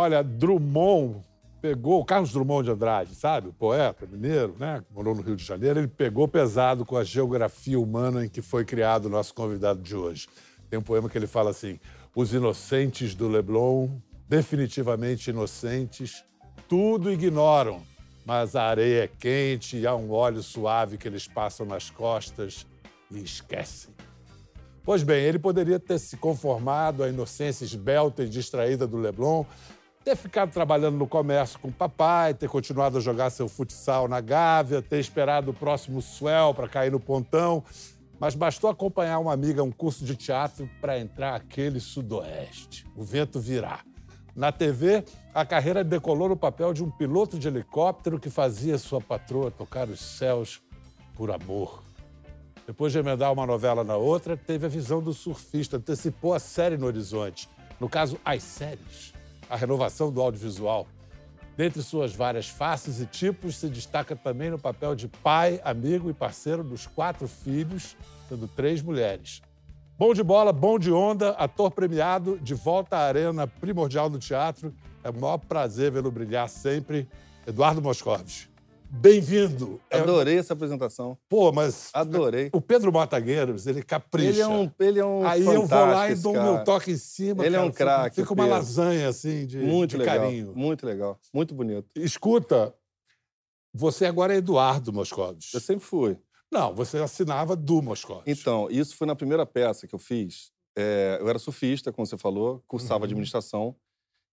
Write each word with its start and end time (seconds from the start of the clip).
Olha, 0.00 0.22
Drummond 0.22 1.24
pegou, 1.60 2.04
Carlos 2.04 2.30
Drummond 2.30 2.66
de 2.66 2.70
Andrade, 2.70 3.16
sabe? 3.16 3.48
O 3.48 3.52
poeta 3.52 4.06
mineiro, 4.06 4.54
né? 4.56 4.80
Morou 4.92 5.12
no 5.12 5.22
Rio 5.22 5.34
de 5.34 5.42
Janeiro. 5.44 5.80
Ele 5.80 5.88
pegou 5.88 6.28
pesado 6.28 6.86
com 6.86 6.96
a 6.96 7.02
geografia 7.02 7.80
humana 7.80 8.24
em 8.24 8.28
que 8.28 8.40
foi 8.40 8.64
criado 8.64 9.06
o 9.06 9.08
nosso 9.08 9.34
convidado 9.34 9.82
de 9.82 9.96
hoje. 9.96 10.28
Tem 10.70 10.78
um 10.78 10.82
poema 10.82 11.08
que 11.08 11.18
ele 11.18 11.26
fala 11.26 11.50
assim: 11.50 11.80
Os 12.14 12.32
inocentes 12.32 13.12
do 13.12 13.26
Leblon, 13.26 13.88
definitivamente 14.28 15.30
inocentes, 15.30 16.22
tudo 16.68 17.10
ignoram, 17.10 17.82
mas 18.24 18.54
a 18.54 18.62
areia 18.62 19.02
é 19.02 19.08
quente 19.08 19.78
e 19.78 19.84
há 19.84 19.96
um 19.96 20.12
óleo 20.12 20.44
suave 20.44 20.96
que 20.96 21.08
eles 21.08 21.26
passam 21.26 21.66
nas 21.66 21.90
costas 21.90 22.64
e 23.10 23.18
esquecem. 23.18 23.92
Pois 24.88 25.02
bem, 25.02 25.22
ele 25.22 25.38
poderia 25.38 25.78
ter 25.78 25.98
se 25.98 26.16
conformado 26.16 27.02
à 27.02 27.10
inocência 27.10 27.62
esbelta 27.62 28.22
e 28.22 28.28
distraída 28.28 28.86
do 28.86 28.96
Leblon, 28.96 29.44
ter 30.08 30.16
ficado 30.16 30.50
trabalhando 30.50 30.96
no 30.96 31.06
comércio 31.06 31.58
com 31.58 31.68
o 31.68 31.72
papai, 31.72 32.32
ter 32.32 32.48
continuado 32.48 32.96
a 32.96 33.00
jogar 33.00 33.28
seu 33.28 33.46
futsal 33.46 34.08
na 34.08 34.22
Gávea, 34.22 34.80
ter 34.80 34.98
esperado 34.98 35.50
o 35.50 35.54
próximo 35.54 36.00
swell 36.00 36.54
para 36.54 36.66
cair 36.66 36.90
no 36.90 36.98
pontão, 36.98 37.62
mas 38.18 38.34
bastou 38.34 38.70
acompanhar 38.70 39.18
uma 39.18 39.34
amiga 39.34 39.60
a 39.60 39.64
um 39.64 39.70
curso 39.70 40.06
de 40.06 40.16
teatro 40.16 40.66
para 40.80 40.98
entrar 40.98 41.34
aquele 41.34 41.78
sudoeste, 41.78 42.86
o 42.96 43.04
vento 43.04 43.38
virar. 43.38 43.84
Na 44.34 44.50
TV, 44.50 45.04
a 45.34 45.44
carreira 45.44 45.84
decolou 45.84 46.30
no 46.30 46.36
papel 46.38 46.72
de 46.72 46.82
um 46.82 46.90
piloto 46.90 47.38
de 47.38 47.46
helicóptero 47.46 48.18
que 48.18 48.30
fazia 48.30 48.78
sua 48.78 49.02
patroa 49.02 49.50
tocar 49.50 49.90
os 49.90 50.00
céus 50.00 50.62
por 51.14 51.30
amor. 51.30 51.82
Depois 52.66 52.94
de 52.94 52.98
emendar 52.98 53.30
uma 53.30 53.46
novela 53.46 53.84
na 53.84 53.96
outra, 53.96 54.38
teve 54.38 54.64
a 54.64 54.70
visão 54.70 55.02
do 55.02 55.12
surfista, 55.12 55.76
antecipou 55.76 56.32
a 56.32 56.38
série 56.38 56.78
no 56.78 56.86
horizonte. 56.86 57.46
No 57.78 57.90
caso, 57.90 58.18
as 58.24 58.42
séries. 58.42 59.17
A 59.48 59.56
renovação 59.56 60.12
do 60.12 60.20
audiovisual. 60.20 60.86
Dentre 61.56 61.82
suas 61.82 62.14
várias 62.14 62.48
faces 62.48 63.00
e 63.00 63.06
tipos, 63.06 63.56
se 63.56 63.68
destaca 63.68 64.14
também 64.14 64.50
no 64.50 64.58
papel 64.58 64.94
de 64.94 65.08
pai, 65.08 65.60
amigo 65.64 66.08
e 66.08 66.14
parceiro 66.14 66.62
dos 66.62 66.86
quatro 66.86 67.26
filhos, 67.26 67.96
tendo 68.28 68.46
três 68.46 68.80
mulheres. 68.80 69.42
Bom 69.98 70.14
de 70.14 70.22
bola, 70.22 70.52
bom 70.52 70.78
de 70.78 70.92
onda, 70.92 71.30
ator 71.30 71.72
premiado, 71.72 72.38
de 72.38 72.54
volta 72.54 72.96
à 72.96 73.00
arena 73.00 73.48
primordial 73.48 74.08
do 74.08 74.20
teatro. 74.20 74.72
É 75.02 75.10
o 75.10 75.20
maior 75.20 75.38
prazer 75.38 75.90
vê-lo 75.90 76.12
brilhar 76.12 76.48
sempre. 76.48 77.08
Eduardo 77.44 77.82
Moscovis. 77.82 78.48
Bem-vindo. 78.90 79.80
É 79.90 79.98
Adorei 79.98 80.38
essa 80.38 80.54
apresentação. 80.54 81.16
Pô, 81.28 81.52
mas. 81.52 81.90
Adorei. 81.92 82.48
O 82.52 82.60
Pedro 82.60 82.92
Matagueiros, 82.92 83.66
ele 83.66 83.82
capricha. 83.82 84.28
Ele 84.28 84.40
é 84.40 84.48
um, 84.48 84.70
ele 84.80 84.98
é 84.98 85.04
um 85.04 85.26
Aí 85.26 85.44
eu 85.44 85.66
vou 85.66 85.78
lá 85.86 86.10
e 86.10 86.14
dou 86.14 86.34
o 86.34 86.42
meu 86.42 86.64
toque 86.64 86.92
em 86.92 86.96
cima. 86.96 87.44
Ele 87.44 87.54
cara. 87.54 87.66
é 87.66 87.68
um 87.68 87.72
craque. 87.72 88.16
Fica 88.16 88.32
uma 88.32 88.46
lasanha, 88.46 89.08
assim, 89.08 89.46
de, 89.46 89.58
muito 89.58 89.90
de 89.90 89.98
legal, 89.98 90.16
carinho. 90.20 90.52
Muito 90.56 90.86
legal. 90.86 91.20
Muito 91.32 91.54
bonito. 91.54 91.86
Escuta, 91.94 92.74
você 93.72 94.06
agora 94.06 94.34
é 94.34 94.38
Eduardo 94.38 94.92
Moscovis. 94.92 95.52
Eu 95.52 95.60
sempre 95.60 95.84
fui. 95.84 96.16
Não, 96.50 96.74
você 96.74 96.96
assinava 96.98 97.54
do 97.54 97.82
Moscovis. 97.82 98.24
Então, 98.26 98.68
isso 98.70 98.96
foi 98.96 99.06
na 99.06 99.14
primeira 99.14 99.44
peça 99.44 99.86
que 99.86 99.94
eu 99.94 99.98
fiz. 99.98 100.50
É, 100.76 101.18
eu 101.20 101.28
era 101.28 101.38
surfista, 101.38 101.92
como 101.92 102.06
você 102.06 102.16
falou, 102.16 102.62
cursava 102.66 103.00
Uhum. 103.00 103.04
administração 103.04 103.76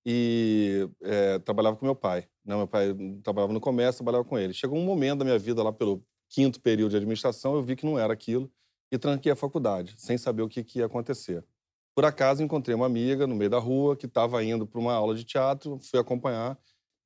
e 0.06 0.88
é, 1.03 1.39
trabalhava 1.39 1.76
com 1.76 1.86
meu 1.86 1.95
pai. 1.95 2.26
Né? 2.45 2.55
Meu 2.55 2.67
pai 2.67 2.95
trabalhava 3.23 3.53
no 3.53 3.59
comércio, 3.59 4.03
trabalhava 4.03 4.23
com 4.23 4.38
ele. 4.38 4.53
Chegou 4.53 4.77
um 4.77 4.85
momento 4.85 5.19
da 5.19 5.25
minha 5.25 5.39
vida, 5.39 5.63
lá 5.63 5.73
pelo 5.73 6.03
quinto 6.29 6.59
período 6.61 6.91
de 6.91 6.97
administração, 6.97 7.55
eu 7.55 7.63
vi 7.63 7.75
que 7.75 7.85
não 7.85 7.97
era 7.97 8.13
aquilo 8.13 8.52
e 8.91 8.97
tranquei 8.97 9.31
a 9.31 9.35
faculdade, 9.35 9.95
sem 9.97 10.17
saber 10.17 10.41
o 10.41 10.49
que, 10.49 10.63
que 10.63 10.79
ia 10.79 10.85
acontecer. 10.85 11.43
Por 11.95 12.05
acaso, 12.05 12.43
encontrei 12.43 12.75
uma 12.75 12.85
amiga 12.85 13.25
no 13.25 13.35
meio 13.35 13.49
da 13.49 13.57
rua 13.57 13.95
que 13.95 14.05
estava 14.05 14.43
indo 14.43 14.67
para 14.67 14.79
uma 14.79 14.93
aula 14.93 15.15
de 15.15 15.23
teatro, 15.23 15.79
fui 15.79 15.99
acompanhar. 15.99 16.57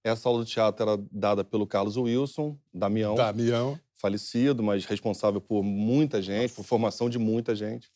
Essa 0.03 0.29
aula 0.29 0.43
de 0.43 0.51
teatro 0.51 0.89
era 0.89 1.03
dada 1.11 1.43
pelo 1.43 1.67
Carlos 1.67 1.95
Wilson, 1.95 2.57
Damião, 2.73 3.15
Damião. 3.15 3.79
falecido, 3.93 4.63
mas 4.63 4.85
responsável 4.85 5.41
por 5.41 5.61
muita 5.61 6.21
gente, 6.21 6.53
por 6.53 6.63
formação 6.63 7.09
de 7.09 7.19
muita 7.19 7.53
gente. 7.53 7.91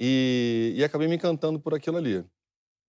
E, 0.00 0.72
e 0.76 0.84
acabei 0.84 1.08
me 1.08 1.16
encantando 1.16 1.60
por 1.60 1.74
aquilo 1.74 1.96
ali. 1.96 2.24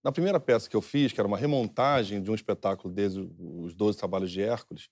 Na 0.03 0.11
primeira 0.11 0.39
peça 0.39 0.69
que 0.69 0.75
eu 0.75 0.81
fiz, 0.81 1.11
que 1.13 1.19
era 1.19 1.27
uma 1.27 1.37
remontagem 1.37 2.21
de 2.21 2.29
um 2.29 2.35
espetáculo 2.35 2.93
desde 2.93 3.21
os 3.39 3.73
12 3.73 3.97
Trabalhos 3.97 4.31
de 4.31 4.41
Hércules, 4.41 4.89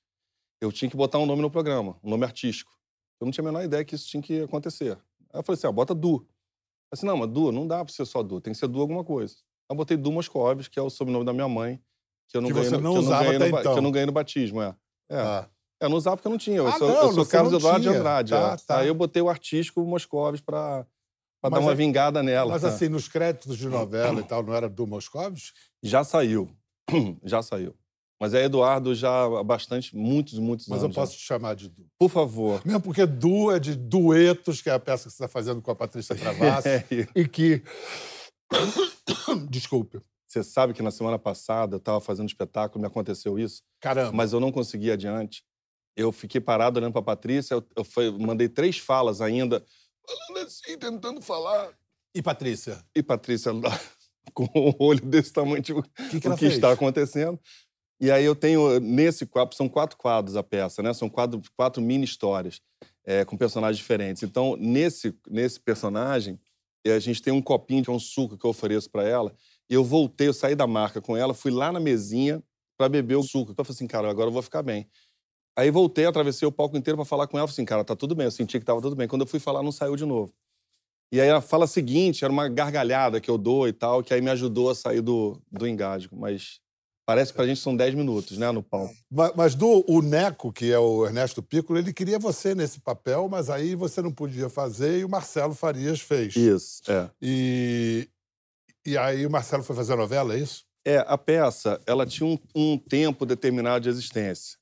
eu 0.62 0.72
tinha 0.72 0.90
que 0.90 0.96
botar 0.96 1.18
um 1.20 1.26
nome 1.26 1.42
no 1.42 1.52
programa, 1.52 1.98
um 2.04 2.10
nome 2.10 2.24
artístico. 2.24 2.72
Eu 3.20 3.26
não 3.26 3.32
tinha 3.32 3.44
a 3.44 3.52
menor 3.52 3.64
ideia 3.64 3.84
que 3.84 3.96
isso 3.96 4.08
tinha 4.08 4.22
que 4.24 4.42
acontecer. 4.42 4.94
Aí 5.34 5.40
eu 5.40 5.44
falei 5.44 5.58
assim, 5.58 5.68
ah, 5.68 5.72
bota 5.72 5.94
Du. 5.94 6.16
Eu 6.18 6.28
assim, 6.94 7.06
não, 7.06 7.18
mas 7.18 7.30
Du, 7.30 7.52
não 7.52 7.68
dá 7.68 7.84
pra 7.84 7.94
ser 7.94 8.06
só 8.06 8.24
Du, 8.24 8.40
tem 8.40 8.54
que 8.54 8.60
ser 8.60 8.68
Du 8.68 8.80
alguma 8.80 9.04
coisa. 9.04 9.36
Aí 9.70 9.74
eu 9.74 9.76
botei 9.76 9.98
Du 9.98 10.12
Moscovis, 10.12 10.68
que 10.68 10.80
é 10.80 10.82
o 10.82 10.90
sobrenome 10.90 11.26
da 11.26 11.34
minha 11.34 11.48
mãe, 11.48 11.82
que 12.30 12.38
eu 12.38 12.42
não 12.42 12.48
Que 12.50 12.54
ganhei 12.56 12.70
você 12.70 12.78
no- 12.78 12.84
não 12.84 12.92
que 12.94 12.98
eu 12.98 13.02
usava 13.04 13.24
ganhei 13.24 13.38
no 13.40 13.44
até 13.46 13.52
ba- 13.52 13.60
então. 13.62 13.74
Que 13.74 13.80
eu 13.80 13.84
não 13.84 13.92
ganhei 13.92 14.06
no 14.06 14.12
batismo, 14.14 14.62
é. 14.62 14.76
É. 15.10 15.18
Ah. 15.20 15.50
Eu 15.82 15.90
não 15.90 15.98
usava 15.98 16.16
porque 16.16 16.28
eu 16.28 16.32
não 16.32 16.38
tinha. 16.38 16.58
Eu 16.58 16.68
Ah, 16.68 16.78
sou, 16.78 16.88
não, 16.88 16.96
eu 17.08 17.14
sou 17.14 17.26
Carlos 17.26 17.52
não 17.52 17.60
Eduardo 17.60 17.82
de. 17.82 17.90
Andrade. 17.90 18.32
Tá, 18.32 18.54
é. 18.54 18.58
tá. 18.66 18.78
Aí 18.80 18.88
eu 18.88 18.94
botei 18.96 19.22
o 19.22 19.28
artístico 19.30 19.82
Moscovis 19.84 20.40
pra, 20.40 20.86
pra 21.41 21.50
Mas 21.50 21.59
dar 21.59 21.66
uma 21.66 21.72
é- 21.72 21.75
vingada 21.75 22.22
nela. 22.24 22.52
Mas 22.52 22.63
assim, 22.63 22.88
nos 22.88 23.07
créditos 23.07 23.57
de 23.57 23.68
novela 23.68 24.19
e 24.22 24.24
tal, 24.24 24.44
não 24.44 24.53
era 24.53 24.69
do 24.69 24.85
Moscovis? 24.88 25.52
Já 25.81 26.03
saiu. 26.03 26.50
já 27.24 27.41
saiu. 27.41 27.75
Mas 28.19 28.35
é 28.35 28.44
Eduardo 28.44 28.94
já 28.94 29.24
há 29.24 29.44
bastante, 29.44 29.96
muitos, 29.97 30.38
muitos 30.38 30.68
Mas 30.68 30.79
eu 30.79 30.85
anos. 30.85 30.96
já. 30.96 31.02
posso 31.02 31.18
te 31.18 31.24
chamar 31.24 31.56
de 31.56 31.68
Du. 31.69 31.88
Por 31.97 32.07
favor. 32.09 32.62
Mesmo 32.63 32.79
porque 32.79 33.03
Du 33.07 33.50
é 33.52 33.59
de 33.59 33.75
duetos, 33.75 34.62
que 34.62 34.69
é 34.69 34.74
a 34.74 34.79
peça 34.79 35.06
que 35.06 35.09
você 35.09 35.16
está 35.24 35.28
fazendo 35.28 35.59
com 35.59 35.72
a 35.72 35.75
Patrícia 35.75 36.16
Travassi, 36.16 36.68
É, 36.69 36.85
e 37.16 37.28
que. 37.28 37.63
Desculpe. 39.50 40.00
Você 40.28 40.44
sabe 40.44 40.73
que 40.73 40.81
na 40.81 40.91
semana 40.91 41.19
passada 41.19 41.75
eu 41.75 41.79
estava 41.79 42.00
fazendo 42.00 42.23
um 42.23 42.28
espetáculo, 42.28 42.79
me 42.79 42.88
aconteceu 42.88 43.38
isso, 43.38 43.63
Caramba. 43.81 44.12
mas 44.13 44.31
eu 44.34 44.40
não 44.40 44.52
consegui 44.52 44.90
adiante. 44.91 45.44
Eu 45.96 46.12
fiquei 46.12 46.40
parado 46.40 46.79
olhando 46.79 46.94
para 46.94 47.02
Patrícia, 47.02 47.56
eu, 47.56 47.63
eu 47.75 47.84
foi- 47.84 48.12
mandei 48.18 48.47
três 48.47 48.78
falas 48.78 49.19
ainda, 49.19 49.62
falando 50.28 50.46
assim, 50.46 50.78
tentando 50.78 51.22
falar. 51.22 51.72
E 52.14 52.22
Patrícia? 52.22 52.84
E 52.96 53.02
Patrícia 53.02 53.52
com 54.34 54.46
o 54.54 54.76
olho 54.84 55.02
desse 55.02 55.32
tamanho, 55.32 55.62
tipo, 55.62 55.80
O 55.80 55.84
que, 56.10 56.20
que 56.20 56.28
o 56.28 56.34
que 56.34 56.38
fez? 56.40 56.54
está 56.54 56.72
acontecendo. 56.72 57.40
E 58.00 58.10
aí 58.10 58.26
eu 58.26 58.36
tenho, 58.36 58.80
nesse 58.80 59.26
quadro, 59.26 59.56
são 59.56 59.70
quatro 59.70 59.96
quadros 59.96 60.36
a 60.36 60.42
peça, 60.42 60.82
né? 60.82 60.94
São 60.94 61.08
quatro, 61.08 61.40
quatro 61.56 61.82
mini 61.82 62.04
histórias 62.04 62.60
é, 63.06 63.24
com 63.24 63.38
personagens 63.38 63.78
diferentes. 63.78 64.24
Então, 64.24 64.56
nesse, 64.58 65.16
nesse 65.30 65.60
personagem, 65.60 66.40
eh, 66.84 66.94
a 66.94 67.00
gente 67.00 67.22
tem 67.22 67.32
um 67.32 67.42
copinho, 67.42 67.84
que 67.84 67.90
é 67.90 67.94
um 67.94 68.00
suco 68.00 68.38
que 68.38 68.46
eu 68.46 68.50
ofereço 68.50 68.90
para 68.90 69.04
ela. 69.04 69.36
E 69.70 69.74
eu 69.76 69.84
voltei, 69.84 70.28
eu 70.28 70.34
saí 70.34 70.56
da 70.56 70.66
marca 70.66 71.00
com 71.00 71.16
ela, 71.16 71.34
fui 71.34 71.52
lá 71.52 71.72
na 71.72 71.80
mesinha 71.80 72.44
para 72.78 72.90
beber 72.90 73.16
o 73.16 73.24
suco. 73.24 73.52
Eu 73.52 73.64
falei 73.64 73.76
assim, 73.76 73.88
cara, 73.88 74.10
agora 74.10 74.30
eu 74.30 74.34
vou 74.34 74.42
ficar 74.42 74.64
bem. 74.64 74.90
Aí 75.58 75.70
voltei, 75.70 76.06
atravessei 76.06 76.48
o 76.48 76.52
palco 76.52 76.78
inteiro 76.78 76.98
para 76.98 77.06
falar 77.06 77.28
com 77.28 77.38
ela. 77.38 77.48
Falei 77.48 77.56
assim, 77.56 77.66
cara, 77.66 77.84
tá 77.84 77.96
tudo 77.96 78.16
bem. 78.16 78.26
Eu 78.26 78.32
senti 78.32 78.60
que 78.60 78.66
tava 78.66 78.82
tudo 78.82 78.96
bem. 78.96 79.08
Quando 79.08 79.22
eu 79.22 79.28
fui 79.28 79.40
falar, 79.40 79.62
não 79.62 79.72
saiu 79.72 79.96
de 79.96 80.06
novo. 80.06 80.34
E 81.14 81.20
aí 81.20 81.30
a 81.30 81.42
fala 81.42 81.68
seguinte 81.68 82.24
era 82.24 82.32
uma 82.32 82.48
gargalhada 82.48 83.20
que 83.20 83.30
eu 83.30 83.38
dou 83.38 83.68
e 83.68 83.74
tal, 83.74 84.02
que 84.02 84.14
aí 84.14 84.22
me 84.22 84.32
ajudou 84.32 84.70
a 84.70 84.76
sair 84.76 85.02
do, 85.02 85.38
do 85.52 85.68
engasgo. 85.68 86.16
Mas 86.16 86.62
parece 87.06 87.34
que 87.34 87.36
pra 87.36 87.46
gente 87.46 87.60
são 87.60 87.76
10 87.76 87.96
minutos, 87.96 88.38
né, 88.38 88.50
no 88.50 88.64
palco. 88.64 88.96
Mas, 89.12 89.34
mas 89.36 89.56
do 89.56 89.84
o 89.90 90.02
Neco, 90.02 90.54
que 90.54 90.72
é 90.72 90.80
o 90.80 91.06
Ernesto 91.06 91.44
Piccolo, 91.44 91.78
ele 91.78 91.92
queria 91.92 92.18
você 92.18 92.56
nesse 92.56 92.80
papel, 92.80 93.28
mas 93.28 93.50
aí 93.50 93.76
você 93.76 94.02
não 94.02 94.14
podia 94.14 94.48
fazer 94.48 95.00
e 95.00 95.06
o 95.06 95.10
Marcelo 95.10 95.54
Farias 95.54 96.00
fez. 96.00 96.34
Isso, 96.34 96.82
é. 96.90 97.10
E, 97.22 98.08
e 98.86 98.98
aí 98.98 99.26
o 99.26 99.30
Marcelo 99.30 99.64
foi 99.64 99.76
fazer 99.76 99.92
a 99.94 99.98
novela, 99.98 100.34
é 100.34 100.40
isso? 100.40 100.64
É, 100.86 101.04
a 101.06 101.18
peça, 101.18 101.80
ela 101.86 102.06
tinha 102.06 102.26
um, 102.26 102.40
um 102.56 102.78
tempo 102.78 103.26
determinado 103.26 103.84
de 103.84 103.90
existência. 103.90 104.61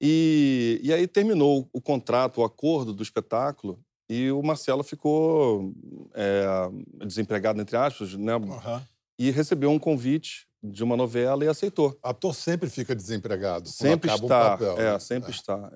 E, 0.00 0.80
e 0.82 0.92
aí 0.92 1.06
terminou 1.06 1.68
o 1.72 1.80
contrato, 1.80 2.40
o 2.40 2.44
acordo 2.44 2.92
do 2.92 3.02
espetáculo, 3.02 3.78
e 4.08 4.30
o 4.30 4.42
Marcelo 4.42 4.84
ficou 4.84 5.72
é, 6.14 6.46
desempregado, 7.04 7.60
entre 7.60 7.76
aspas, 7.76 8.14
né? 8.14 8.32
E 9.18 9.30
recebeu 9.30 9.70
um 9.70 9.78
convite 9.78 10.46
de 10.62 10.84
uma 10.84 10.96
novela 10.96 11.44
e 11.44 11.48
aceitou. 11.48 11.98
Ator 12.02 12.34
sempre 12.34 12.68
fica 12.68 12.94
desempregado. 12.94 13.68
Sempre 13.68 14.10
acaba 14.10 14.22
um 14.22 14.26
está, 14.26 14.50
papel, 14.50 14.78
é, 14.78 14.92
né? 14.92 14.98
sempre 14.98 15.30
está. 15.30 15.72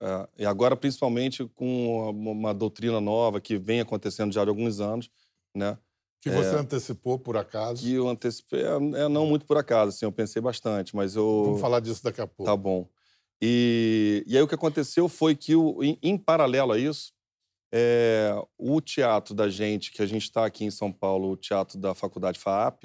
é, 0.00 0.06
é. 0.06 0.28
E 0.38 0.46
agora, 0.46 0.76
principalmente 0.76 1.44
com 1.54 2.10
uma, 2.10 2.54
doutrina 2.54 3.00
nova 3.00 3.40
que 3.40 3.58
vem 3.58 3.80
acontecendo 3.80 4.32
já 4.32 4.42
há 4.42 4.46
alguns 4.46 4.80
anos, 4.80 5.10
né? 5.54 5.76
Que 6.20 6.30
você 6.30 6.56
antecipou, 6.56 7.18
por 7.18 7.36
acaso. 7.36 7.82
Que 7.82 7.92
eu 7.92 8.08
antecipei, 8.08 8.62
é, 8.62 9.02
é, 9.04 9.08
não 9.08 9.26
muito 9.26 9.44
por 9.44 9.58
acaso, 9.58 9.90
assim, 9.90 10.06
eu 10.06 10.12
pensei 10.12 10.40
bastante, 10.40 10.96
mas 10.96 11.14
eu... 11.16 11.42
Vamos 11.44 11.60
falar 11.60 11.80
disso 11.80 12.02
daqui 12.02 12.20
a 12.20 12.26
pouco. 12.26 12.50
Tá 12.50 12.56
bom. 12.56 12.88
E, 13.42 14.24
e 14.26 14.36
aí 14.36 14.42
o 14.42 14.48
que 14.48 14.54
aconteceu 14.54 15.08
foi 15.08 15.34
que, 15.34 15.54
o, 15.54 15.82
em, 15.82 15.98
em 16.02 16.16
paralelo 16.16 16.72
a 16.72 16.78
isso, 16.78 17.12
é, 17.72 18.32
o 18.56 18.80
teatro 18.80 19.34
da 19.34 19.48
gente, 19.48 19.90
que 19.90 20.00
a 20.00 20.06
gente 20.06 20.22
está 20.22 20.46
aqui 20.46 20.64
em 20.64 20.70
São 20.70 20.92
Paulo, 20.92 21.30
o 21.30 21.36
teatro 21.36 21.78
da 21.78 21.94
Faculdade 21.94 22.38
FAAP, 22.38 22.84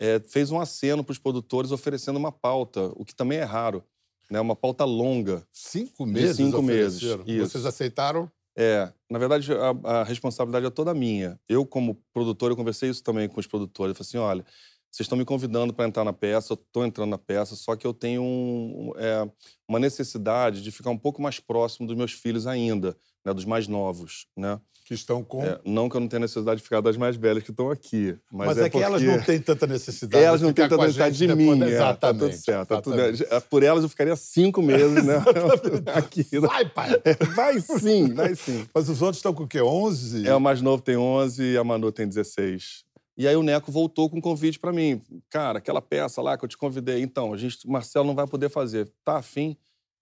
é, 0.00 0.18
fez 0.20 0.50
um 0.50 0.58
aceno 0.58 1.04
para 1.04 1.12
os 1.12 1.18
produtores 1.18 1.70
oferecendo 1.70 2.16
uma 2.16 2.32
pauta, 2.32 2.90
o 2.96 3.04
que 3.04 3.14
também 3.14 3.38
é 3.38 3.44
raro, 3.44 3.84
né? 4.30 4.40
uma 4.40 4.56
pauta 4.56 4.84
longa. 4.84 5.46
Cinco 5.52 6.06
De 6.06 6.12
meses 6.12 6.36
cinco 6.36 6.62
meses, 6.62 7.02
isso. 7.26 7.50
Vocês 7.50 7.66
aceitaram? 7.66 8.30
É, 8.56 8.92
na 9.10 9.18
verdade, 9.18 9.50
a, 9.52 10.00
a 10.00 10.04
responsabilidade 10.04 10.66
é 10.66 10.70
toda 10.70 10.94
minha. 10.94 11.38
Eu, 11.48 11.64
como 11.64 12.02
produtor, 12.12 12.50
eu 12.50 12.56
conversei 12.56 12.90
isso 12.90 13.02
também 13.02 13.28
com 13.28 13.40
os 13.40 13.46
produtores. 13.46 13.90
Eu 13.90 13.94
falei 13.94 14.08
assim, 14.08 14.18
olha, 14.18 14.46
vocês 14.92 15.06
estão 15.06 15.16
me 15.16 15.24
convidando 15.24 15.72
para 15.72 15.86
entrar 15.86 16.04
na 16.04 16.12
peça, 16.12 16.52
eu 16.52 16.54
estou 16.54 16.84
entrando 16.84 17.08
na 17.08 17.18
peça, 17.18 17.56
só 17.56 17.74
que 17.74 17.86
eu 17.86 17.94
tenho 17.94 18.22
um, 18.22 18.92
é, 18.96 19.26
uma 19.66 19.78
necessidade 19.78 20.62
de 20.62 20.70
ficar 20.70 20.90
um 20.90 20.98
pouco 20.98 21.22
mais 21.22 21.40
próximo 21.40 21.86
dos 21.86 21.96
meus 21.96 22.12
filhos 22.12 22.46
ainda, 22.46 22.94
né, 23.24 23.32
dos 23.32 23.46
mais 23.46 23.66
novos, 23.66 24.26
né? 24.36 24.60
Que 24.84 24.92
estão 24.92 25.24
com... 25.24 25.42
É, 25.44 25.58
não 25.64 25.88
que 25.88 25.96
eu 25.96 26.00
não 26.00 26.08
tenha 26.08 26.20
necessidade 26.20 26.58
de 26.58 26.64
ficar 26.64 26.82
das 26.82 26.98
mais 26.98 27.16
velhas 27.16 27.42
que 27.42 27.52
estão 27.52 27.70
aqui, 27.70 28.18
mas, 28.30 28.48
mas 28.48 28.58
é, 28.58 28.64
é, 28.66 28.68
que 28.68 28.76
elas 28.76 29.00
não 29.00 29.22
têm 29.22 29.40
tanta 29.40 29.66
necessidade 29.66 30.22
Elas 30.22 30.42
não 30.42 30.52
têm 30.52 30.68
tanta 30.68 30.82
necessidade 30.82 31.16
de 31.16 31.28
mim, 31.28 31.52
depois, 31.52 31.72
é, 31.72 31.74
exatamente, 31.74 32.00
tá 32.00 32.12
tudo 32.12 32.36
certo. 32.36 32.68
Tá 32.68 32.82
tudo, 32.82 33.00
é, 33.00 33.40
por 33.40 33.62
elas 33.62 33.84
eu 33.84 33.88
ficaria 33.88 34.16
cinco 34.16 34.60
meses, 34.60 35.06
né? 35.06 35.22
aqui, 35.94 36.26
né? 36.32 36.40
vai, 36.40 36.68
pai! 36.68 37.00
É, 37.04 37.24
vai 37.24 37.60
sim, 37.60 38.12
vai 38.12 38.34
sim. 38.34 38.66
Mas 38.74 38.90
os 38.90 39.00
outros 39.00 39.18
estão 39.18 39.32
com 39.32 39.44
o 39.44 39.48
quê? 39.48 39.62
11? 39.62 40.28
É, 40.28 40.34
o 40.34 40.40
mais 40.40 40.60
novo 40.60 40.82
tem 40.82 40.98
11 40.98 41.42
e 41.42 41.56
a 41.56 41.64
Manu 41.64 41.90
tem 41.90 42.06
16. 42.06 42.84
E 43.16 43.28
aí 43.28 43.36
o 43.36 43.42
Neco 43.42 43.70
voltou 43.70 44.08
com 44.08 44.18
um 44.18 44.20
convite 44.20 44.58
para 44.58 44.72
mim. 44.72 45.00
Cara, 45.28 45.58
aquela 45.58 45.82
peça 45.82 46.22
lá 46.22 46.36
que 46.36 46.44
eu 46.44 46.48
te 46.48 46.56
convidei, 46.56 47.02
então, 47.02 47.32
a 47.32 47.36
gente, 47.36 47.66
o 47.66 47.70
Marcelo 47.70 48.06
não 48.06 48.14
vai 48.14 48.26
poder 48.26 48.48
fazer. 48.48 48.90
Tá 49.04 49.18
afim? 49.18 49.56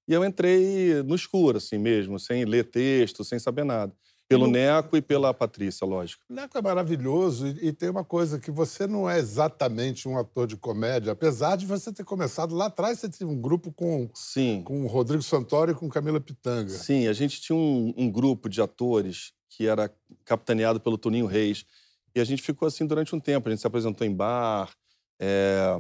E 0.07 0.13
eu 0.13 0.25
entrei 0.25 1.03
no 1.03 1.15
escuro, 1.15 1.59
assim 1.59 1.79
mesmo, 1.79 2.19
sem 2.19 2.45
ler 2.45 2.65
texto, 2.65 3.25
sem 3.25 3.39
saber 3.39 3.65
nada. 3.65 3.93
Pelo 4.31 4.47
no... 4.47 4.53
Neco 4.53 4.97
e 4.97 5.03
pela 5.03 5.35
Patrícia, 5.35 5.85
lógico. 5.85 6.23
O 6.31 6.35
Neco 6.35 6.57
é 6.57 6.63
maravilhoso 6.63 7.49
e, 7.49 7.67
e, 7.67 7.73
tem 7.73 7.91
uma 7.91 8.05
coisa 8.05 8.39
que 8.39 8.49
você 8.49 8.87
não 8.87 9.11
é 9.11 9.19
exatamente 9.19 10.09
um 10.09 10.17
ator 10.17 10.47
de 10.47 10.57
comédia, 10.57 11.13
apesar 11.13 11.57
de 11.57 11.67
você 11.67 11.93
ter 11.93 12.05
começado 12.05 12.55
lá 12.55 12.67
atrás, 12.67 13.01
você 13.01 13.09
tinha 13.09 13.29
um 13.29 13.41
grupo 13.41 13.73
com, 13.73 14.09
Sim. 14.15 14.63
com 14.65 14.85
o 14.85 14.87
Rodrigo 14.87 15.23
Santoro 15.23 15.73
e 15.73 15.75
com 15.75 15.89
Camila 15.89 16.21
Pitanga. 16.21 16.71
Sim, 16.71 17.09
a 17.09 17.13
gente 17.13 17.41
tinha 17.41 17.57
um, 17.57 17.93
um 17.97 18.09
grupo 18.09 18.49
de 18.49 18.63
atores 18.63 19.33
que 19.49 19.67
era 19.67 19.93
capitaneado 20.25 20.79
pelo 20.79 20.97
Toninho 20.97 21.27
Reis. 21.27 21.67
E 22.15 22.21
a 22.21 22.25
gente 22.25 22.43
ficou 22.43 22.67
assim 22.67 22.87
durante 22.87 23.15
um 23.15 23.21
tempo. 23.21 23.49
A 23.49 23.51
gente 23.51 23.61
se 23.61 23.67
apresentou 23.67 24.07
em 24.07 24.15
bar, 24.15 24.71
é... 25.19 25.77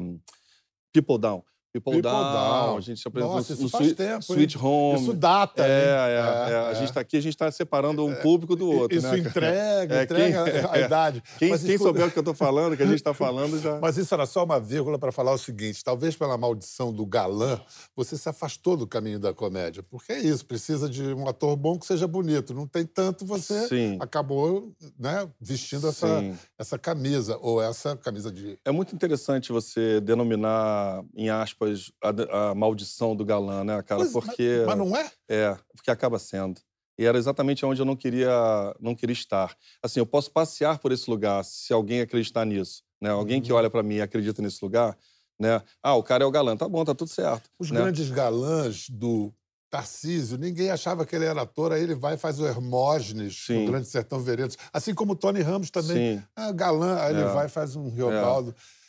People 0.92 1.18
Down. 1.18 1.42
People, 1.72 1.92
People 1.92 2.02
Down. 2.02 2.32
Down. 2.32 2.76
A 2.78 2.80
gente 2.80 3.00
se 3.00 3.06
apresentou 3.06 3.36
Nossa, 3.36 3.54
no, 3.54 3.62
no 3.62 3.68
faz 3.68 3.92
tempo, 3.92 4.20
Sweet 4.24 4.56
hein? 4.56 4.64
Home. 4.64 5.02
Isso 5.02 5.12
data, 5.12 5.64
é, 5.64 5.68
é, 5.68 6.50
é, 6.50 6.52
é, 6.52 6.56
A 6.70 6.74
gente 6.74 6.88
está 6.88 7.00
aqui, 7.00 7.16
a 7.16 7.22
gente 7.22 7.32
está 7.32 7.50
separando 7.52 8.04
um 8.04 8.14
público 8.16 8.56
do 8.56 8.68
outro. 8.68 8.98
Isso 8.98 9.06
né? 9.06 9.18
entrega, 9.18 9.94
é, 10.00 10.02
entrega 10.02 10.44
quem, 10.44 10.70
a 10.70 10.78
idade. 10.84 11.22
Quem, 11.38 11.50
Mas 11.50 11.62
quem 11.62 11.74
isso... 11.74 11.84
souber 11.84 12.08
o 12.08 12.10
que 12.10 12.18
eu 12.18 12.22
estou 12.22 12.34
falando, 12.34 12.76
que 12.76 12.82
a 12.82 12.86
gente 12.86 12.96
está 12.96 13.14
falando 13.14 13.58
já. 13.60 13.78
Mas 13.80 13.96
isso 13.96 14.12
era 14.12 14.26
só 14.26 14.44
uma 14.44 14.58
vírgula 14.58 14.98
para 14.98 15.12
falar 15.12 15.32
o 15.32 15.38
seguinte: 15.38 15.82
talvez 15.84 16.16
pela 16.16 16.36
maldição 16.36 16.92
do 16.92 17.06
galã, 17.06 17.60
você 17.94 18.16
se 18.18 18.28
afastou 18.28 18.76
do 18.76 18.86
caminho 18.86 19.18
da 19.18 19.32
comédia. 19.32 19.82
Porque 19.82 20.12
é 20.12 20.18
isso, 20.18 20.44
precisa 20.44 20.88
de 20.88 21.02
um 21.14 21.28
ator 21.28 21.56
bom 21.56 21.78
que 21.78 21.86
seja 21.86 22.06
bonito. 22.06 22.52
Não 22.52 22.66
tem 22.66 22.84
tanto, 22.84 23.24
você 23.24 23.68
Sim. 23.68 23.96
acabou 24.00 24.72
né, 24.98 25.28
vestindo 25.40 25.88
essa, 25.88 26.22
essa 26.58 26.78
camisa, 26.78 27.38
ou 27.40 27.62
essa 27.62 27.96
camisa 27.96 28.30
de. 28.32 28.58
É 28.64 28.72
muito 28.72 28.94
interessante 28.94 29.52
você 29.52 30.00
denominar, 30.00 31.02
em 31.14 31.30
aspas, 31.30 31.59
a, 32.02 32.50
a 32.50 32.54
maldição 32.54 33.14
do 33.14 33.24
galã, 33.24 33.64
né, 33.64 33.82
cara? 33.82 34.02
Mas, 34.02 34.12
porque. 34.12 34.64
Mas, 34.66 34.76
mas 34.76 34.78
não 34.78 34.96
é? 34.96 35.10
É, 35.28 35.56
porque 35.74 35.90
acaba 35.90 36.18
sendo. 36.18 36.60
E 36.98 37.06
era 37.06 37.16
exatamente 37.16 37.64
onde 37.64 37.80
eu 37.80 37.86
não 37.86 37.96
queria, 37.96 38.30
não 38.78 38.94
queria 38.94 39.14
estar. 39.14 39.56
Assim, 39.82 40.00
eu 40.00 40.06
posso 40.06 40.30
passear 40.30 40.78
por 40.78 40.92
esse 40.92 41.08
lugar 41.08 41.42
se 41.44 41.72
alguém 41.72 42.02
acreditar 42.02 42.44
nisso. 42.44 42.82
Né? 43.00 43.08
Alguém 43.08 43.38
uhum. 43.38 43.42
que 43.42 43.52
olha 43.52 43.70
para 43.70 43.82
mim 43.82 43.94
e 43.94 44.02
acredita 44.02 44.42
nesse 44.42 44.62
lugar, 44.62 44.98
né? 45.38 45.62
Ah, 45.82 45.94
o 45.94 46.02
cara 46.02 46.24
é 46.24 46.26
o 46.26 46.30
galã. 46.30 46.54
Tá 46.56 46.68
bom, 46.68 46.84
tá 46.84 46.94
tudo 46.94 47.08
certo. 47.08 47.48
Os 47.58 47.70
né? 47.70 47.80
grandes 47.80 48.10
galãs 48.10 48.90
do 48.90 49.32
Tarcísio, 49.70 50.36
ninguém 50.36 50.70
achava 50.70 51.06
que 51.06 51.16
ele 51.16 51.24
era 51.24 51.40
ator, 51.40 51.72
aí 51.72 51.82
ele 51.82 51.94
vai 51.94 52.14
e 52.14 52.18
faz 52.18 52.38
o 52.40 52.46
Hermógenes 52.46 53.44
Sim. 53.46 53.64
no 53.64 53.70
Grande 53.70 53.88
Sertão 53.88 54.20
Veredas. 54.20 54.58
Assim 54.72 54.92
como 54.92 55.12
o 55.12 55.16
Tony 55.16 55.40
Ramos 55.40 55.70
também. 55.70 56.18
Sim. 56.18 56.22
Ah, 56.36 56.52
galã, 56.52 56.98
aí 57.00 57.14
É. 57.14 57.18
ele 57.18 57.28
vai 57.30 57.46
e 57.46 57.48
faz 57.48 57.76
um 57.76 57.88
Riobaldo. 57.88 58.50
É. 58.50 58.79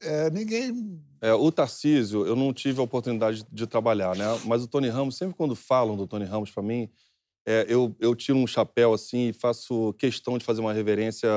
É, 0.00 0.30
ninguém 0.30 1.00
É, 1.20 1.32
o 1.32 1.50
Tarcísio, 1.50 2.26
eu 2.26 2.36
não 2.36 2.52
tive 2.52 2.80
a 2.80 2.82
oportunidade 2.82 3.44
de 3.50 3.66
trabalhar, 3.66 4.16
né? 4.16 4.24
Mas 4.44 4.62
o 4.62 4.68
Tony 4.68 4.88
Ramos, 4.88 5.16
sempre 5.16 5.34
quando 5.34 5.56
falam 5.56 5.96
do 5.96 6.06
Tony 6.06 6.24
Ramos 6.24 6.50
para 6.50 6.62
mim, 6.62 6.88
é, 7.46 7.66
eu, 7.68 7.94
eu 7.98 8.14
tiro 8.14 8.38
um 8.38 8.46
chapéu 8.46 8.92
assim 8.92 9.28
e 9.28 9.32
faço 9.32 9.94
questão 9.94 10.36
de 10.36 10.44
fazer 10.44 10.60
uma 10.60 10.72
reverência 10.72 11.28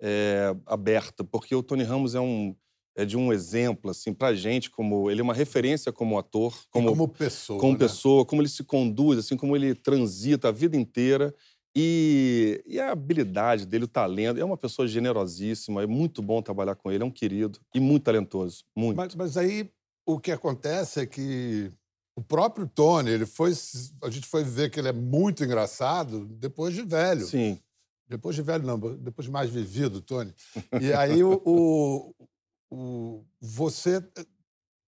é, 0.00 0.54
aberta, 0.64 1.24
porque 1.24 1.54
o 1.54 1.62
Tony 1.62 1.82
Ramos 1.82 2.14
é 2.14 2.20
um 2.20 2.54
é 2.96 3.04
de 3.04 3.16
um 3.16 3.32
exemplo 3.32 3.92
assim 3.92 4.12
para 4.12 4.34
gente 4.34 4.68
como 4.70 5.08
ele 5.08 5.20
é 5.20 5.22
uma 5.22 5.32
referência 5.32 5.92
como 5.92 6.18
ator, 6.18 6.52
como, 6.68 6.88
como 6.88 7.06
como 7.06 7.08
pessoa. 7.08 7.60
como 7.60 7.72
né? 7.74 7.78
pessoa, 7.78 8.24
como 8.24 8.42
ele 8.42 8.48
se 8.48 8.64
conduz, 8.64 9.20
assim, 9.20 9.36
como 9.36 9.54
ele 9.54 9.72
transita 9.72 10.48
a 10.48 10.52
vida 10.52 10.76
inteira. 10.76 11.32
E, 11.76 12.62
e 12.66 12.80
a 12.80 12.90
habilidade 12.90 13.64
dele, 13.66 13.84
o 13.84 13.88
talento. 13.88 14.40
É 14.40 14.44
uma 14.44 14.56
pessoa 14.56 14.88
generosíssima, 14.88 15.82
é 15.82 15.86
muito 15.86 16.20
bom 16.22 16.42
trabalhar 16.42 16.74
com 16.74 16.90
ele, 16.90 17.02
é 17.02 17.06
um 17.06 17.10
querido 17.10 17.60
e 17.74 17.80
muito 17.80 18.04
talentoso. 18.04 18.64
Muito. 18.76 18.96
Mas, 18.96 19.14
mas 19.14 19.36
aí 19.36 19.70
o 20.06 20.18
que 20.18 20.32
acontece 20.32 21.00
é 21.00 21.06
que 21.06 21.70
o 22.16 22.22
próprio 22.22 22.66
Tony, 22.66 23.10
ele 23.10 23.26
foi. 23.26 23.52
A 24.02 24.10
gente 24.10 24.26
foi 24.26 24.42
ver 24.42 24.70
que 24.70 24.80
ele 24.80 24.88
é 24.88 24.92
muito 24.92 25.44
engraçado 25.44 26.24
depois 26.26 26.74
de 26.74 26.82
velho. 26.82 27.24
Sim. 27.26 27.60
Depois 28.08 28.34
de 28.34 28.42
velho, 28.42 28.64
não, 28.66 28.78
depois 28.96 29.26
de 29.26 29.30
mais 29.30 29.50
vivido, 29.50 30.00
Tony. 30.00 30.34
E 30.80 30.92
aí 30.94 31.22
o, 31.22 31.42
o, 31.44 32.14
o- 32.70 33.24
você 33.40 34.02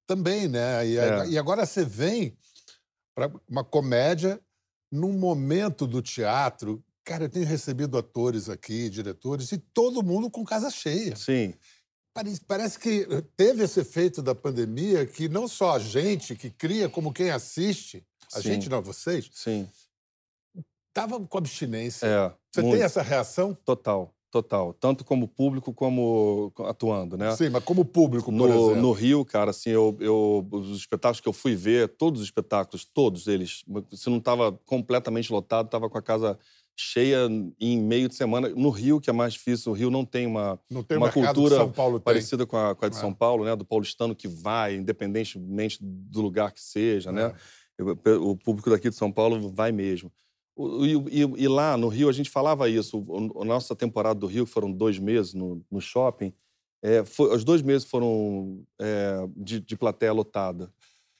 também, 0.06 0.48
né? 0.48 0.86
E, 0.88 0.96
É. 0.96 1.28
e 1.28 1.38
agora 1.38 1.66
você 1.66 1.84
vem 1.84 2.34
para 3.14 3.30
uma 3.48 3.62
comédia 3.62 4.40
num 4.90 5.12
momento 5.12 5.86
do 5.86 6.02
teatro. 6.02 6.82
Cara, 7.04 7.24
eu 7.24 7.28
tenho 7.28 7.46
recebido 7.46 7.96
atores 7.96 8.48
aqui, 8.48 8.88
diretores, 8.88 9.52
e 9.52 9.58
todo 9.58 10.02
mundo 10.02 10.30
com 10.30 10.44
casa 10.44 10.70
cheia. 10.70 11.16
Sim. 11.16 11.54
Parece, 12.12 12.40
parece 12.40 12.78
que 12.78 13.06
teve 13.36 13.62
esse 13.62 13.80
efeito 13.80 14.20
da 14.20 14.34
pandemia 14.34 15.06
que 15.06 15.28
não 15.28 15.46
só 15.46 15.76
a 15.76 15.78
gente 15.78 16.34
que 16.34 16.50
cria, 16.50 16.88
como 16.88 17.12
quem 17.12 17.30
assiste, 17.30 18.04
a 18.32 18.42
Sim. 18.42 18.48
gente 18.48 18.68
não, 18.68 18.82
vocês, 18.82 19.30
Sim. 19.32 19.68
tava 20.92 21.24
com 21.24 21.38
abstinência. 21.38 22.06
É. 22.06 22.34
Você 22.52 22.62
muito. 22.62 22.74
tem 22.74 22.84
essa 22.84 23.02
reação? 23.02 23.54
Total, 23.54 24.12
total. 24.30 24.72
Tanto 24.72 25.04
como 25.04 25.26
público 25.26 25.72
como 25.74 26.52
atuando, 26.60 27.16
né? 27.16 27.34
Sim, 27.36 27.50
mas 27.50 27.64
como 27.64 27.84
público, 27.84 28.30
por 28.30 28.36
No, 28.36 28.46
exemplo. 28.48 28.76
no 28.76 28.92
Rio, 28.92 29.24
cara, 29.24 29.50
assim, 29.50 29.70
eu, 29.70 29.96
eu, 30.00 30.46
os 30.50 30.76
espetáculos 30.78 31.20
que 31.20 31.28
eu 31.28 31.32
fui 31.32 31.54
ver, 31.54 31.88
todos 31.88 32.20
os 32.20 32.26
espetáculos, 32.26 32.84
todos 32.84 33.26
eles, 33.26 33.64
se 33.92 34.08
não 34.08 34.18
estava 34.18 34.52
completamente 34.64 35.32
lotado, 35.32 35.66
estava 35.66 35.90
com 35.90 35.98
a 35.98 36.02
casa 36.02 36.38
cheia 36.76 37.28
em 37.60 37.78
meio 37.78 38.08
de 38.08 38.14
semana. 38.14 38.48
No 38.50 38.70
Rio, 38.70 39.00
que 39.00 39.10
é 39.10 39.12
mais 39.12 39.34
difícil, 39.34 39.72
o 39.72 39.74
Rio 39.74 39.90
não 39.90 40.04
tem 40.04 40.26
uma, 40.26 40.58
Não 40.70 40.82
tem 40.82 40.96
uma 40.96 41.12
cultura 41.12 41.68
parecida 42.02 42.46
com 42.46 42.56
a, 42.56 42.74
com 42.74 42.84
a 42.84 42.88
de 42.88 42.96
É. 42.96 43.00
São 43.00 43.12
Paulo, 43.12 43.44
né? 43.44 43.54
Do 43.54 43.64
paulistano 43.64 44.14
que 44.14 44.26
vai, 44.28 44.76
independentemente 44.76 45.78
do 45.82 46.22
lugar 46.22 46.52
que 46.52 46.62
seja, 46.62 47.12
né? 47.12 47.34
É. 47.76 48.10
O 48.12 48.36
público 48.36 48.68
daqui 48.70 48.90
de 48.90 48.96
São 48.96 49.10
Paulo 49.10 49.50
vai 49.50 49.72
mesmo. 49.72 50.12
E, 50.84 51.20
e- 51.22 51.42
e 51.44 51.48
lá 51.48 51.76
no 51.76 51.88
Rio 51.88 52.08
a 52.08 52.12
gente 52.12 52.30
falava 52.30 52.68
isso. 52.68 53.04
A 53.40 53.44
nossa 53.44 53.74
temporada 53.76 54.18
do 54.18 54.26
Rio, 54.26 54.44
que 54.46 54.52
foram 54.52 54.70
dois 54.70 54.98
meses 54.98 55.34
no, 55.34 55.64
no 55.70 55.80
shopping, 55.80 56.32
é, 56.82 57.04
foi- 57.04 57.34
os 57.34 57.44
dois 57.44 57.62
meses 57.62 57.86
foram 57.88 58.62
é, 58.78 59.26
de, 59.36 59.60
de 59.60 59.76
plateia 59.76 60.12
lotada. 60.12 60.72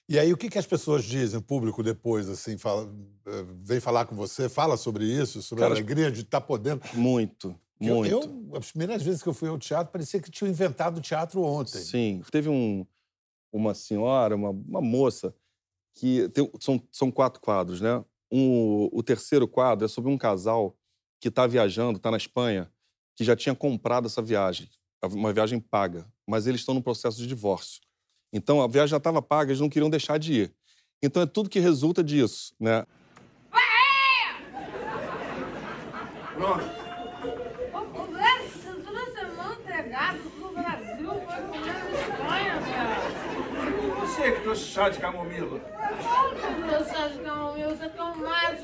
E 0.08 0.18
aí, 0.18 0.32
o 0.32 0.36
que, 0.36 0.48
que 0.50 0.58
as 0.58 0.66
pessoas 0.66 1.04
dizem, 1.04 1.38
o 1.38 1.42
público, 1.42 1.84
depois, 1.84 2.28
assim, 2.28 2.58
fala, 2.58 2.92
eh, 3.26 3.44
vem 3.62 3.78
falar 3.78 4.06
com 4.06 4.16
você, 4.16 4.48
fala 4.48 4.76
sobre 4.76 5.04
isso, 5.04 5.40
sobre 5.40 5.62
Cara, 5.62 5.72
a 5.72 5.76
alegria 5.76 6.10
de 6.10 6.22
estar 6.22 6.40
podendo. 6.40 6.82
Muito, 6.94 7.54
Eu- 7.80 7.94
muito. 7.94 8.10
Eu, 8.12 8.56
as 8.56 8.72
primeiras 8.72 9.04
vezes 9.04 9.22
que 9.22 9.28
eu 9.28 9.32
fui 9.32 9.48
ao 9.48 9.56
teatro, 9.56 9.92
parecia 9.92 10.20
que 10.20 10.28
tinham 10.28 10.50
inventado 10.50 10.98
o 10.98 11.00
teatro 11.00 11.40
ontem. 11.44 11.78
Sim. 11.80 12.22
Teve 12.28 12.48
um, 12.48 12.84
uma 13.52 13.72
senhora, 13.72 14.34
uma, 14.34 14.50
uma 14.50 14.80
moça, 14.80 15.32
que 15.94 16.28
tem- 16.30 16.50
são, 16.58 16.82
são 16.90 17.08
quatro 17.08 17.40
quadros, 17.40 17.80
né? 17.80 18.04
Um, 18.30 18.88
o 18.92 19.02
terceiro 19.02 19.48
quadro 19.48 19.84
é 19.84 19.88
sobre 19.88 20.10
um 20.10 20.16
casal 20.16 20.76
que 21.20 21.28
está 21.28 21.46
viajando, 21.46 21.96
está 21.96 22.10
na 22.10 22.16
Espanha, 22.16 22.70
que 23.16 23.24
já 23.24 23.36
tinha 23.36 23.54
comprado 23.54 24.06
essa 24.06 24.22
viagem, 24.22 24.68
uma 25.02 25.32
viagem 25.32 25.60
paga, 25.60 26.06
mas 26.26 26.46
eles 26.46 26.60
estão 26.60 26.74
no 26.74 26.82
processo 26.82 27.18
de 27.18 27.26
divórcio. 27.26 27.80
Então 28.32 28.62
a 28.62 28.68
viagem 28.68 28.90
já 28.90 28.96
estava 28.96 29.20
paga, 29.20 29.50
eles 29.50 29.60
não 29.60 29.68
queriam 29.68 29.90
deixar 29.90 30.18
de 30.18 30.32
ir. 30.32 30.54
Então 31.02 31.22
é 31.22 31.26
tudo 31.26 31.50
que 31.50 31.58
resulta 31.58 32.04
disso, 32.04 32.54
né? 32.58 32.86
Pronto. 36.34 36.80
Você 44.00 44.32
que 44.32 44.40
trouxe 44.42 44.64
chá 44.64 44.88
de 44.88 44.98
camomila? 44.98 45.79
É? 46.00 47.70
Você 47.70 47.96
um 48.00 48.16
mais 48.22 48.60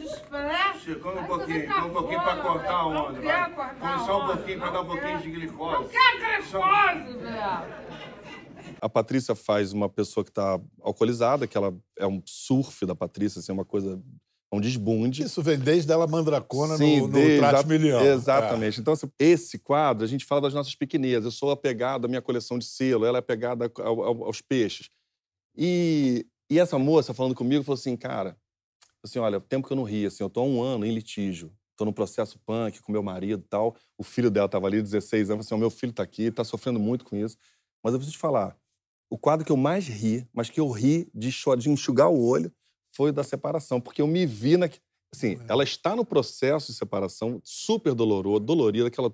um 1.23 1.27
pouquinho, 1.27 1.87
um 1.87 1.91
pouquinho 1.93 2.21
pra 2.23 2.37
cafona, 2.37 2.43
cortar 2.43 2.73
a 2.75 2.87
onda. 2.87 3.13
Não 3.13 3.23
vai. 3.23 3.23
quer 3.23 3.55
cortar 3.55 3.75
Come 3.97 4.07
só 4.07 4.23
um 4.23 4.27
pouquinho 4.27 4.59
pra 4.59 4.67
não 4.67 4.73
dar 4.73 4.81
um 4.83 4.87
pouquinho 4.87 5.19
de 5.21 5.29
Não 5.29 5.35
glicose. 5.35 5.89
quer 5.91 6.43
Só- 6.45 6.61
glicose, 6.93 7.19
velho. 7.19 7.87
A 8.81 8.89
Patrícia 8.89 9.35
faz 9.35 9.73
uma 9.73 9.89
pessoa 9.89 10.23
que 10.25 10.31
está 10.31 10.61
alcoolizada, 10.83 11.47
que 11.47 11.57
ela 11.57 11.75
é 11.99 12.07
um 12.07 12.21
surf 12.25 12.85
da 12.87 12.95
Patrícia, 12.95 13.39
assim, 13.39 13.53
é 13.53 13.55
uma 13.55 13.65
coisa 13.65 14.01
É 14.53 14.57
um 14.57 14.61
desbunde. 14.61 15.25
Isso 15.25 15.43
vem 15.43 15.59
desde 15.59 15.91
ela 15.93 16.07
mandracona 16.07 16.77
Sim, 16.77 17.01
no, 17.01 17.09
no 17.09 17.15
de- 17.15 17.39
Trate 17.39 17.59
exa- 17.59 17.69
Milhão. 17.69 18.01
É. 18.01 18.13
Exatamente. 18.13 18.81
Então, 18.81 18.93
assim, 18.95 19.11
esse 19.19 19.59
quadro, 19.59 20.05
a 20.05 20.07
gente 20.09 20.25
fala 20.25 20.43
das 20.43 20.55
nossas 20.55 20.75
pequenezas. 20.77 21.25
Eu 21.25 21.31
sou 21.33 21.51
apegado 21.51 22.05
à 22.05 22.09
minha 22.09 22.23
coleção 22.23 22.57
de 22.57 22.65
selo, 22.65 23.05
ela 23.05 23.19
é 23.19 23.21
apegada 23.21 23.71
ao- 23.81 24.03
ao- 24.05 24.25
aos 24.25 24.41
peixes. 24.41 24.89
E, 25.57 26.25
e 26.51 26.59
essa 26.59 26.79
moça 26.79 27.13
falando 27.13 27.35
comigo 27.35 27.65
falou 27.65 27.79
assim, 27.79 27.97
cara, 27.97 28.37
assim, 29.03 29.19
olha, 29.19 29.41
tempo 29.41 29.67
que 29.67 29.73
eu 29.73 29.77
não 29.77 29.85
ri, 29.85 30.07
assim, 30.07 30.23
eu 30.23 30.31
tô 30.31 30.41
há 30.41 30.45
um 30.45 30.63
ano 30.63 30.85
em 30.85 30.93
litígio, 30.93 31.53
tô 31.77 31.85
no 31.85 31.93
processo 31.93 32.39
punk 32.45 32.81
com 32.81 32.93
meu 32.93 33.03
marido 33.03 33.43
e 33.45 33.49
tal. 33.49 33.77
O 33.99 34.03
filho 34.03 34.31
dela 34.31 34.49
tava 34.49 34.67
ali, 34.67 34.83
16 34.83 35.31
anos, 35.31 35.47
assim, 35.47 35.55
o 35.55 35.59
meu 35.59 35.71
filho 35.71 35.93
tá 35.93 36.03
aqui, 36.03 36.31
tá 36.31 36.43
sofrendo 36.45 36.81
muito 36.81 37.05
com 37.05 37.17
isso. 37.17 37.37
Mas 37.83 37.93
eu 37.93 37.99
preciso 37.99 38.17
te 38.17 38.21
falar, 38.21 38.57
o 39.11 39.19
quadro 39.19 39.45
que 39.45 39.53
eu 39.53 39.57
mais 39.57 39.87
ri, 39.87 40.27
mas 40.33 40.51
que 40.51 40.59
eu 40.59 40.71
ri 40.71 41.09
de, 41.15 41.31
de 41.59 41.71
enxugar 41.71 42.11
o 42.11 42.25
olho, 42.25 42.53
foi 42.95 43.11
o 43.11 43.13
da 43.13 43.23
separação, 43.23 43.81
porque 43.81 44.01
eu 44.01 44.07
me 44.07 44.27
vi 44.27 44.57
na. 44.57 44.69
Assim, 45.15 45.39
ela 45.49 45.63
está 45.63 45.95
no 45.95 46.05
processo 46.05 46.73
de 46.73 46.79
separação, 46.79 47.41
super 47.45 47.95
doloroso, 47.95 48.41
dolorida, 48.41 48.89
aquela. 48.89 49.13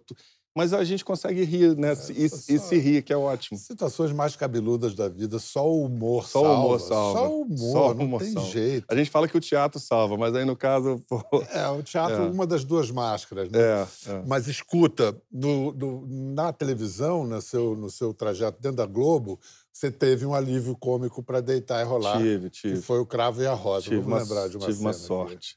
Mas 0.55 0.75
a 0.75 0.85
gente 0.85 1.03
consegue 1.05 1.45
rir, 1.45 1.75
né? 1.77 1.95
se- 1.95 2.13
e, 2.13 2.29
só- 2.29 2.53
e 2.53 2.59
se 2.59 2.77
rir, 2.79 3.03
que 3.03 3.13
é 3.13 3.17
ótimo. 3.17 3.59
Situações 3.59 4.13
mais 4.13 4.37
cabeludas 4.37 4.95
da 4.95 5.09
vida, 5.09 5.39
só 5.39 5.67
o 5.67 5.85
humor 5.87 6.27
Só 6.29 6.41
o 6.41 6.45
salva. 6.45 6.59
humor 6.61 6.81
salva. 6.81 7.19
Só 7.19 7.31
o 7.31 7.43
humor, 7.43 7.57
Só 7.73 7.91
o 7.91 7.95
não 7.95 8.05
humor 8.05 8.21
tem 8.21 8.33
salva. 8.33 8.49
jeito. 8.51 8.85
A 8.91 8.95
gente 8.95 9.11
fala 9.11 9.27
que 9.27 9.37
o 9.37 9.41
teatro 9.41 9.81
salva, 9.81 10.17
mas 10.19 10.35
aí 10.35 10.45
no 10.45 10.55
caso. 10.55 11.03
Pô, 11.09 11.23
É, 11.53 11.67
o 11.69 11.83
teatro 11.83 12.23
É. 12.25 12.31
uma 12.31 12.47
das 12.47 12.65
duas 12.65 12.91
máscaras, 12.91 13.49
né? 13.49 13.59
é, 13.59 13.87
é. 14.11 14.23
Mas 14.27 14.47
escuta, 14.47 15.17
no- 15.33 15.73
no- 15.73 16.07
na 16.35 16.53
televisão, 16.53 17.25
no 17.27 17.41
seu, 17.41 17.75
no 17.75 17.89
seu 17.91 18.13
trajeto 18.13 18.61
dentro 18.61 18.77
da 18.77 18.87
Globo, 18.87 19.41
você 19.73 19.91
teve 19.91 20.27
um 20.27 20.35
alívio 20.35 20.77
cômico 20.77 21.23
para 21.23 21.41
deitar 21.41 21.81
e 21.81 21.85
rolar, 21.85 22.19
Tive, 22.19 22.51
que 22.51 22.61
tive. 22.61 22.83
foi 22.83 22.99
o 23.01 23.07
Cravo 23.07 23.41
e 23.41 23.47
a 23.47 23.55
Rosa. 23.55 23.85
Tive 23.85 23.97
Vamos 23.97 24.09
uma, 24.13 24.19
lembrar 24.19 24.49
de 24.51 24.57
uma 24.59 24.67
tive 24.67 24.81
uma 24.81 24.93
cena 24.93 25.23
aqui. 25.33 25.55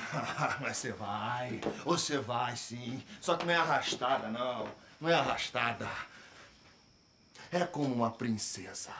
Mas 0.60 0.76
você 0.76 0.92
vai, 0.92 1.60
você 1.84 2.18
vai 2.18 2.56
sim. 2.56 3.02
Só 3.20 3.36
que 3.36 3.46
não 3.46 3.52
é 3.52 3.56
arrastada, 3.56 4.28
não. 4.28 4.68
Não 5.00 5.08
é 5.08 5.14
arrastada. 5.14 5.88
É 7.52 7.64
como 7.64 7.94
uma 7.94 8.10
princesa. 8.10 8.90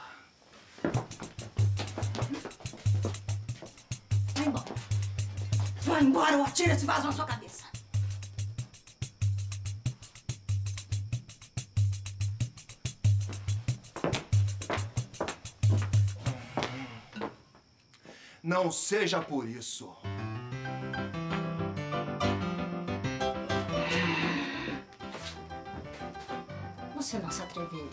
Vai 4.35 4.45
embora. 4.45 4.75
Vai 5.81 6.01
embora 6.01 6.37
ou 6.37 6.43
atira 6.43 6.73
esse 6.73 6.85
vaso 6.85 7.07
na 7.07 7.11
sua 7.13 7.25
cabeça. 7.25 7.65
Não 18.43 18.71
seja 18.71 19.21
por 19.21 19.47
isso. 19.47 19.95
Você 27.11 27.19
não 27.19 27.29
se 27.29 27.43
atreveria. 27.43 27.89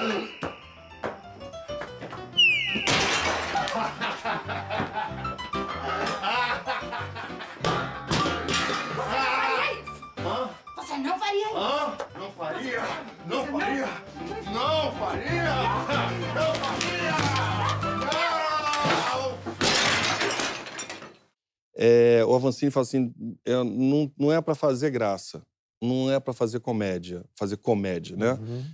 Você 0.00 0.40
Não 15.14 15.22
faria? 15.22 16.34
Não 16.34 16.54
faria? 16.54 17.12
Não! 17.12 17.64
É, 21.76 22.24
o 22.24 22.34
Avancini 22.34 22.70
fala 22.70 22.82
assim: 22.84 23.12
é, 23.44 23.52
não, 23.62 24.10
não 24.18 24.32
é 24.32 24.40
para 24.40 24.54
fazer 24.54 24.90
graça, 24.90 25.42
não 25.82 26.10
é 26.10 26.18
para 26.20 26.32
fazer 26.32 26.60
comédia, 26.60 27.24
fazer 27.36 27.56
comédia, 27.56 28.16
né? 28.16 28.32
Uhum. 28.32 28.64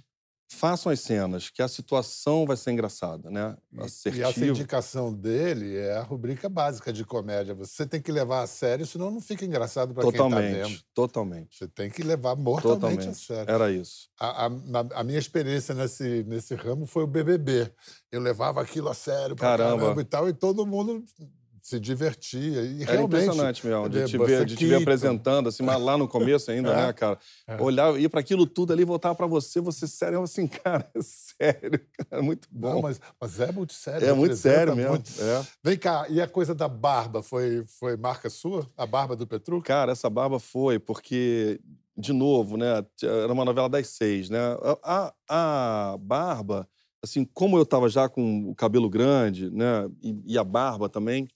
Façam 0.53 0.91
as 0.91 1.01
cenas, 1.01 1.49
que 1.49 1.63
a 1.63 1.69
situação 1.69 2.45
vai 2.45 2.57
ser 2.57 2.73
engraçada, 2.73 3.31
né? 3.31 3.57
E 3.73 3.79
essa 3.81 4.09
Assertivo. 4.11 4.47
indicação 4.51 5.13
dele 5.15 5.77
é 5.77 5.97
a 5.97 6.03
rubrica 6.03 6.49
básica 6.49 6.93
de 6.93 7.05
comédia. 7.05 7.55
Você 7.55 7.87
tem 7.87 8.03
que 8.03 8.11
levar 8.11 8.43
a 8.43 8.47
sério, 8.47 8.85
senão 8.85 9.11
não 9.11 9.21
fica 9.21 9.45
engraçado 9.45 9.95
para 9.95 10.03
quem 10.03 10.11
está 10.13 10.29
vendo. 10.41 10.79
Totalmente. 10.93 11.57
Você 11.57 11.69
tem 11.69 11.89
que 11.89 12.03
levar 12.03 12.35
mortalmente 12.37 12.85
a 12.85 12.91
Totalmente. 12.91 13.19
sério. 13.19 13.51
Era 13.55 13.71
isso. 13.71 14.09
A, 14.19 14.47
a- 14.47 15.01
a 15.01 15.05
minha 15.05 15.19
experiência 15.21 15.75
nesse, 15.75 16.25
nesse 16.25 16.55
ramo 16.57 16.85
foi 16.85 17.05
o 17.05 17.07
BBB. 17.07 17.73
Eu 18.11 18.21
levava 18.21 18.61
aquilo 18.61 18.89
a 18.89 18.95
sério 18.95 19.37
pra 19.37 19.57
Caramba. 19.57 19.79
caramba 19.83 20.01
e 20.03 20.05
tal, 20.05 20.29
e 20.29 20.33
todo 20.35 20.67
mundo 20.67 21.05
se 21.63 21.79
divertia. 21.81 22.63
E 22.63 22.83
Era 22.83 22.93
realmente, 22.93 23.23
impressionante 23.23 23.67
mesmo, 23.67 23.89
de 23.89 23.99
é, 23.99 24.05
te 24.05 24.19
ver, 24.19 24.45
de 24.45 24.57
te 24.57 24.67
ver 24.67 24.77
apresentando, 24.77 25.49
assim, 25.49 25.63
mas 25.63 25.81
lá 25.81 25.97
no 25.99 26.09
começo 26.09 26.51
ainda, 26.51 26.71
É. 26.73 26.87
né, 26.87 26.93
cara? 26.93 27.19
É. 27.47 27.61
Olhar, 27.61 27.99
ir 28.01 28.09
para 28.09 28.21
aquilo 28.21 28.47
tudo 28.47 28.73
ali, 28.73 28.85
voltar 28.85 29.15
para 29.15 29.27
você, 29.27 29.61
você 29.61 29.87
sério, 29.87 30.17
eu 30.17 30.23
assim, 30.23 30.47
cara, 30.49 30.89
é 30.95 31.01
sério, 31.03 31.81
cara, 32.11 32.23
muito 32.23 32.49
bom. 32.51 32.75
Não, 32.75 32.83
mas, 32.83 33.01
mas 33.21 33.41
é 33.41 33.53
muito 33.53 33.73
sério. 33.73 34.07
é 34.07 34.13
muito 34.13 34.33
representa 34.33 34.57
sério 34.57 34.77
mesmo. 34.77 34.91
muito. 34.91 35.11
É. 35.21 35.47
Vem 35.63 35.77
cá, 35.79 36.07
e 36.09 36.21
a 36.21 36.27
coisa 36.29 36.55
da 36.55 36.69
barba 36.69 37.23
foi, 37.23 37.65
foi 37.67 37.97
marca 37.97 38.29
sua? 38.31 38.67
A 38.77 38.87
barba 38.87 39.15
do 39.17 39.27
Petrucci? 39.27 39.65
Cara, 39.67 39.93
essa 39.93 40.09
barba 40.09 40.39
foi 40.39 40.79
porque, 40.79 41.61
de 41.97 42.13
novo, 42.13 42.57
né? 42.57 42.85
Era 43.03 43.33
uma 43.33 43.45
novela 43.45 43.69
das 43.69 43.89
seis, 43.89 44.31
né? 44.31 44.39
A, 44.83 45.13
a 45.29 45.97
barba, 45.99 46.69
assim, 47.03 47.25
como 47.35 47.59
eu 47.59 47.67
tava 47.67 47.89
já 47.89 48.09
com 48.09 48.51
o 48.51 48.55
cabelo 48.55 48.89
grande, 48.89 49.51
né? 49.51 49.89
E, 50.03 50.35
e 50.35 50.39
a 50.39 50.45
barba 50.45 50.89
também, 50.89 51.29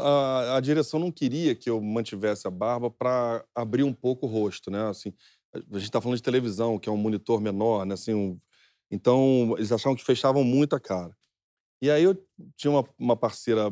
a, 0.00 0.56
a 0.56 0.60
direção 0.60 1.00
não 1.00 1.10
queria 1.10 1.54
que 1.54 1.70
eu 1.70 1.80
mantivesse 1.80 2.46
a 2.46 2.50
barba 2.50 2.90
para 2.90 3.44
abrir 3.54 3.82
um 3.84 3.92
pouco 3.94 4.26
o 4.26 4.28
rosto, 4.28 4.70
né? 4.70 4.88
Assim, 4.88 5.12
a 5.54 5.78
gente 5.78 5.90
tá 5.90 6.00
falando 6.00 6.16
de 6.18 6.22
televisão, 6.22 6.78
que 6.78 6.88
é 6.88 6.92
um 6.92 6.96
monitor 6.96 7.40
menor, 7.40 7.84
né? 7.86 7.94
Assim, 7.94 8.14
um- 8.14 8.38
então, 8.90 9.54
eles 9.56 9.72
achavam 9.72 9.96
que 9.96 10.04
fechavam 10.04 10.42
muito 10.44 10.74
a 10.76 10.80
cara. 10.80 11.16
E 11.82 11.90
aí 11.90 12.02
eu 12.04 12.14
tinha 12.56 12.70
uma, 12.70 12.84
uma 12.98 13.16
parceira 13.16 13.70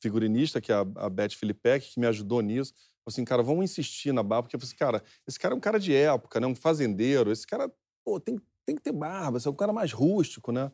figurinista, 0.00 0.60
que 0.60 0.72
é 0.72 0.76
a, 0.76 0.80
a 0.96 1.10
Beth 1.10 1.30
Filipek, 1.30 1.92
que 1.92 2.00
me 2.00 2.06
ajudou 2.06 2.40
nisso. 2.40 2.72
Falei 2.74 3.14
assim, 3.14 3.24
cara, 3.24 3.42
vamos 3.42 3.64
insistir 3.64 4.12
na 4.12 4.22
barba, 4.22 4.44
porque 4.44 4.56
eu 4.56 4.60
falei 4.60 4.68
assim, 4.70 4.76
cara, 4.78 5.02
esse 5.26 5.38
cara 5.38 5.54
é 5.54 5.56
um 5.56 5.60
cara 5.60 5.78
de 5.78 5.94
época, 5.94 6.40
né? 6.40 6.46
Um 6.46 6.54
fazendeiro, 6.54 7.30
esse 7.32 7.46
cara, 7.46 7.70
pô, 8.04 8.20
tem, 8.20 8.38
tem 8.66 8.76
que 8.76 8.82
ter 8.82 8.92
barba, 8.92 9.38
esse 9.38 9.48
é 9.48 9.50
um 9.50 9.54
cara 9.54 9.72
mais 9.72 9.92
rústico, 9.92 10.52
né? 10.52 10.70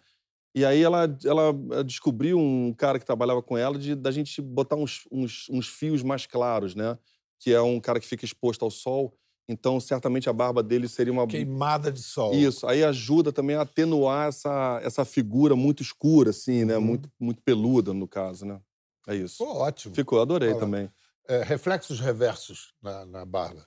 E 0.56 0.64
aí 0.64 0.82
ela, 0.82 1.14
ela 1.22 1.54
eh, 1.72 1.82
descobriu 1.82 2.38
um 2.38 2.72
cara 2.72 2.98
que 2.98 3.04
trabalhava 3.04 3.42
com 3.42 3.58
ela 3.58 3.78
de 3.78 3.94
da 3.94 4.10
gente 4.10 4.40
botar 4.40 4.74
uns, 4.74 5.06
uns, 5.12 5.46
uns 5.50 5.68
fios 5.68 6.02
mais 6.02 6.24
claros, 6.24 6.74
né? 6.74 6.96
Que 7.38 7.52
é 7.52 7.60
um 7.60 7.78
cara 7.78 8.00
que 8.00 8.06
fica 8.06 8.24
exposto 8.24 8.64
ao 8.64 8.70
sol. 8.70 9.14
Então, 9.46 9.78
certamente 9.78 10.30
a 10.30 10.32
barba 10.32 10.62
dele 10.62 10.88
seria 10.88 11.12
uma 11.12 11.26
Queimada 11.26 11.92
de 11.92 12.00
sol. 12.00 12.32
isso, 12.32 12.66
aí 12.66 12.82
ajuda 12.82 13.30
também 13.30 13.54
a 13.54 13.60
atenuar 13.60 14.28
essa, 14.28 14.80
essa 14.82 15.04
figura 15.04 15.54
muito 15.54 15.82
escura, 15.82 16.30
assim, 16.30 16.64
né? 16.64 16.78
Uhum. 16.78 16.84
Muito, 16.84 17.10
muito 17.20 17.42
peluda, 17.42 17.92
no 17.92 18.08
caso, 18.08 18.46
né? 18.46 18.58
É 19.06 19.14
isso. 19.14 19.36
Ficou 19.36 19.56
ótimo. 19.58 19.94
Ficou, 19.94 20.22
adorei 20.22 20.48
Fala. 20.48 20.60
também. 20.60 20.90
É, 21.28 21.42
reflexos 21.42 22.00
reversos 22.00 22.72
na, 22.82 23.04
na 23.04 23.24
barba. 23.26 23.62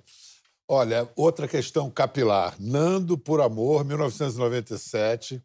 Olha, 0.68 1.08
outra 1.16 1.48
questão 1.48 1.88
capilar. 1.92 2.56
Nando 2.60 3.16
por 3.16 3.42
Amor, 3.42 3.86
1997. 3.86 5.40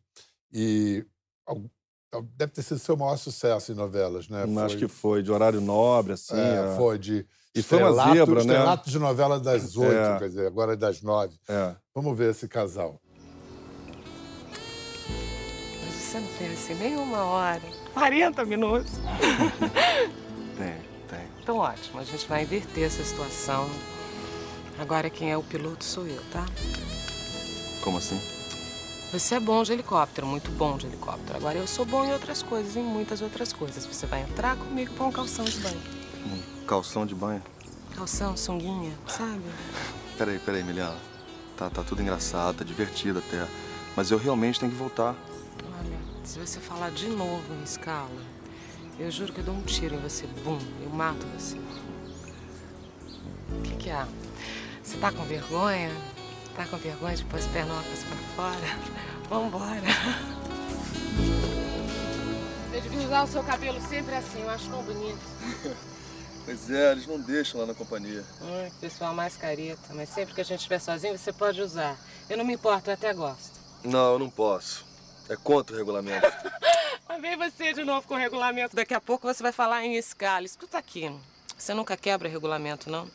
E 0.50 1.04
deve 2.36 2.52
ter 2.52 2.62
sido 2.62 2.78
seu 2.78 2.96
maior 2.96 3.16
sucesso 3.16 3.72
em 3.72 3.74
novelas, 3.74 4.28
né? 4.28 4.44
Acho 4.64 4.76
que 4.76 4.88
foi, 4.88 5.22
de 5.22 5.32
horário 5.32 5.60
nobre, 5.60 6.12
assim. 6.12 6.36
é, 6.36 6.72
é. 6.72 6.76
foi 6.76 6.98
de. 6.98 7.26
E 7.54 7.62
foi 7.62 7.78
uma 7.78 7.92
zebra, 7.92 8.34
né? 8.34 8.40
estrelato 8.40 8.90
de 8.90 8.98
novela 8.98 9.38
das 9.38 9.76
oito, 9.76 9.92
É. 9.92 10.18
quer 10.18 10.28
dizer, 10.28 10.46
agora 10.46 10.72
é 10.72 10.76
das 10.76 11.02
nove. 11.02 11.38
É. 11.48 11.74
Vamos 11.94 12.16
ver 12.18 12.30
esse 12.32 12.48
casal. 12.48 13.00
Mas 15.84 15.94
você 15.94 16.18
não 16.18 16.28
tem 16.36 16.52
assim 16.52 16.74
nenhuma 16.74 17.24
hora. 17.24 17.62
40 17.92 18.44
minutos. 18.44 18.92
tem, 20.58 20.74
tem. 21.08 21.28
Então 21.40 21.58
ótimo, 21.58 22.00
a 22.00 22.04
gente 22.04 22.26
vai 22.26 22.42
inverter 22.42 22.84
essa 22.84 23.04
situação. 23.04 23.68
Agora 24.76 25.08
quem 25.08 25.30
é 25.30 25.36
o 25.36 25.42
piloto 25.42 25.84
sou 25.84 26.04
eu, 26.08 26.20
tá? 26.32 26.44
Como 27.84 27.98
assim? 27.98 28.20
Você 29.14 29.36
é 29.36 29.40
bom 29.40 29.62
de 29.62 29.72
helicóptero, 29.72 30.26
muito 30.26 30.50
bom 30.50 30.76
de 30.76 30.86
helicóptero. 30.86 31.36
Agora 31.36 31.56
eu 31.56 31.68
sou 31.68 31.84
bom 31.84 32.04
em 32.04 32.12
outras 32.12 32.42
coisas, 32.42 32.74
em 32.74 32.82
muitas 32.82 33.22
outras 33.22 33.52
coisas. 33.52 33.86
Você 33.86 34.06
vai 34.06 34.22
entrar 34.22 34.56
comigo 34.56 34.92
pra 34.92 35.04
um 35.04 35.12
calção 35.12 35.44
de 35.44 35.56
banho. 35.58 35.80
Um 36.26 36.66
calção 36.66 37.06
de 37.06 37.14
banho? 37.14 37.40
Calção, 37.94 38.36
sunguinha, 38.36 38.92
sabe? 39.06 39.44
Peraí, 40.18 40.40
peraí, 40.40 40.62
Emiliano. 40.62 40.98
Tá, 41.56 41.70
tá 41.70 41.84
tudo 41.84 42.02
engraçado, 42.02 42.56
tá 42.56 42.64
divertido 42.64 43.20
até. 43.20 43.46
Mas 43.96 44.10
eu 44.10 44.18
realmente 44.18 44.58
tenho 44.58 44.72
que 44.72 44.78
voltar. 44.78 45.14
Olha, 45.62 45.98
se 46.24 46.40
você 46.40 46.58
falar 46.58 46.90
de 46.90 47.06
novo 47.08 47.54
em 47.54 47.62
escala, 47.62 48.10
Eu 48.98 49.12
juro 49.12 49.32
que 49.32 49.40
eu 49.40 49.44
dou 49.44 49.54
um 49.54 49.62
tiro 49.62 49.94
em 49.94 49.98
você. 49.98 50.26
Bum, 50.44 50.58
eu 50.82 50.90
mato 50.90 51.24
você. 51.38 51.56
O 53.58 53.62
que, 53.62 53.76
que 53.76 53.90
é? 53.90 54.06
Você 54.82 54.96
tá 54.98 55.12
com 55.12 55.24
vergonha? 55.24 55.90
Tá 56.56 56.66
com 56.66 56.76
vergonha 56.76 57.16
de 57.16 57.24
pôr 57.24 57.38
as 57.38 57.46
pernocas 57.46 58.04
pra 58.04 58.16
fora? 58.36 58.78
Vambora. 59.28 59.82
Você 62.70 62.80
devia 62.80 63.06
usar 63.06 63.22
o 63.24 63.26
seu 63.26 63.42
cabelo 63.42 63.80
sempre 63.88 64.14
assim, 64.14 64.42
eu 64.42 64.50
acho 64.50 64.68
tão 64.68 64.82
bonito. 64.82 65.18
Pois 66.44 66.70
é, 66.70 66.92
eles 66.92 67.06
não 67.06 67.18
deixam 67.18 67.58
lá 67.58 67.66
na 67.66 67.72
companhia. 67.72 68.22
Hum, 68.42 68.70
pessoal 68.78 69.14
mais 69.14 69.34
careta, 69.34 69.94
mas 69.94 70.10
sempre 70.10 70.34
que 70.34 70.42
a 70.42 70.44
gente 70.44 70.58
estiver 70.58 70.78
sozinho, 70.78 71.16
você 71.16 71.32
pode 71.32 71.58
usar. 71.62 71.96
Eu 72.28 72.36
não 72.36 72.44
me 72.44 72.52
importo, 72.52 72.90
eu 72.90 72.94
até 72.94 73.14
gosto. 73.14 73.58
Não, 73.82 74.12
eu 74.12 74.18
não 74.18 74.28
posso. 74.28 74.84
É 75.30 75.36
contra 75.36 75.74
o 75.74 75.78
regulamento. 75.78 76.26
Lá 77.08 77.16
vem 77.16 77.34
você 77.38 77.72
de 77.72 77.82
novo 77.82 78.06
com 78.06 78.12
o 78.12 78.18
regulamento. 78.18 78.76
Daqui 78.76 78.92
a 78.92 79.00
pouco 79.00 79.26
você 79.26 79.42
vai 79.42 79.52
falar 79.52 79.84
em 79.84 79.96
escala. 79.96 80.44
Escuta 80.44 80.76
aqui, 80.76 81.10
você 81.56 81.72
nunca 81.72 81.96
quebra 81.96 82.28
regulamento, 82.28 82.90
não? 82.90 83.10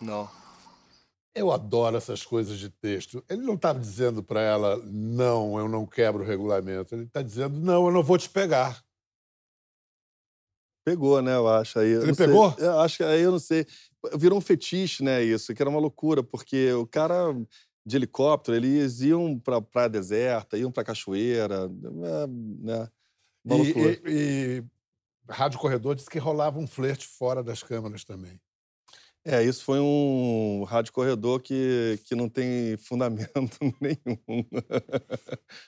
não. 0.00 0.43
Eu 1.34 1.50
adoro 1.50 1.96
essas 1.96 2.24
coisas 2.24 2.58
de 2.58 2.70
texto. 2.70 3.24
Ele 3.28 3.42
não 3.42 3.54
estava 3.54 3.78
dizendo 3.78 4.22
para 4.22 4.40
ela, 4.40 4.76
não, 4.84 5.58
eu 5.58 5.68
não 5.68 5.84
quebro 5.84 6.22
o 6.22 6.26
regulamento. 6.26 6.94
Ele 6.94 7.04
está 7.04 7.22
dizendo, 7.22 7.58
não, 7.58 7.86
eu 7.86 7.92
não 7.92 8.02
vou 8.04 8.16
te 8.16 8.30
pegar. 8.30 8.84
Pegou, 10.86 11.20
né, 11.20 11.34
eu 11.34 11.48
acho. 11.48 11.78
Aí, 11.78 11.90
eu 11.90 12.00
Ele 12.00 12.08
não 12.08 12.14
sei. 12.14 12.26
pegou? 12.26 12.54
Eu 12.58 12.78
acho 12.80 12.98
que 12.98 13.02
aí 13.02 13.22
eu 13.22 13.32
não 13.32 13.38
sei. 13.38 13.66
Virou 14.16 14.38
um 14.38 14.42
fetiche, 14.42 15.02
né, 15.02 15.22
isso, 15.22 15.54
que 15.54 15.62
era 15.62 15.70
uma 15.70 15.80
loucura, 15.80 16.22
porque 16.22 16.72
o 16.74 16.86
cara 16.86 17.34
de 17.86 17.96
helicóptero, 17.96 18.56
eles 18.56 19.00
iam 19.00 19.38
pra 19.38 19.60
praia 19.60 19.88
deserta, 19.88 20.56
iam 20.56 20.70
pra 20.70 20.84
cachoeira, 20.84 21.64
é, 21.64 22.26
né? 22.26 22.88
Uma 23.44 23.56
E, 23.56 23.58
loucura. 23.58 24.00
e, 24.06 24.58
e 24.60 24.64
Rádio 25.28 25.58
Corredor 25.58 25.94
disse 25.94 26.08
que 26.08 26.18
rolava 26.18 26.58
um 26.58 26.66
flerte 26.66 27.06
fora 27.06 27.42
das 27.42 27.62
câmeras 27.62 28.04
também. 28.04 28.40
É, 29.26 29.42
isso 29.42 29.64
foi 29.64 29.78
um 29.80 30.64
rádio 30.68 30.92
corredor 30.92 31.40
que, 31.40 31.98
que 32.04 32.14
não 32.14 32.28
tem 32.28 32.76
fundamento 32.82 33.58
nenhum. 33.80 34.44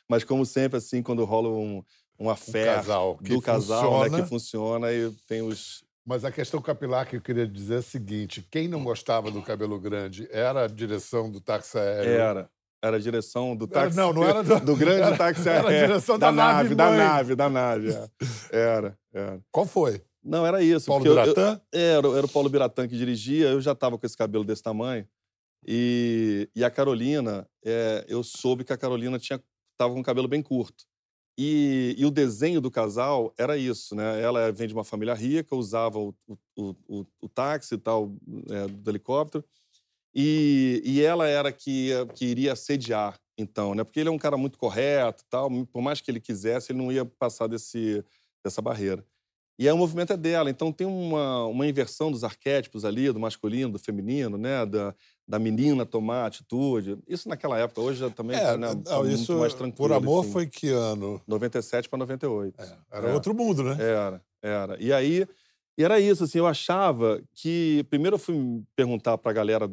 Mas, 0.08 0.24
como 0.24 0.44
sempre, 0.44 0.78
assim, 0.78 1.02
quando 1.02 1.24
rola 1.24 1.48
um, 1.48 1.82
uma 2.18 2.36
fé 2.36 2.66
casal 2.76 3.16
que 3.18 3.32
do 3.34 3.40
casal, 3.40 3.82
né, 3.82 3.90
funciona. 4.10 4.22
que 4.22 4.28
funciona, 4.28 4.92
e 4.92 5.10
tem 5.26 5.42
os. 5.42 5.84
Mas 6.04 6.24
a 6.24 6.30
questão 6.30 6.60
capilar 6.62 7.08
que 7.08 7.16
eu 7.16 7.20
queria 7.20 7.46
dizer 7.46 7.74
é 7.76 7.78
a 7.78 7.82
seguinte: 7.82 8.46
quem 8.50 8.68
não 8.68 8.84
gostava 8.84 9.30
do 9.30 9.42
cabelo 9.42 9.78
grande 9.80 10.28
era 10.30 10.64
a 10.64 10.68
direção 10.68 11.30
do 11.30 11.40
táxi 11.40 11.78
aéreo. 11.78 12.10
Era. 12.12 12.50
Era 12.84 12.96
a 12.98 13.00
direção 13.00 13.56
do 13.56 13.64
Era- 13.64 13.72
táxi. 13.84 13.96
não, 13.96 14.12
não 14.12 14.22
era 14.22 14.42
do- 14.44 14.60
do 14.60 14.76
grande 14.76 15.00
era- 15.02 15.16
táxi 15.16 15.48
era 15.48 15.66
a 15.66 15.70
aéreo. 15.70 15.88
direção 15.88 16.18
da 16.18 16.30
nave 16.30 16.74
da 16.74 16.88
mãe. 16.90 16.98
nave, 16.98 17.34
da 17.34 17.48
nave. 17.48 17.88
é. 17.90 18.08
Era, 18.52 18.98
era. 19.12 19.40
Qual 19.50 19.66
foi? 19.66 20.02
Não, 20.26 20.44
era 20.46 20.62
isso. 20.62 20.86
Paulo 20.86 21.04
porque 21.04 21.18
eu- 21.18 21.24
eu- 21.24 21.34
Biratã? 21.34 21.60
era, 21.72 22.08
era 22.08 22.26
o 22.26 22.28
Paulo 22.28 22.48
Biratã 22.48 22.88
que 22.88 22.96
dirigia, 22.96 23.48
eu 23.48 23.60
já 23.60 23.72
estava 23.72 23.96
com 23.98 24.04
esse 24.06 24.16
cabelo 24.16 24.44
desse 24.44 24.62
tamanho. 24.62 25.06
E, 25.66 26.48
e 26.54 26.64
a 26.64 26.70
Carolina, 26.70 27.48
é, 27.64 28.04
eu 28.08 28.22
soube 28.22 28.64
que 28.64 28.72
a 28.72 28.76
Carolina 28.76 29.18
tinha 29.18 29.42
tava 29.76 29.92
com 29.94 30.00
o 30.00 30.04
cabelo 30.04 30.28
bem 30.28 30.42
curto. 30.42 30.84
E, 31.38 31.94
e 31.98 32.06
o 32.06 32.10
desenho 32.10 32.60
do 32.62 32.70
casal 32.70 33.32
era 33.36 33.58
isso, 33.58 33.94
né? 33.94 34.22
Ela 34.22 34.50
vem 34.52 34.66
de 34.66 34.72
uma 34.72 34.84
família 34.84 35.12
rica, 35.12 35.54
usava 35.54 35.98
o, 35.98 36.14
o, 36.56 36.74
o, 36.88 37.06
o- 37.20 37.28
táxi 37.28 37.74
e 37.74 37.78
tal, 37.78 38.14
é, 38.50 38.66
do 38.68 38.90
helicóptero. 38.90 39.44
E, 40.14 40.80
e 40.84 41.02
ela 41.02 41.26
era 41.28 41.52
que, 41.52 41.90
que 42.14 42.24
iria 42.24 42.54
assediar, 42.54 43.20
então, 43.36 43.74
né? 43.74 43.84
Porque 43.84 44.00
ele 44.00 44.08
é 44.08 44.12
um 44.12 44.16
cara 44.18 44.36
muito 44.38 44.56
correto 44.58 45.24
tal. 45.28 45.50
Por 45.66 45.82
mais 45.82 46.00
que 46.00 46.10
ele 46.10 46.20
quisesse, 46.20 46.72
ele 46.72 46.78
não 46.78 46.90
ia 46.90 47.04
passar 47.04 47.48
desse, 47.48 48.02
dessa 48.42 48.62
barreira. 48.62 49.04
E 49.58 49.66
aí 49.68 49.72
o 49.74 49.78
movimento 49.78 50.12
é 50.12 50.16
dela. 50.16 50.50
Então 50.50 50.70
tem 50.72 50.86
uma, 50.86 51.46
uma 51.46 51.66
inversão 51.66 52.10
dos 52.12 52.22
arquétipos 52.24 52.84
ali, 52.84 53.10
do 53.10 53.18
masculino, 53.20 53.72
do 53.72 53.78
feminino, 53.78 54.36
né? 54.36 54.66
Da, 54.66 54.94
da 55.26 55.38
menina 55.38 55.86
tomar 55.86 56.26
atitude. 56.26 56.98
Isso 57.08 57.28
naquela 57.28 57.58
época. 57.58 57.80
Hoje 57.80 58.00
já 58.00 58.10
também 58.10 58.36
É, 58.36 58.56
né, 58.56 58.68
não, 58.74 58.82
tá 58.82 58.98
muito 58.98 59.12
isso 59.14 59.38
mais 59.38 59.54
tranquilo. 59.54 59.88
por 59.88 59.92
amor 59.92 60.24
assim. 60.24 60.32
foi 60.32 60.46
que 60.46 60.68
ano? 60.68 61.20
97 61.26 61.88
para 61.88 61.98
98. 62.00 62.54
Era 62.92 63.08
É. 63.08 63.14
outro 63.14 63.34
mundo, 63.34 63.62
né? 63.62 63.76
Era, 63.80 64.22
era. 64.42 64.76
E 64.82 64.92
aí, 64.92 65.26
e 65.78 65.82
era 65.84 65.98
isso, 65.98 66.24
assim, 66.24 66.38
eu 66.38 66.46
achava 66.46 67.20
que. 67.34 67.84
Primeiro 67.88 68.16
eu 68.16 68.20
fui 68.20 68.62
perguntar 68.76 69.16
pra 69.18 69.32
galera 69.32 69.70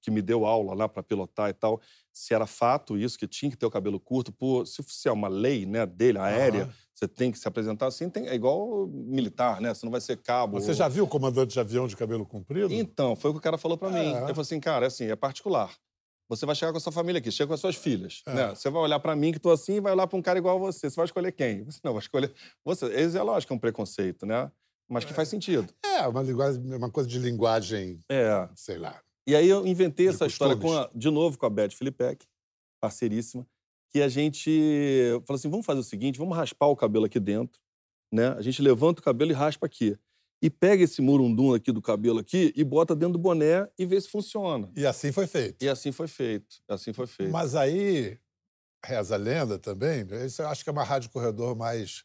que 0.00 0.10
me 0.10 0.22
deu 0.22 0.44
aula 0.46 0.74
lá 0.74 0.88
para 0.88 1.02
pilotar 1.02 1.50
e 1.50 1.52
tal, 1.52 1.80
se 2.12 2.32
era 2.32 2.46
fato 2.46 2.96
isso, 2.96 3.18
que 3.18 3.26
tinha 3.26 3.50
que 3.50 3.56
ter 3.56 3.66
o 3.66 3.70
cabelo 3.70 4.00
curto, 4.00 4.32
por, 4.32 4.66
se 4.66 4.82
se 4.86 5.08
é 5.08 5.12
uma 5.12 5.28
lei 5.28 5.66
né, 5.66 5.84
dele, 5.84 6.18
aérea, 6.18 6.62
Aham. 6.64 6.72
você 6.94 7.06
tem 7.06 7.30
que 7.30 7.38
se 7.38 7.46
apresentar 7.46 7.86
assim, 7.86 8.08
tem, 8.08 8.26
é 8.26 8.34
igual 8.34 8.86
militar, 8.86 9.60
né? 9.60 9.74
Você 9.74 9.84
não 9.84 9.90
vai 9.90 10.00
ser 10.00 10.16
cabo. 10.16 10.58
Você 10.60 10.72
já 10.72 10.88
viu 10.88 11.04
o 11.04 11.08
comandante 11.08 11.52
de 11.52 11.60
avião 11.60 11.86
de 11.86 11.96
cabelo 11.96 12.24
comprido? 12.24 12.72
Então, 12.72 13.14
foi 13.14 13.30
o 13.30 13.34
que 13.34 13.38
o 13.38 13.42
cara 13.42 13.58
falou 13.58 13.76
pra 13.76 13.90
mim. 13.90 13.98
É. 14.14 14.18
Ele 14.18 14.28
falou 14.28 14.40
assim, 14.40 14.58
cara, 14.60 14.86
assim, 14.86 15.04
é 15.06 15.16
particular. 15.16 15.70
Você 16.28 16.44
vai 16.44 16.56
chegar 16.56 16.72
com 16.72 16.78
a 16.78 16.80
sua 16.80 16.90
família 16.90 17.18
aqui, 17.20 17.30
chega 17.30 17.46
com 17.48 17.54
as 17.54 17.60
suas 17.60 17.76
filhas. 17.76 18.22
É. 18.26 18.34
Né? 18.34 18.48
Você 18.54 18.68
vai 18.68 18.82
olhar 18.82 18.98
pra 18.98 19.14
mim 19.14 19.32
que 19.32 19.38
tô 19.38 19.50
assim 19.50 19.74
e 19.74 19.80
vai 19.80 19.92
olhar 19.92 20.06
pra 20.06 20.18
um 20.18 20.22
cara 20.22 20.38
igual 20.38 20.56
a 20.56 20.58
você. 20.58 20.90
Você 20.90 20.96
vai 20.96 21.04
escolher 21.04 21.30
quem? 21.32 21.62
Você 21.64 21.78
não, 21.84 21.92
vai 21.92 22.00
escolher 22.00 22.32
você. 22.64 22.86
Esse 22.86 23.16
é 23.16 23.22
lógico 23.22 23.52
é 23.52 23.56
um 23.56 23.58
preconceito, 23.58 24.26
né? 24.26 24.50
Mas 24.88 25.04
que 25.04 25.12
faz 25.12 25.28
sentido. 25.28 25.72
É, 25.84 26.06
uma, 26.06 26.22
linguagem, 26.22 26.62
uma 26.74 26.90
coisa 26.90 27.08
de 27.08 27.18
linguagem, 27.18 28.00
É. 28.08 28.48
sei 28.54 28.78
lá. 28.78 29.00
E 29.26 29.34
aí 29.34 29.48
eu 29.48 29.66
inventei 29.66 30.06
De 30.06 30.14
essa 30.14 30.26
história 30.26 30.54
com 30.56 30.62
costumes. 30.62 30.86
a- 30.86 30.90
de 30.98 31.10
novo 31.10 31.36
com 31.38 31.46
a 31.46 31.50
Beth 31.50 31.70
Filipek, 31.70 32.24
parceiríssima, 32.80 33.46
que 33.90 34.00
a 34.02 34.08
gente 34.08 34.50
falou 35.26 35.36
assim, 35.38 35.48
vamos 35.50 35.66
fazer 35.66 35.80
o 35.80 35.84
seguinte, 35.84 36.18
vamos 36.18 36.36
raspar 36.36 36.66
o 36.66 36.76
cabelo 36.76 37.06
aqui 37.06 37.18
dentro, 37.18 37.60
né? 38.12 38.28
A 38.28 38.42
gente 38.42 38.62
levanta 38.62 39.00
o 39.00 39.04
cabelo 39.04 39.30
e 39.30 39.34
raspa 39.34 39.66
aqui. 39.66 39.96
E 40.42 40.50
pega 40.50 40.84
esse 40.84 41.00
murundum 41.00 41.54
aqui 41.54 41.72
do 41.72 41.80
cabelo 41.80 42.18
aqui 42.18 42.52
e 42.54 42.62
bota 42.62 42.94
dentro 42.94 43.14
do 43.14 43.18
boné 43.18 43.68
e 43.78 43.86
vê 43.86 43.98
se 44.00 44.08
funciona. 44.08 44.70
E 44.76 44.86
assim 44.86 45.10
foi 45.10 45.26
feito. 45.26 45.62
E 45.64 45.68
assim 45.68 45.90
foi 45.92 46.06
feito. 46.06 46.56
Assim 46.68 46.92
foi 46.92 47.06
feito. 47.06 47.32
Mas 47.32 47.54
aí, 47.54 48.18
reza 48.84 49.14
a 49.14 49.18
lenda 49.18 49.58
também, 49.58 50.06
isso 50.26 50.42
eu 50.42 50.48
acho 50.48 50.62
que 50.62 50.68
é 50.70 50.72
uma 50.72 50.84
rádio 50.84 51.10
corredor 51.10 51.56
mais. 51.56 52.04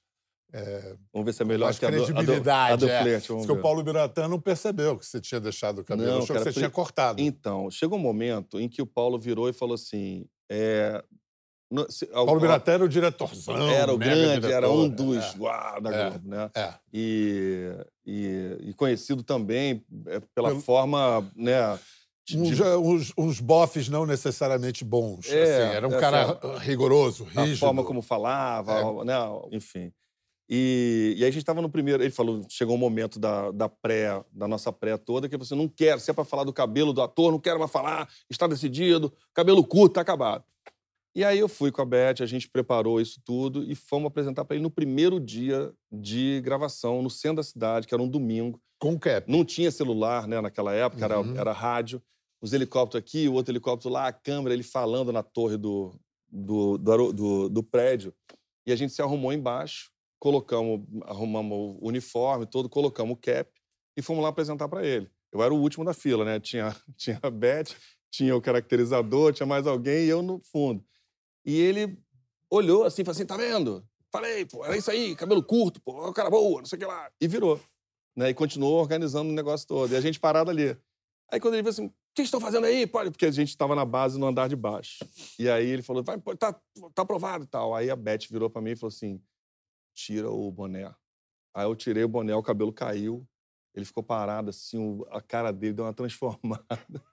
Vamos 1.13 1.25
ver 1.25 1.33
se 1.33 1.41
é 1.41 1.45
melhor 1.45 1.65
mais 1.65 1.79
que 1.79 1.85
a 1.85 1.89
do, 1.89 1.95
a 1.95 1.99
do, 1.99 2.05
credibilidade. 2.13 2.73
a 2.73 2.75
do 2.75 2.89
é. 2.89 3.01
flerte. 3.01 3.27
Porque 3.27 3.51
o 3.51 3.55
ver. 3.55 3.61
Paulo 3.61 3.83
Biratã 3.83 4.27
não 4.27 4.39
percebeu 4.39 4.97
que 4.97 5.05
você 5.05 5.21
tinha 5.21 5.39
deixado 5.39 5.79
o 5.79 5.83
cabelo. 5.83 6.07
Não, 6.09 6.15
achou 6.17 6.27
que 6.27 6.33
cara, 6.33 6.43
você 6.45 6.51
pri- 6.51 6.59
tinha 6.59 6.69
cortado. 6.69 7.21
Então, 7.21 7.71
chegou 7.71 7.97
um 7.97 8.01
momento 8.01 8.59
em 8.59 8.67
que 8.67 8.81
o 8.81 8.85
Paulo 8.85 9.17
virou 9.17 9.47
e 9.49 9.53
falou 9.53 9.75
assim... 9.75 10.25
É, 10.51 11.01
no- 11.71 11.89
se- 11.89 12.05
Paulo 12.07 12.39
Biratã 12.41 12.73
era 12.73 12.83
o 12.83 12.89
diretorzão. 12.89 13.69
era 13.69 13.93
o 13.93 13.97
grande, 13.97 14.51
era 14.51 14.69
um 14.69 14.89
diretor. 14.89 15.05
dos 15.05 15.35
uau, 15.39 15.81
da 15.81 15.89
É. 15.89 16.09
Globo, 16.09 16.27
né? 16.27 16.51
É. 16.53 16.73
E, 16.93 17.71
e, 18.05 18.57
e 18.69 18.73
conhecido 18.73 19.23
também 19.23 19.81
é, 20.07 20.19
pela 20.35 20.49
Pelo- 20.49 20.59
forma, 20.61 21.25
né? 21.33 21.79
de- 22.27 22.37
Uns, 22.37 22.59
uns, 22.59 23.13
uns 23.17 23.39
bofes 23.39 23.87
não 23.89 24.05
necessariamente 24.05 24.83
bons. 24.83 25.31
É, 25.31 25.41
assim, 25.43 25.75
era 25.77 25.87
um 25.87 25.91
essa- 25.91 25.99
cara 25.99 26.57
rigoroso, 26.59 27.25
a 27.35 27.41
rígido. 27.43 27.59
forma 27.59 27.83
como 27.85 28.01
falava, 28.01 28.73
É. 29.01 29.05
né? 29.05 29.15
Enfim. 29.53 29.91
E, 30.53 31.13
e 31.17 31.23
aí 31.23 31.29
a 31.29 31.31
gente 31.31 31.43
estava 31.43 31.61
no 31.61 31.69
primeiro. 31.69 32.03
Ele 32.03 32.11
falou: 32.11 32.41
chegou 32.49 32.75
um 32.75 32.79
momento 32.79 33.17
da, 33.17 33.51
da 33.51 33.69
pré, 33.69 34.21
da 34.33 34.49
nossa 34.49 34.71
pré 34.73 34.97
toda, 34.97 35.29
que 35.29 35.37
você 35.37 35.55
não 35.55 35.69
quer, 35.69 35.97
se 36.01 36.11
é 36.11 36.13
para 36.13 36.25
falar 36.25 36.43
do 36.43 36.51
cabelo 36.51 36.91
do 36.91 37.01
ator, 37.01 37.31
não 37.31 37.39
quero 37.39 37.57
mais 37.57 37.71
falar, 37.71 38.09
está 38.29 38.47
decidido, 38.47 39.13
cabelo 39.33 39.63
curto, 39.65 39.93
tá 39.93 40.01
acabado. 40.01 40.43
E 41.15 41.23
aí 41.23 41.39
eu 41.39 41.47
fui 41.49 41.71
com 41.71 41.81
a 41.81 41.85
Beth, 41.85 42.21
a 42.21 42.25
gente 42.25 42.49
preparou 42.49 42.99
isso 42.99 43.21
tudo 43.23 43.63
e 43.63 43.75
fomos 43.75 44.07
apresentar 44.07 44.43
para 44.45 44.55
ele 44.55 44.63
no 44.63 44.71
primeiro 44.71 45.19
dia 45.19 45.73
de 45.91 46.41
gravação, 46.41 47.01
no 47.01 47.09
centro 47.09 47.37
da 47.37 47.43
cidade, 47.43 47.87
que 47.87 47.93
era 47.93 48.01
um 48.03 48.07
domingo. 48.07 48.61
Com 48.79 48.97
cap. 48.97 49.29
Não 49.31 49.45
tinha 49.45 49.69
celular, 49.71 50.25
né, 50.27 50.39
naquela 50.41 50.73
época, 50.73 51.03
era, 51.05 51.19
Uhum. 51.19 51.37
era 51.37 51.51
rádio. 51.51 52.01
Os 52.41 52.51
helicópteros 52.53 53.05
aqui, 53.05 53.27
o 53.27 53.33
outro 53.33 53.51
helicóptero 53.51 53.93
lá, 53.93 54.07
a 54.07 54.13
câmera, 54.13 54.53
ele 54.55 54.63
falando 54.63 55.11
na 55.11 55.21
torre 55.21 55.55
do, 55.57 55.93
do, 56.29 56.77
do, 56.77 57.13
do- 57.13 57.49
do 57.49 57.61
prédio. 57.63 58.13
E 58.65 58.71
a 58.71 58.75
gente 58.75 58.93
se 58.93 59.01
arrumou 59.01 59.31
embaixo, 59.33 59.90
colocamos, 60.21 60.81
arrumamos 61.05 61.57
o 61.81 61.87
uniforme 61.87 62.45
todo, 62.45 62.69
colocamos 62.69 63.13
o 63.13 63.19
cap 63.19 63.51
e 63.97 64.03
fomos 64.03 64.21
lá 64.21 64.29
apresentar 64.29 64.69
para 64.69 64.85
ele. 64.85 65.09
Eu 65.31 65.41
era 65.41 65.51
o 65.51 65.59
último 65.59 65.83
da 65.83 65.95
fila, 65.95 66.23
né? 66.23 66.39
Tinha, 66.39 66.75
tinha 66.95 67.19
a 67.23 67.29
Beth, 67.31 67.75
tinha 68.11 68.35
o 68.35 68.41
caracterizador, 68.41 69.33
tinha 69.33 69.47
mais 69.47 69.65
alguém 69.65 70.05
e 70.05 70.09
eu 70.09 70.21
no 70.21 70.39
fundo. 70.43 70.85
E 71.43 71.59
ele 71.59 71.97
olhou 72.51 72.83
assim, 72.83 73.03
falou 73.03 73.15
assim, 73.15 73.25
tá 73.25 73.35
vendo? 73.35 73.83
Falei, 74.11 74.45
pô, 74.45 74.63
era 74.63 74.77
isso 74.77 74.91
aí, 74.91 75.15
cabelo 75.15 75.41
curto, 75.41 75.81
pô, 75.81 76.09
o 76.09 76.13
cara 76.13 76.29
boa, 76.29 76.59
não 76.59 76.67
sei 76.67 76.77
o 76.77 76.79
que 76.79 76.85
lá. 76.85 77.09
E 77.19 77.27
virou 77.27 77.59
né? 78.15 78.29
E 78.29 78.33
continuou 78.33 78.79
organizando 78.79 79.31
o 79.31 79.33
negócio 79.33 79.67
todo. 79.67 79.91
E 79.91 79.95
a 79.95 80.01
gente 80.01 80.19
parado 80.19 80.51
ali. 80.51 80.77
Aí 81.31 81.39
quando 81.39 81.55
ele 81.55 81.63
viu 81.63 81.71
assim, 81.71 81.85
o 81.85 81.93
que 82.13 82.21
estão 82.21 82.39
fazendo 82.39 82.65
aí? 82.65 82.85
Porque 82.85 83.25
a 83.25 83.31
gente 83.31 83.49
estava 83.49 83.73
na 83.73 83.85
base 83.85 84.19
no 84.19 84.27
andar 84.27 84.49
de 84.49 84.55
baixo. 84.55 85.03
E 85.39 85.49
aí 85.49 85.67
ele 85.67 85.81
falou, 85.81 86.03
vai, 86.03 86.19
tá, 86.37 86.53
tá 86.93 87.01
aprovado 87.01 87.45
e 87.45 87.47
tal. 87.47 87.73
Aí 87.73 87.89
a 87.89 87.95
Beth 87.95 88.27
virou 88.29 88.49
para 88.49 88.61
mim 88.61 88.71
e 88.71 88.75
falou 88.75 88.93
assim, 88.93 89.19
tira 89.93 90.29
o 90.29 90.51
boné. 90.51 90.93
Aí 91.55 91.65
eu 91.65 91.75
tirei 91.75 92.03
o 92.03 92.07
boné, 92.09 92.33
o 92.35 92.43
cabelo 92.43 92.71
caiu. 92.73 93.27
Ele 93.73 93.85
ficou 93.85 94.03
parado 94.03 94.49
assim, 94.49 95.01
a 95.11 95.21
cara 95.21 95.51
dele 95.51 95.73
deu 95.73 95.85
uma 95.85 95.93
transformada. 95.93 96.65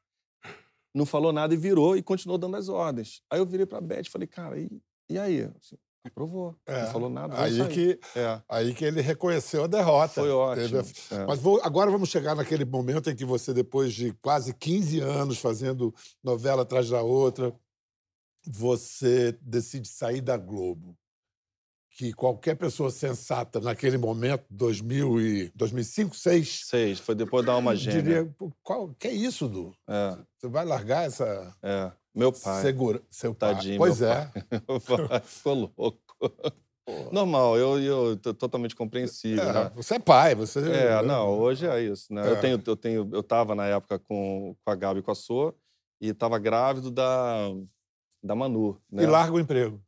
Não 0.94 1.06
falou 1.06 1.32
nada 1.32 1.54
e 1.54 1.56
virou 1.56 1.96
e 1.96 2.02
continuou 2.02 2.38
dando 2.38 2.56
as 2.56 2.68
ordens. 2.68 3.22
Aí 3.30 3.38
eu 3.38 3.46
virei 3.46 3.66
pra 3.66 3.80
Beth 3.80 4.02
e 4.06 4.10
falei, 4.10 4.26
cara, 4.26 4.58
e, 4.58 4.68
e 5.08 5.18
aí? 5.18 5.42
Assim, 5.42 5.76
Aprovou. 6.04 6.56
É. 6.66 6.84
Não 6.84 6.92
falou 6.92 7.10
nada. 7.10 7.38
Aí 7.40 7.56
sair. 7.58 7.72
que, 7.72 8.18
É. 8.18 8.40
aí 8.48 8.72
que 8.74 8.84
ele 8.84 9.00
reconheceu 9.02 9.64
a 9.64 9.66
derrota. 9.66 10.14
Foi 10.14 10.30
ótimo. 10.30 10.78
A- 10.80 11.14
É. 11.14 11.26
Mas 11.26 11.38
vou- 11.38 11.60
agora 11.62 11.90
vamos 11.90 12.08
chegar 12.08 12.34
naquele 12.34 12.64
momento 12.64 13.10
em 13.10 13.14
que 13.16 13.24
você, 13.26 13.52
depois 13.52 13.92
de 13.92 14.12
quase 14.14 14.54
15 14.54 15.00
anos 15.00 15.38
fazendo 15.38 15.94
novela 16.24 16.62
atrás 16.62 16.88
da 16.88 17.02
outra, 17.02 17.54
você 18.46 19.32
decide 19.42 19.88
sair 19.88 20.20
da 20.20 20.36
Globo. 20.36 20.96
Que 21.98 22.12
qualquer 22.12 22.54
pessoa 22.54 22.92
sensata 22.92 23.58
naquele 23.58 23.98
momento, 23.98 24.44
2000 24.48 25.20
e 25.20 25.52
2005, 25.52 26.10
2006, 26.10 26.60
Seis. 26.64 27.00
Foi 27.00 27.12
depois 27.12 27.44
da 27.44 27.52
alma 27.52 27.74
gêmea. 27.74 28.02
diria: 28.02 28.34
"Pô, 28.38 28.52
qual, 28.62 28.94
que 28.96 29.08
é 29.08 29.12
isso, 29.12 29.48
Du? 29.48 29.74
É, 29.88 30.16
Você 30.38 30.46
vai 30.46 30.64
largar 30.64 31.06
essa 31.08 31.52
é. 31.60 31.90
Meu 32.14 32.30
pai. 32.30 32.62
segura, 32.62 33.02
seu 33.10 33.34
pai?" 33.34 33.52
Tadinho, 33.52 33.78
Pois 33.78 33.98
meu 33.98 34.12
é. 34.12 34.30
Meu 34.68 35.08
pai 35.08 35.20
ficou 35.24 35.54
louco. 35.54 35.98
Normal, 37.10 37.58
eu, 37.58 37.80
eu 37.80 38.16
totalmente 38.16 38.76
compreensível. 38.76 39.42
É, 39.42 39.52
né? 39.52 39.72
Você 39.74 39.96
é 39.96 39.98
pai, 39.98 40.36
você. 40.36 40.60
É, 40.70 41.02
não, 41.02 41.36
hoje 41.36 41.66
é 41.66 41.82
isso, 41.82 42.14
né? 42.14 42.28
É. 42.28 42.30
Eu 42.30 42.40
tenho, 42.40 42.62
eu 42.64 42.76
tenho, 42.76 43.10
eu 43.12 43.22
tava 43.24 43.56
na 43.56 43.66
época 43.66 43.98
com, 43.98 44.54
com 44.64 44.70
a 44.70 44.76
Gabi 44.76 45.00
e 45.00 45.02
com 45.02 45.10
a 45.10 45.16
Sô 45.16 45.52
e 46.00 46.14
tava 46.14 46.38
grávido 46.38 46.92
da, 46.92 47.50
da 48.22 48.36
Manu, 48.36 48.80
né? 48.88 49.02
E 49.02 49.06
larga 49.06 49.34
o 49.34 49.40
emprego 49.40 49.82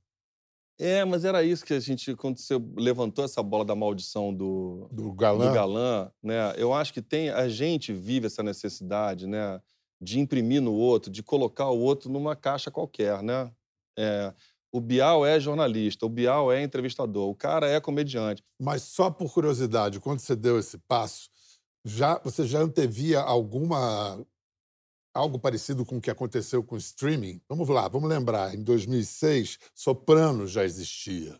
É, 0.80 1.04
mas 1.04 1.26
era 1.26 1.42
isso 1.42 1.62
que 1.62 1.74
a 1.74 1.78
gente, 1.78 2.16
quando 2.16 2.38
você 2.38 2.54
levantou 2.74 3.22
essa 3.22 3.42
bola 3.42 3.66
da 3.66 3.74
maldição 3.74 4.32
do, 4.32 4.88
do 4.90 5.12
galã. 5.12 5.48
do 5.48 5.54
galã, 5.54 6.10
né? 6.22 6.54
Eu 6.56 6.72
acho 6.72 6.94
que 6.94 7.02
tem 7.02 7.28
a 7.28 7.48
gente 7.50 7.92
vive 7.92 8.28
essa 8.28 8.42
necessidade, 8.42 9.26
né, 9.26 9.60
de 10.00 10.18
imprimir 10.18 10.62
no 10.62 10.72
outro, 10.72 11.10
de 11.10 11.22
colocar 11.22 11.68
o 11.68 11.78
outro 11.78 12.10
numa 12.10 12.34
caixa 12.34 12.70
qualquer, 12.70 13.22
né? 13.22 13.52
É, 13.98 14.32
o 14.72 14.80
Bial 14.80 15.26
é 15.26 15.38
jornalista, 15.38 16.06
o 16.06 16.08
Bial 16.08 16.50
é 16.50 16.62
entrevistador, 16.62 17.28
o 17.28 17.34
cara 17.34 17.68
é 17.68 17.78
comediante. 17.78 18.42
Mas 18.58 18.82
só 18.82 19.10
por 19.10 19.30
curiosidade, 19.34 20.00
quando 20.00 20.20
você 20.20 20.34
deu 20.34 20.58
esse 20.58 20.78
passo, 20.78 21.28
já 21.84 22.18
você 22.24 22.46
já 22.46 22.60
antevia 22.60 23.20
alguma 23.20 24.24
algo 25.14 25.38
parecido 25.38 25.84
com 25.84 25.96
o 25.96 26.00
que 26.00 26.10
aconteceu 26.10 26.62
com 26.62 26.74
o 26.74 26.78
streaming? 26.78 27.40
Vamos 27.48 27.68
lá, 27.68 27.88
vamos 27.88 28.08
lembrar. 28.08 28.54
Em 28.54 28.62
2006, 28.62 29.58
Soprano 29.74 30.46
já 30.46 30.64
existia. 30.64 31.38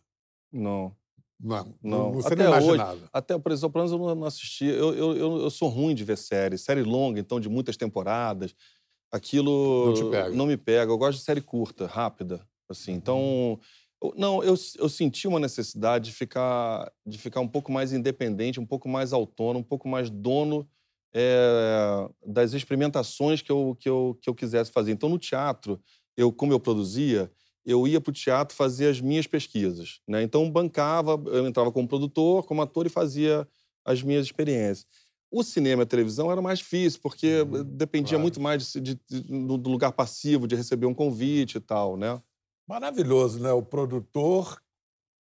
Não. 0.53 0.95
Não, 1.43 1.75
Não. 1.83 2.13
você 2.13 2.35
Até 2.35 2.45
não 2.45 2.53
hoje- 2.53 2.65
imaginava. 2.67 3.09
Até, 3.13 3.39
por 3.39 3.51
exemplo, 3.51 3.69
Sopranos 3.69 3.93
eu 3.93 3.99
não 3.99 4.15
não 4.15 4.25
assisti. 4.27 4.67
Eu, 4.67 4.95
eu, 4.95 5.17
eu, 5.17 5.37
eu 5.43 5.51
sou 5.51 5.69
ruim 5.71 5.95
de 5.95 6.05
ver 6.05 6.19
série. 6.19 6.59
Série 6.59 6.83
longa, 6.83 7.19
então, 7.19 7.41
de 7.41 7.49
muitas 7.49 7.77
temporadas. 7.79 8.55
Aquilo 9.11 9.87
Não 9.87 9.95
te 9.95 10.05
pega. 10.11 10.31
não 10.31 10.47
me 10.47 10.57
pega. 10.57 10.93
Eu 10.93 10.99
gosto 10.99 11.19
de 11.19 11.25
série 11.25 11.41
curta, 11.41 11.87
rápida. 11.87 12.47
Assim. 12.69 12.93
Então, 12.93 13.59
eu- 14.03 14.15
não, 14.17 14.43
eu, 14.45 14.55
eu 14.79 14.89
senti 14.89 15.27
uma 15.27 15.41
necessidade 15.41 16.11
de 16.11 16.13
ficar, 16.13 16.93
de 17.07 17.17
ficar 17.19 17.41
um 17.41 17.49
pouco 17.49 17.73
mais 17.73 17.93
independente, 17.93 18.61
um 18.61 18.67
pouco 18.67 18.89
mais 18.89 19.13
autônomo, 19.13 19.61
um 19.61 19.65
pouco 19.69 19.89
mais 19.89 20.11
dono 20.11 20.69
é, 21.13 22.09
das 22.27 22.53
experimentações 22.53 23.43
que 23.43 23.51
eu, 23.51 23.77
que, 23.79 23.89
eu, 23.89 24.19
que 24.21 24.29
eu 24.29 24.35
quisesse 24.35 24.71
fazer. 24.71 24.93
Então, 24.93 25.09
no 25.09 25.19
teatro, 25.19 25.81
eu, 26.17 26.33
como 26.33 26.53
eu 26.53 26.61
produzia, 26.61 27.31
eu 27.65 27.87
ia 27.87 28.01
para 28.01 28.11
o 28.11 28.15
teatro 28.15 28.57
fazer 28.57 28.89
as 28.89 29.01
minhas 29.01 29.27
pesquisas. 29.27 30.01
Né? 30.09 30.23
Então, 30.23 30.51
bancava, 30.51 31.21
eu 31.27 31.47
entrava 31.47 31.71
como 31.73 31.89
produtor, 31.89 32.45
como 32.45 32.63
ator 32.63 32.87
e 32.87 32.91
fazia 32.91 33.47
as 33.85 34.03
minhas 34.03 34.27
experiências. 34.27 34.87
O 35.31 35.45
cinema 35.45 35.83
e 35.83 35.85
a 35.85 35.87
televisão 35.87 36.31
era 36.31 36.43
mais 36.43 36.59
difícil, 36.59 36.99
porque 37.01 37.45
dependia 37.67 38.11
claro. 38.11 38.23
muito 38.23 38.41
mais 38.41 38.73
de- 38.73 38.81
de- 38.81 39.23
do 39.59 39.71
lugar 39.71 39.93
passivo, 39.93 40.47
de 40.49 40.57
receber 40.57 40.87
um 40.87 40.95
convite 40.95 41.59
e 41.59 41.61
tal, 41.61 41.97
né? 41.97 42.21
Maravilhoso, 42.67 43.39
né? 43.41 43.53
O 43.53 43.63
produtor 43.63 44.61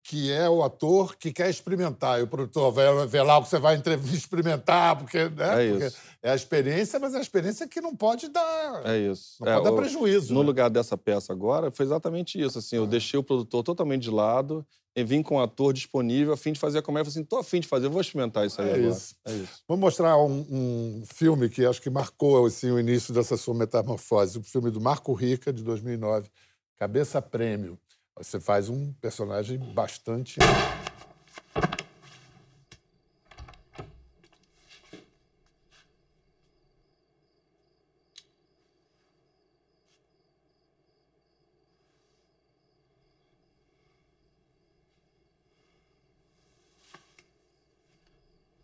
que 0.02 0.32
é 0.32 0.48
o 0.48 0.62
ator 0.62 1.14
que 1.16 1.32
quer 1.32 1.50
experimentar. 1.50 2.18
E 2.18 2.22
o 2.22 2.26
produtor 2.26 2.72
vai 2.72 3.06
ver 3.06 3.22
lá 3.22 3.38
o 3.38 3.42
que 3.42 3.48
você 3.50 3.58
vai 3.58 3.76
experimentar, 4.12 4.96
porque, 4.96 5.28
né? 5.28 5.66
É 5.66 5.70
Porque 5.70 5.96
é 6.22 6.30
a 6.30 6.34
experiência, 6.34 6.98
mas 6.98 7.14
é 7.14 7.18
a 7.18 7.20
experiência 7.20 7.68
que 7.68 7.80
não 7.80 7.94
pode 7.94 8.28
dar, 8.28 8.82
É 8.86 8.98
isso. 8.98 9.36
não 9.40 9.48
É, 9.48 9.52
pode 9.54 9.64
dar 9.64 9.72
o- 9.72 9.76
prejuízo. 9.76 10.32
No 10.34 10.40
né? 10.40 10.46
lugar 10.46 10.70
dessa 10.70 10.96
peça 10.96 11.32
agora, 11.32 11.70
foi 11.70 11.84
exatamente 11.84 12.40
isso. 12.40 12.58
Assim, 12.58 12.76
eu 12.76 12.86
deixei 12.86 13.18
o 13.18 13.22
produtor 13.22 13.62
totalmente 13.62 14.02
de 14.02 14.10
lado 14.10 14.66
e 14.96 15.04
vim 15.04 15.22
com 15.22 15.36
o 15.36 15.40
ator 15.42 15.72
disponível 15.72 16.32
a 16.32 16.36
fim 16.36 16.52
de 16.52 16.58
fazer 16.58 16.78
a 16.78 16.82
comédia. 16.82 17.08
Eu 17.08 17.12
falei 17.12 17.20
assim, 17.22 17.28
tô 17.28 17.36
a 17.38 17.44
fim 17.44 17.60
de 17.60 17.68
fazer, 17.68 17.86
eu 17.86 17.90
vou 17.90 18.00
experimentar 18.00 18.44
isso 18.46 18.60
aí 18.60 18.70
É 18.70 18.74
agora. 18.74 18.88
isso. 18.92 19.14
É 19.26 19.32
isso. 19.32 19.60
Vamos 19.68 19.80
mostrar 19.82 20.16
um, 20.18 20.46
um 20.50 21.02
filme 21.06 21.48
que 21.48 21.64
acho 21.64 21.80
que 21.80 21.88
marcou 21.90 22.46
assim, 22.46 22.70
o 22.70 22.80
início 22.80 23.12
dessa 23.14 23.36
sua 23.36 23.54
metamorfose. 23.54 24.38
O 24.38 24.42
filme 24.42 24.70
do 24.70 24.80
Marco 24.80 25.12
Rica, 25.12 25.52
de 25.52 25.62
2009, 25.62 26.28
Cabeça 26.76 27.20
Prêmio. 27.22 27.78
Você 28.22 28.38
faz 28.38 28.68
um 28.68 28.92
personagem 28.92 29.58
bastante... 29.58 30.38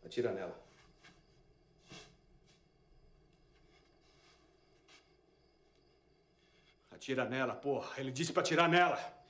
Atira 0.05 0.33
nela. 0.33 0.61
Atira 6.91 7.25
nela, 7.25 7.55
porra. 7.55 7.99
Ele 7.99 8.13
disse 8.13 8.35
pra 8.35 8.43
atirar 8.43 8.69
nela. 8.69 9.26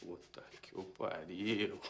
Puta 0.00 0.42
que 0.62 0.78
o 0.78 0.84
pariu. 0.84 1.80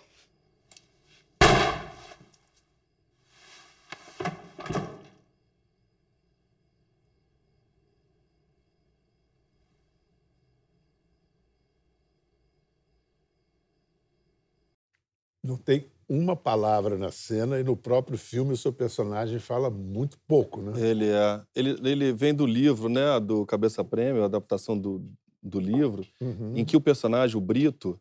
Não 15.42 15.57
tem 15.57 15.87
uma 16.09 16.35
palavra 16.37 16.97
na 16.97 17.11
cena 17.11 17.59
e 17.59 17.64
no 17.64 17.77
próprio 17.77 18.19
filme 18.19 18.53
o 18.53 18.57
seu 18.57 18.73
personagem 18.73 19.38
fala 19.38 19.71
muito 19.71 20.19
pouco, 20.27 20.61
né? 20.61 20.73
Ele 20.81 21.09
é. 21.09 21.42
Ele, 21.55 21.88
ele 21.88 22.12
vem 22.12 22.35
do 22.35 22.47
livro, 22.47 22.88
né? 22.88 23.19
Do 23.21 23.47
Cabeça 23.47 23.85
Prêmio, 23.85 24.23
a 24.23 24.27
adaptação 24.27 24.77
do, 24.79 25.05
do 25.48 25.61
livro, 25.61 26.06
Uhum. 26.20 26.52
em 26.56 26.64
que 26.64 26.76
o 26.76 26.80
personagem, 26.80 27.37
o 27.37 27.40
Brito, 27.40 27.98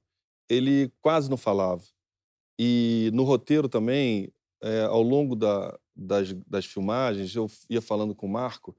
ele 0.50 0.92
quase 1.02 1.30
não 1.30 1.38
falava. 1.38 1.84
E 2.60 3.10
no 3.14 3.24
roteiro 3.24 3.68
também, 3.68 4.32
é, 4.64 4.82
ao 4.84 5.02
longo 5.02 5.36
da- 5.36 5.78
das, 5.96 6.34
das 6.48 6.66
filmagens, 6.66 7.36
eu 7.36 7.50
ia 7.70 7.82
falando 7.82 8.16
com 8.16 8.26
o 8.26 8.30
Marco 8.30 8.76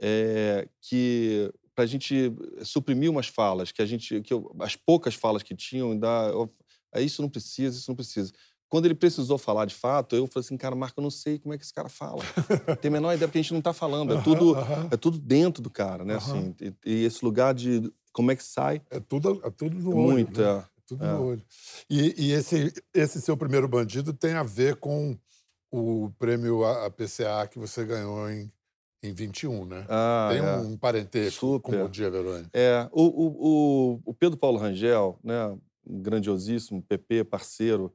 é, 0.00 0.68
que 0.80 1.52
para 1.74 1.84
a 1.84 1.86
gente 1.86 2.32
suprimir 2.64 3.10
umas 3.10 3.26
falas, 3.28 3.70
que 3.72 3.80
a 3.82 3.86
gente, 3.86 4.20
que 4.22 4.32
eu- 4.32 4.54
as 4.60 4.74
poucas 4.76 5.14
falas 5.14 5.42
que 5.42 5.54
tinham, 5.54 5.96
dá, 5.98 6.28
eu, 6.32 6.52
"Ah, 6.92 7.00
isso 7.00 7.20
não 7.22 7.28
precisa, 7.28 7.76
isso 7.78 7.90
não 7.90 7.96
precisa. 7.96 8.32
Quando 8.68 8.84
ele 8.86 8.94
precisou 8.94 9.38
falar 9.38 9.64
de 9.64 9.74
fato, 9.74 10.14
eu 10.14 10.26
falei 10.26 10.44
assim, 10.44 10.56
cara, 10.56 10.74
Marco, 10.76 11.00
eu 11.00 11.02
não 11.02 11.10
sei 11.10 11.38
como 11.38 11.54
é 11.54 11.58
que 11.58 11.64
esse 11.64 11.72
cara 11.72 11.88
fala. 11.88 12.22
Tem 12.80 12.88
a 12.90 12.92
menor 12.92 13.12
ideia, 13.14 13.26
porque 13.28 13.38
a 13.38 13.42
gente 13.42 13.52
não 13.52 13.60
está 13.60 13.72
falando. 13.72 14.12
É 14.12 14.16
tudo, 14.22 14.54
é 14.90 14.96
tudo 14.96 15.18
dentro 15.18 15.62
do 15.62 15.70
cara, 15.70 16.04
né? 16.04 16.16
Assim, 16.16 16.54
e, 16.60 16.72
e 16.84 17.04
esse 17.04 17.24
lugar 17.24 17.54
de 17.54 17.90
como 18.18 18.32
é 18.32 18.36
que 18.36 18.42
sai, 18.42 18.82
É 18.90 18.98
tudo, 18.98 19.40
é 19.44 19.50
tudo 19.50 19.78
no 19.78 19.90
olho. 19.90 19.96
muito. 20.10 20.40
né? 20.40 20.46
é. 20.48 20.58
É 20.58 20.64
tudo 20.84 21.04
É. 21.04 21.12
no 21.12 21.22
olho. 21.24 21.42
E, 21.88 22.14
e 22.26 22.32
esse, 22.32 22.72
esse 22.92 23.20
seu 23.20 23.36
primeiro 23.36 23.68
bandido 23.68 24.12
tem 24.12 24.32
a 24.32 24.42
ver 24.42 24.74
com 24.76 25.16
o 25.70 26.10
prêmio 26.18 26.64
a- 26.64 26.86
a 26.86 26.90
PCA 26.90 27.46
que 27.46 27.58
você 27.60 27.84
ganhou 27.84 28.28
em, 28.28 28.50
em 29.04 29.12
21, 29.14 29.64
né? 29.64 29.86
Ah, 29.88 30.30
tem 30.32 30.40
é. 30.40 30.56
um 30.56 30.76
parentesco 30.76 31.60
com 31.60 31.84
o 31.84 31.88
Dia 31.88 32.10
Verônica. 32.10 32.50
É, 32.52 32.88
o, 32.90 33.02
o, 33.02 33.26
o, 33.94 34.00
o 34.06 34.14
Pedro 34.14 34.36
Paulo 34.36 34.58
Rangel, 34.58 35.16
né, 35.22 35.46
um 35.86 36.02
grandiosíssimo 36.02 36.82
PP, 36.82 37.22
parceiro, 37.24 37.94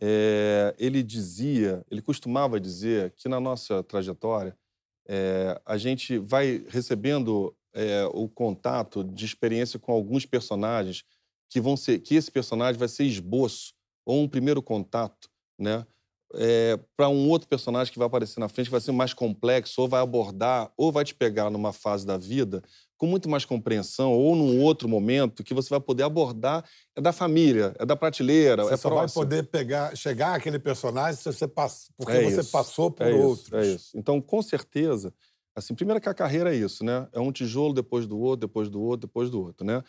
é, 0.00 0.74
ele 0.78 1.02
dizia, 1.02 1.82
ele 1.90 2.02
costumava 2.02 2.60
dizer 2.60 3.12
que 3.16 3.28
na 3.28 3.40
nossa 3.40 3.82
trajetória 3.82 4.54
é, 5.08 5.58
a 5.64 5.76
gente 5.78 6.18
vai 6.18 6.64
recebendo 6.68 7.54
é, 7.74 8.04
o 8.12 8.28
contato 8.28 9.02
de 9.04 9.24
experiência 9.24 9.78
com 9.78 9.92
alguns 9.92 10.24
personagens 10.24 11.04
que 11.50 11.60
vão 11.60 11.76
ser, 11.76 11.98
que 12.00 12.14
esse 12.14 12.30
personagem 12.30 12.78
vai 12.78 12.88
ser 12.88 13.04
esboço 13.04 13.72
ou 14.06 14.22
um 14.22 14.28
primeiro 14.28 14.62
contato, 14.62 15.28
né? 15.58 15.86
para 16.96 17.08
um 17.08 17.28
outro 17.28 17.48
personagem 17.48 17.92
que 17.92 17.98
vai 17.98 18.06
aparecer 18.06 18.40
na 18.40 18.48
frente, 18.48 18.66
que 18.66 18.72
vai 18.72 18.80
ser 18.80 18.92
mais 18.92 19.14
complexo, 19.14 19.80
ou 19.80 19.88
vai 19.88 20.00
abordar, 20.00 20.72
ou 20.76 20.90
vai 20.90 21.04
te 21.04 21.14
pegar 21.14 21.50
numa 21.50 21.72
fase 21.72 22.04
da 22.04 22.16
vida 22.16 22.62
com 22.96 23.06
muito 23.06 23.28
mais 23.28 23.44
compreensão 23.44 24.12
ou 24.12 24.34
num 24.34 24.60
outro 24.62 24.88
momento 24.88 25.44
que 25.44 25.52
você 25.52 25.68
vai 25.68 25.80
poder 25.80 26.04
abordar 26.04 26.64
é 26.96 27.00
da 27.00 27.12
família, 27.12 27.74
é 27.78 27.84
da 27.84 27.96
prateleira, 27.96 28.64
Você 28.64 28.74
é 28.74 28.76
só 28.76 28.88
próximo. 28.88 29.22
vai 29.22 29.28
poder 29.28 29.42
pegar, 29.50 29.96
chegar 29.96 30.34
àquele 30.34 30.58
personagem 30.58 31.20
se 31.20 31.24
você 31.24 31.46
pass... 31.46 31.90
porque 31.96 32.12
É 32.12 32.30
você 32.30 32.44
passou 32.44 32.90
por 32.90 33.06
é 33.06 33.10
isso, 33.10 33.22
outros. 33.22 33.52
é 33.52 33.66
isso. 33.66 33.90
Então, 33.98 34.20
com 34.20 34.40
certeza, 34.40 35.12
assim, 35.54 35.74
primeiro 35.74 36.00
que 36.00 36.08
a 36.08 36.14
carreira 36.14 36.54
é 36.54 36.58
isso, 36.58 36.84
né? 36.84 37.08
É 37.12 37.20
um 37.20 37.30
tijolo 37.30 37.72
depois 37.72 38.06
do 38.06 38.18
outro, 38.18 38.46
depois 38.46 38.68
do 38.68 38.80
outro, 38.80 39.06
depois 39.06 39.30
do 39.30 39.40
outro, 39.40 39.64
né? 39.64 39.82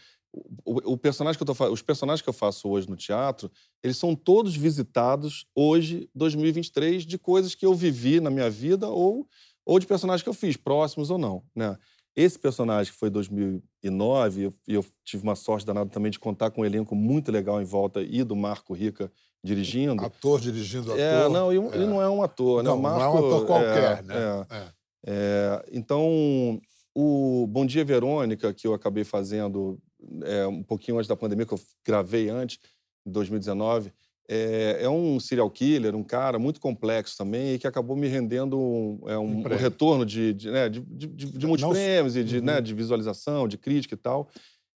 O, 0.63 0.93
o 0.93 0.97
personagem 0.97 1.37
que 1.37 1.49
eu 1.49 1.55
tô, 1.55 1.71
os 1.71 1.81
personagens 1.81 2.21
que 2.21 2.29
eu 2.29 2.33
faço 2.33 2.67
hoje 2.69 2.89
no 2.89 2.95
teatro, 2.95 3.49
eles 3.81 3.97
são 3.97 4.13
todos 4.13 4.55
visitados 4.55 5.45
hoje, 5.55 6.09
2023, 6.13 7.05
de 7.05 7.17
coisas 7.17 7.55
que 7.55 7.65
eu 7.65 7.73
vivi 7.73 8.19
na 8.19 8.29
minha 8.29 8.49
vida 8.49 8.87
ou, 8.89 9.27
ou 9.65 9.79
de 9.79 9.87
personagens 9.87 10.21
que 10.21 10.29
eu 10.29 10.33
fiz, 10.33 10.57
próximos 10.57 11.09
ou 11.09 11.17
não, 11.17 11.43
né? 11.55 11.77
Esse 12.15 12.39
personagem 12.39 12.93
que 12.93 12.97
foi 12.97 13.09
2009, 13.09 14.39
e 14.39 14.43
eu, 14.45 14.53
eu 14.67 14.85
tive 15.03 15.23
uma 15.23 15.35
sorte 15.35 15.65
danada 15.65 15.89
também 15.89 16.09
de 16.09 16.17
contar 16.17 16.49
com 16.49 16.61
um 16.61 16.65
elenco 16.65 16.95
muito 16.95 17.29
legal 17.29 17.61
em 17.61 17.65
volta 17.65 18.01
e 18.01 18.23
do 18.23 18.35
Marco 18.37 18.73
Rica 18.73 19.11
dirigindo. 19.43 20.03
Ator 20.03 20.39
dirigindo 20.39 20.91
ator. 20.91 20.99
É, 20.99 21.29
não, 21.29 21.51
ele 21.51 21.85
não 21.85 22.01
é 22.01 22.09
um 22.09 22.23
ator, 22.23 22.63
né? 22.63 22.69
Não, 22.69 22.79
O 22.79 22.81
não 22.81 22.89
é 22.89 22.93
um 22.93 22.99
Marco, 22.99 23.17
ator 23.17 23.45
qualquer, 23.45 23.99
é, 23.99 24.01
né? 24.01 24.15
é. 24.49 24.74
É. 25.05 25.63
Então, 25.71 26.59
o 26.93 27.45
Bom 27.47 27.65
Dia 27.65 27.85
Verônica, 27.85 28.53
que 28.53 28.65
eu 28.67 28.73
acabei 28.73 29.03
fazendo 29.03 29.77
é, 30.23 30.47
um 30.47 30.63
pouquinho 30.63 30.97
antes 30.97 31.07
da 31.07 31.15
pandemia, 31.15 31.45
que 31.45 31.53
eu 31.53 31.59
gravei 31.85 32.29
antes, 32.29 32.59
em 33.05 33.11
2019, 33.11 33.91
é, 34.27 34.79
é 34.81 34.89
um 34.89 35.19
serial 35.19 35.49
killer, 35.51 35.95
um 35.95 36.03
cara 36.03 36.39
muito 36.39 36.59
complexo 36.59 37.15
também, 37.17 37.53
e 37.53 37.59
que 37.59 37.67
acabou 37.67 37.95
me 37.95 38.07
rendendo 38.07 38.59
um, 38.59 38.99
é, 39.07 39.17
um, 39.17 39.41
Um 39.41 39.43
retorno 39.43 40.03
de, 40.05 40.33
de, 40.33 40.49
né, 40.49 40.67
de, 40.67 40.79
de, 40.81 41.07
de- 41.07 41.45
muitos 41.47 41.67
prêmios, 41.69 42.15
e 42.15 42.23
de, 42.23 42.41
né, 42.41 42.55
Uhum. 42.55 42.61
de 42.63 42.73
visualização, 42.73 43.47
de 43.47 43.57
crítica 43.57 43.93
e 43.93 43.97
tal. 43.97 44.27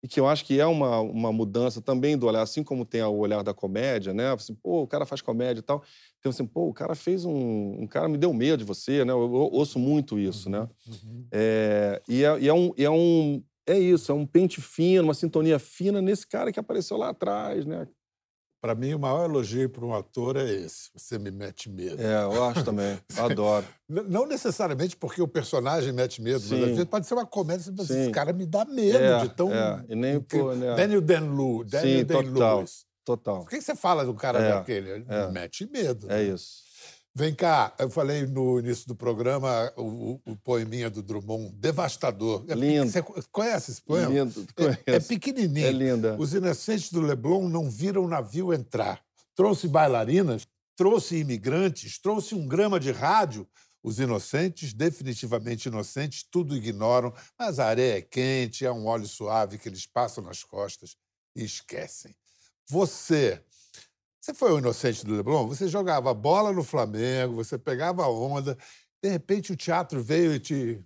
E 0.02 0.08
que 0.08 0.18
eu 0.20 0.26
acho 0.28 0.44
que 0.44 0.58
é 0.60 0.66
uma, 0.66 1.00
uma 1.00 1.32
mudança 1.32 1.80
também 1.80 2.18
do 2.18 2.26
olhar, 2.26 2.42
assim 2.42 2.62
como 2.62 2.84
tem 2.84 3.02
o 3.02 3.16
olhar 3.16 3.42
da 3.42 3.54
comédia, 3.54 4.12
né? 4.12 4.32
Assim, 4.32 4.54
pô, 4.54 4.82
o 4.82 4.86
cara 4.86 5.06
faz 5.06 5.20
comédia 5.20 5.60
e 5.60 5.62
tal. 5.62 5.82
Então, 6.26 6.30
assim, 6.30 6.44
pô, 6.44 6.68
o 6.68 6.74
cara 6.74 6.96
fez 6.96 7.24
um. 7.24 7.82
Um 7.82 7.86
cara 7.86 8.08
me 8.08 8.18
deu 8.18 8.32
medo 8.34 8.58
de 8.58 8.64
você, 8.64 9.04
né? 9.04 9.12
Eu, 9.12 9.20
eu 9.22 9.32
ouço 9.52 9.78
muito 9.78 10.18
isso, 10.18 10.50
né? 10.50 10.68
Uhum. 10.88 11.24
É, 11.30 12.02
e, 12.08 12.24
é, 12.24 12.40
e 12.40 12.48
é 12.48 12.52
um, 12.52 12.72
é 12.76 12.90
um. 12.90 13.42
É 13.68 13.78
isso, 13.78 14.10
é 14.10 14.14
um 14.14 14.26
pente 14.26 14.60
fino, 14.60 15.04
uma 15.04 15.14
sintonia 15.14 15.58
fina 15.58 16.00
nesse 16.02 16.26
cara 16.26 16.50
que 16.52 16.58
apareceu 16.58 16.96
lá 16.96 17.10
atrás, 17.10 17.64
né? 17.64 17.86
Para 18.60 18.74
mim, 18.74 18.94
o 18.94 18.98
maior 18.98 19.24
elogio 19.28 19.68
para 19.70 19.84
um 19.84 19.94
ator 19.94 20.36
é 20.36 20.50
esse. 20.50 20.90
Você 20.96 21.18
me 21.18 21.30
mete 21.30 21.68
medo. 21.70 22.00
É, 22.02 22.24
eu 22.24 22.42
acho 22.44 22.64
também. 22.64 22.98
Eu 23.16 23.24
adoro. 23.26 23.64
Não 23.88 24.26
necessariamente 24.26 24.96
porque 24.96 25.22
o 25.22 25.28
personagem 25.28 25.92
mete 25.92 26.20
medo, 26.20 26.40
mas 26.40 26.48
Sim. 26.48 26.62
às 26.62 26.70
vezes 26.70 26.84
pode 26.86 27.06
ser 27.06 27.14
uma 27.14 27.26
comédia. 27.26 27.62
Você 27.64 27.70
pensa, 27.72 27.92
Sim. 27.94 28.02
Esse 28.02 28.10
cara 28.10 28.32
me 28.32 28.46
dá 28.46 28.64
medo 28.64 28.98
É, 28.98 29.20
de 29.20 29.28
tão. 29.28 29.52
é, 29.52 29.84
e 29.88 29.94
nem, 29.94 30.16
incrível." 30.16 30.48
pô, 30.48 30.54
né? 30.54 30.74
Daniel 30.74 31.00
Dan-Lu, 31.00 31.64
Daniel 31.64 31.98
Sim, 32.00 32.04
Dan 32.04 32.22
total. 32.24 32.56
Lewis. 32.58 32.85
Total. 33.06 33.40
Por 33.42 33.48
que 33.50 33.60
você 33.62 33.74
fala 33.76 34.04
do 34.04 34.12
cara 34.14 34.40
É, 34.40 34.50
daquele? 34.50 34.90
Ele 34.90 35.04
é. 35.08 35.26
me 35.28 35.32
mete 35.32 35.64
medo. 35.70 36.10
É 36.10 36.16
né? 36.16 36.34
isso. 36.34 36.66
Vem 37.14 37.34
cá, 37.34 37.72
eu 37.78 37.88
falei 37.88 38.26
no 38.26 38.58
início 38.58 38.86
do 38.88 38.94
programa 38.94 39.72
o, 39.76 40.20
o- 40.26 40.36
poeminha 40.36 40.90
do 40.90 41.02
Drummond, 41.02 41.50
devastador. 41.56 42.44
É, 42.48 42.54
Lindo. 42.54 42.90
Você 42.90 43.00
conhece 43.32 43.70
esse 43.70 43.80
poema? 43.80 44.12
Lindo, 44.12 44.46
É, 44.58 44.64
é 44.64 44.76
conheço. 44.84 45.08
pequenininho. 45.08 45.66
É 45.66 45.70
linda. 45.72 46.16
Os 46.18 46.34
inocentes 46.34 46.90
do 46.92 47.00
Leblon 47.00 47.48
não 47.48 47.70
viram 47.70 48.04
o 48.04 48.08
navio 48.08 48.52
entrar. 48.52 49.00
Trouxe 49.34 49.66
bailarinas, 49.68 50.46
trouxe 50.76 51.16
imigrantes, 51.16 51.98
trouxe 51.98 52.34
um 52.34 52.46
grama 52.46 52.78
de 52.78 52.90
rádio. 52.90 53.48
Os 53.82 53.98
inocentes, 54.00 54.74
definitivamente 54.74 55.68
inocentes, 55.68 56.22
tudo 56.28 56.56
ignoram, 56.56 57.14
mas 57.38 57.58
a 57.60 57.66
areia 57.66 57.98
é 57.98 58.02
quente, 58.02 58.66
há 58.66 58.72
um 58.72 58.86
óleo 58.86 59.06
suave 59.06 59.58
que 59.58 59.68
eles 59.68 59.86
passam 59.86 60.24
nas 60.24 60.42
costas 60.42 60.96
e 61.36 61.44
esquecem. 61.44 62.14
Você, 62.68 63.40
você 64.20 64.34
foi 64.34 64.52
o 64.52 64.58
inocente 64.58 65.04
do 65.04 65.14
Leblon? 65.14 65.46
Você 65.46 65.68
jogava 65.68 66.12
bola 66.12 66.52
no 66.52 66.64
Flamengo, 66.64 67.34
você 67.34 67.56
pegava 67.56 68.02
a 68.02 68.10
onda, 68.10 68.56
de 69.02 69.08
repente 69.08 69.52
o 69.52 69.56
teatro 69.56 70.02
veio 70.02 70.34
e 70.34 70.40
te 70.40 70.84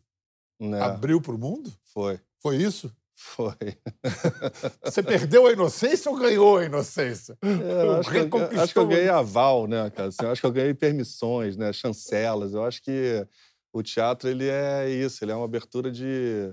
Né? 0.60 0.80
abriu 0.80 1.20
para 1.20 1.34
o 1.34 1.38
mundo? 1.38 1.72
Foi. 1.84 2.20
Foi 2.38 2.56
isso? 2.56 2.94
Foi. 3.14 3.54
Você 4.82 5.02
perdeu 5.02 5.46
a 5.46 5.52
inocência 5.52 6.10
ou 6.10 6.16
ganhou 6.16 6.56
a 6.56 6.64
inocência? 6.64 7.36
É, 7.42 7.84
eu 7.84 7.96
acho, 7.96 8.10
que 8.10 8.16
eu, 8.18 8.62
acho 8.62 8.72
que 8.72 8.78
eu 8.78 8.86
ganhei 8.86 9.08
aval, 9.10 9.66
né, 9.66 9.90
cara? 9.90 10.08
Assim, 10.08 10.22
eu 10.22 10.30
acho 10.30 10.40
que 10.40 10.46
eu 10.46 10.52
ganhei 10.52 10.72
permissões, 10.72 11.54
né? 11.54 11.70
Chancelas. 11.70 12.54
Eu 12.54 12.64
acho 12.64 12.82
que 12.82 13.26
o 13.74 13.82
teatro, 13.82 14.26
ele 14.26 14.48
é 14.48 14.88
isso. 14.88 15.22
Ele 15.22 15.32
é 15.32 15.34
uma 15.34 15.44
abertura 15.44 15.90
de, 15.90 16.50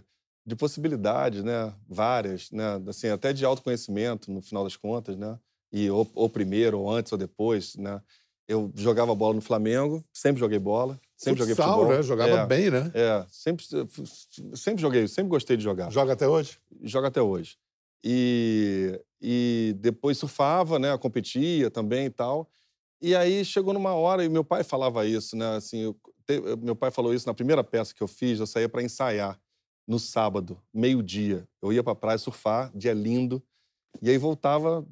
de 0.48 0.56
possibilidades, 0.56 1.44
né? 1.44 1.74
Várias, 1.90 2.50
né? 2.52 2.82
Assim, 2.88 3.10
até 3.10 3.34
de 3.34 3.44
autoconhecimento, 3.44 4.32
no 4.32 4.42
final 4.42 4.64
das 4.64 4.78
contas, 4.78 5.18
né? 5.18 5.38
E 5.74 5.90
ou, 5.92 6.10
ou 6.16 6.30
primeiro, 6.30 6.80
ou 6.80 6.90
antes, 6.90 7.12
ou 7.12 7.18
depois, 7.18 7.76
né? 7.76 8.02
Eu 8.48 8.72
jogava 8.76 9.14
bola 9.14 9.34
no 9.34 9.42
Flamengo, 9.42 10.02
sempre 10.14 10.40
joguei 10.40 10.58
bola, 10.58 10.98
sempre 11.18 11.40
joguei 11.40 11.54
Futsal, 11.54 11.80
futebol. 11.82 11.98
né? 11.98 12.02
Jogava 12.04 12.38
É, 12.38 12.46
bem, 12.48 12.72
né? 12.72 12.92
É, 12.96 13.26
sempre, 13.30 13.66
sempre 14.56 14.82
joguei, 14.82 15.06
sempre 15.10 15.30
gostei 15.30 15.58
de 15.58 15.64
jogar 15.64 15.92
Joga 15.92 16.14
até 16.14 16.26
hoje? 16.30 16.58
joga 16.82 17.10
até 17.10 17.22
hoje. 17.22 17.58
E, 18.02 19.02
e 19.22 19.76
depois 19.80 20.18
surfava, 20.18 20.80
né? 20.80 20.98
Competia 20.98 21.70
também 21.70 22.06
e 22.06 22.10
tal. 22.10 22.50
E 23.02 23.14
aí 23.16 23.44
chegou 23.44 23.74
numa 23.74 23.94
hora, 23.94 24.24
e 24.24 24.30
meu 24.30 24.46
pai 24.46 24.64
falava 24.64 25.06
isso, 25.06 25.36
né? 25.36 25.58
Assim, 25.58 25.80
eu- 25.80 25.98
te- 26.26 26.42
meu 26.62 26.76
pai 26.76 26.90
falou 26.90 27.14
isso 27.14 27.28
na 27.28 27.34
primeira 27.34 27.64
peça 27.66 27.94
que 27.94 28.02
eu 28.02 28.08
fiz, 28.08 28.40
eu 28.40 28.48
saía 28.48 28.70
para 28.70 28.82
ensaiar 28.82 29.38
no 29.88 29.98
sábado, 29.98 30.62
meio-dia. 30.74 31.48
Eu 31.62 31.72
ia 31.72 31.84
para 31.84 31.96
praia 31.96 32.18
surfar, 32.18 32.72
dia 32.76 32.94
lindo, 32.94 33.42
e 34.02 34.10
aí 34.10 34.18
voltava 34.18 34.86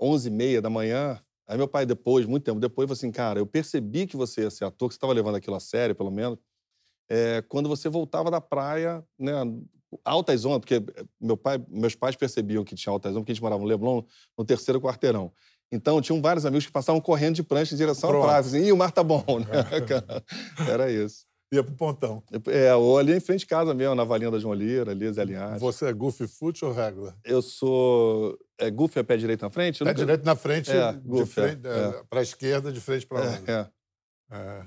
11h30 0.00 0.60
da 0.60 0.70
manhã. 0.70 1.20
Aí 1.46 1.56
meu 1.56 1.66
pai, 1.66 1.84
depois, 1.84 2.26
muito 2.26 2.44
tempo 2.44 2.60
depois, 2.60 2.86
falou 2.86 2.96
assim: 2.96 3.10
Cara, 3.10 3.40
eu 3.40 3.46
percebi 3.46 4.06
que 4.06 4.16
você 4.16 4.42
ia 4.42 4.50
ser 4.50 4.64
ator, 4.64 4.88
que 4.88 4.94
você 4.94 4.98
estava 4.98 5.12
levando 5.12 5.34
aquilo 5.36 5.56
a 5.56 5.60
sério, 5.60 5.94
pelo 5.94 6.10
menos, 6.10 6.38
é, 7.08 7.42
quando 7.48 7.68
você 7.68 7.88
voltava 7.88 8.30
da 8.30 8.40
praia, 8.40 9.04
né? 9.18 9.32
Altas 10.04 10.44
ondas, 10.44 10.58
porque 10.60 10.74
eh, 10.74 11.04
meu 11.18 11.34
pai, 11.34 11.58
meus 11.66 11.94
pais 11.94 12.14
percebiam 12.14 12.62
que 12.62 12.74
tinha 12.74 12.92
altas 12.92 13.12
ondas, 13.12 13.22
porque 13.22 13.32
a 13.32 13.34
gente 13.34 13.42
morava 13.42 13.62
no 13.62 13.66
Leblon, 13.66 14.02
no 14.36 14.44
terceiro 14.44 14.78
quarteirão. 14.78 15.32
Então, 15.72 16.00
tinham 16.00 16.20
vários 16.20 16.44
amigos 16.44 16.66
que 16.66 16.72
passavam 16.72 17.00
correndo 17.00 17.36
de 17.36 17.42
prancha 17.42 17.74
em 17.74 17.78
direção 17.78 18.10
à 18.10 18.12
Pronto. 18.12 18.24
praia. 18.24 18.40
Assim, 18.40 18.64
Ih, 18.64 18.72
o 18.72 18.76
mar 18.76 18.92
tá 18.92 19.02
bom, 19.02 19.24
né? 19.38 19.46
cara? 19.88 20.24
Era 20.66 20.90
isso. 20.90 21.27
Ia 21.50 21.64
pro 21.64 21.74
pontão. 21.74 22.22
É, 22.46 22.74
ou 22.74 22.98
ali 22.98 23.14
em 23.14 23.20
frente 23.20 23.40
de 23.40 23.46
casa 23.46 23.72
mesmo, 23.72 23.94
na 23.94 24.04
Valinha 24.04 24.30
da 24.30 24.38
João 24.38 24.52
Lira, 24.54 24.90
ali, 24.90 25.10
Zé 25.10 25.24
Linhares. 25.24 25.60
Você 25.60 25.86
é 25.86 25.92
goofy 25.94 26.26
foot 26.28 26.62
ou 26.64 26.72
regular? 26.72 27.16
Eu 27.24 27.40
sou... 27.40 28.38
É, 28.60 28.70
Goofy 28.70 28.98
é 28.98 29.02
pé 29.02 29.16
direito 29.16 29.42
na 29.42 29.50
frente? 29.50 29.78
Pé 29.78 29.84
nunca- 29.86 29.94
direito 29.94 30.24
na 30.24 30.34
frente, 30.36 30.70
É, 30.70 30.92
de 30.92 30.98
goofy, 30.98 31.32
frente 31.32 31.66
é, 31.66 31.70
é. 31.70 32.02
para 32.10 32.20
a 32.20 32.22
esquerda, 32.22 32.70
de 32.72 32.80
frente 32.80 33.06
para 33.06 33.22
onde? 33.22 33.50
É, 33.50 33.52
é. 33.52 34.36
É. 34.36 34.66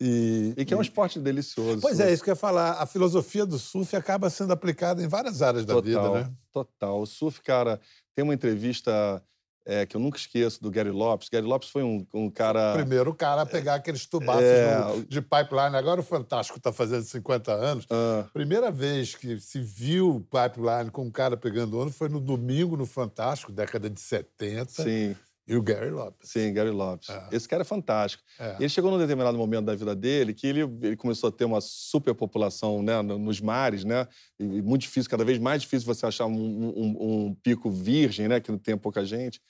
E, 0.00 0.54
E 0.56 0.64
que 0.64 0.72
é 0.72 0.76
um 0.76 0.82
esporte 0.82 1.18
delicioso. 1.18 1.80
Pois 1.80 1.98
é, 2.00 2.12
isso 2.12 2.22
que 2.22 2.30
eu 2.30 2.32
ia 2.32 2.36
falar. 2.36 2.72
A 2.80 2.86
filosofia 2.86 3.44
do 3.46 3.58
surf 3.58 3.94
acaba 3.96 4.28
sendo 4.30 4.52
aplicada 4.52 5.02
em 5.02 5.08
várias 5.08 5.40
áreas 5.42 5.64
da 5.64 5.74
vida, 5.80 5.98
Total, 6.00 6.14
né? 6.14 6.32
total. 6.52 7.00
O 7.00 7.06
surf, 7.06 7.40
cara, 7.42 7.80
tem 8.14 8.22
uma 8.22 8.34
entrevista 8.34 9.22
é, 9.66 9.84
que 9.84 9.96
eu 9.96 10.00
nunca 10.00 10.16
esqueço 10.16 10.62
do 10.62 10.70
Gary 10.70 10.90
Lopes. 10.90 11.28
Gary 11.28 11.44
Lopes 11.44 11.68
foi 11.68 11.82
um, 11.82 12.06
um 12.14 12.30
cara. 12.30 12.72
Primeiro 12.74 13.10
o 13.10 13.14
cara 13.14 13.42
a 13.42 13.46
pegar 13.46 13.74
aqueles 13.74 14.06
tubaços 14.06 14.44
É, 14.44 14.78
de 15.08 15.20
pipeline. 15.20 15.76
Agora 15.76 16.00
o 16.00 16.04
Fantástico 16.04 16.56
está 16.58 16.72
fazendo 16.72 17.02
50 17.02 17.52
anos. 17.52 17.86
Ah, 17.90 18.24
Primeira 18.32 18.70
vez 18.70 19.14
que 19.16 19.38
se 19.40 19.60
viu 19.60 20.24
pipeline 20.30 20.90
com 20.90 21.02
um 21.02 21.10
cara 21.10 21.36
pegando 21.36 21.78
onda 21.78 21.90
foi 21.90 22.08
no 22.08 22.20
domingo 22.20 22.76
no 22.76 22.86
Fantástico, 22.86 23.50
década 23.52 23.90
de 23.90 24.00
70. 24.00 24.70
sim, 24.70 25.16
E 25.48 25.56
o 25.56 25.62
Gary 25.62 25.90
Lopes. 25.90 26.30
sim, 26.30 26.52
Gary 26.52 26.70
Lopes. 26.70 27.08
É. 27.08 27.28
Esse 27.32 27.48
cara 27.48 27.62
é 27.62 27.64
fantástico. 27.64 28.22
É. 28.38 28.56
Ele 28.60 28.68
chegou 28.68 28.90
num 28.90 28.98
determinado 28.98 29.36
momento 29.36 29.64
da 29.66 29.74
vida 29.74 29.94
dele 29.96 30.32
que 30.32 30.46
ele, 30.46 30.60
ele 30.82 30.96
começou 30.96 31.28
a 31.28 31.32
ter 31.32 31.44
uma 31.44 31.60
superpopulação 31.60 32.82
né, 32.82 33.00
no- 33.02 33.18
nos 33.18 33.40
mares, 33.40 33.84
né? 33.84 34.06
E 34.38 34.44
muito 34.62 34.82
difícil, 34.82 35.10
cada 35.10 35.24
vez 35.24 35.38
mais 35.38 35.62
difícil 35.62 35.86
você 35.92 36.06
achar 36.06 36.26
um, 36.26 36.32
um- 36.32 37.26
um 37.28 37.34
pico 37.42 37.70
virgem, 37.70 38.28
né? 38.28 38.40
Que 38.40 38.50
não 38.50 38.58
tenha 38.58 38.76
pouca 38.76 39.04
gente. 39.04 39.40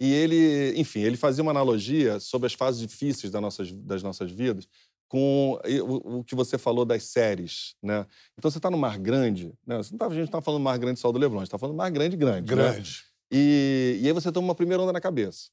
E 0.00 0.12
ele, 0.12 0.74
enfim, 0.76 1.00
ele 1.00 1.16
fazia 1.16 1.42
uma 1.42 1.52
analogia 1.52 2.18
sobre 2.18 2.46
as 2.46 2.52
fases 2.52 2.80
difíceis 2.80 3.32
das 3.32 3.40
nossas, 3.40 3.72
das 3.72 4.02
nossas 4.02 4.30
vidas 4.30 4.66
com 5.08 5.60
o, 5.82 6.18
o 6.18 6.24
que 6.24 6.34
você 6.34 6.58
falou 6.58 6.84
das 6.84 7.04
séries, 7.04 7.76
né? 7.80 8.04
Então 8.36 8.50
você 8.50 8.58
está 8.58 8.68
no 8.68 8.76
Mar 8.76 8.98
Grande, 8.98 9.54
né? 9.64 9.76
Você 9.76 9.92
não 9.92 9.98
tá, 9.98 10.06
a 10.06 10.08
gente 10.08 10.18
não 10.18 10.24
está 10.24 10.40
falando 10.40 10.62
Mar 10.62 10.76
Grande 10.76 10.98
só 10.98 11.12
do 11.12 11.18
Leblon, 11.18 11.38
a 11.38 11.40
gente 11.40 11.48
está 11.48 11.58
falando 11.58 11.76
Mar 11.76 11.90
Grande, 11.90 12.16
grande. 12.16 12.52
né? 12.52 12.62
Grande. 12.62 13.04
E, 13.30 14.00
e 14.02 14.06
aí 14.06 14.12
você 14.12 14.32
toma 14.32 14.48
uma 14.48 14.54
primeira 14.54 14.82
onda 14.82 14.92
na 14.92 15.00
cabeça. 15.00 15.50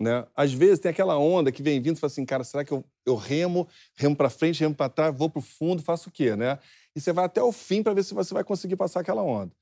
Né? 0.00 0.24
Às 0.34 0.52
vezes 0.52 0.78
tem 0.78 0.90
aquela 0.90 1.18
onda 1.18 1.50
que 1.50 1.62
vem 1.62 1.80
vindo 1.80 1.96
e 1.96 2.00
fala 2.00 2.10
assim, 2.10 2.24
cara, 2.24 2.44
será 2.44 2.64
que 2.64 2.72
eu, 2.72 2.84
eu 3.04 3.16
remo, 3.16 3.68
remo 3.96 4.14
para 4.14 4.30
frente, 4.30 4.60
remo 4.60 4.74
para 4.74 4.88
trás, 4.88 5.16
vou 5.16 5.28
para 5.28 5.40
o 5.40 5.42
fundo, 5.42 5.82
faço 5.82 6.08
o 6.08 6.12
quê, 6.12 6.36
né? 6.36 6.58
E 6.94 7.00
você 7.00 7.12
vai 7.12 7.24
até 7.24 7.42
o 7.42 7.52
fim 7.52 7.82
para 7.82 7.94
ver 7.94 8.04
se 8.04 8.14
você 8.14 8.32
vai 8.32 8.44
conseguir 8.44 8.76
passar 8.76 9.00
aquela 9.00 9.22
onda. 9.22 9.52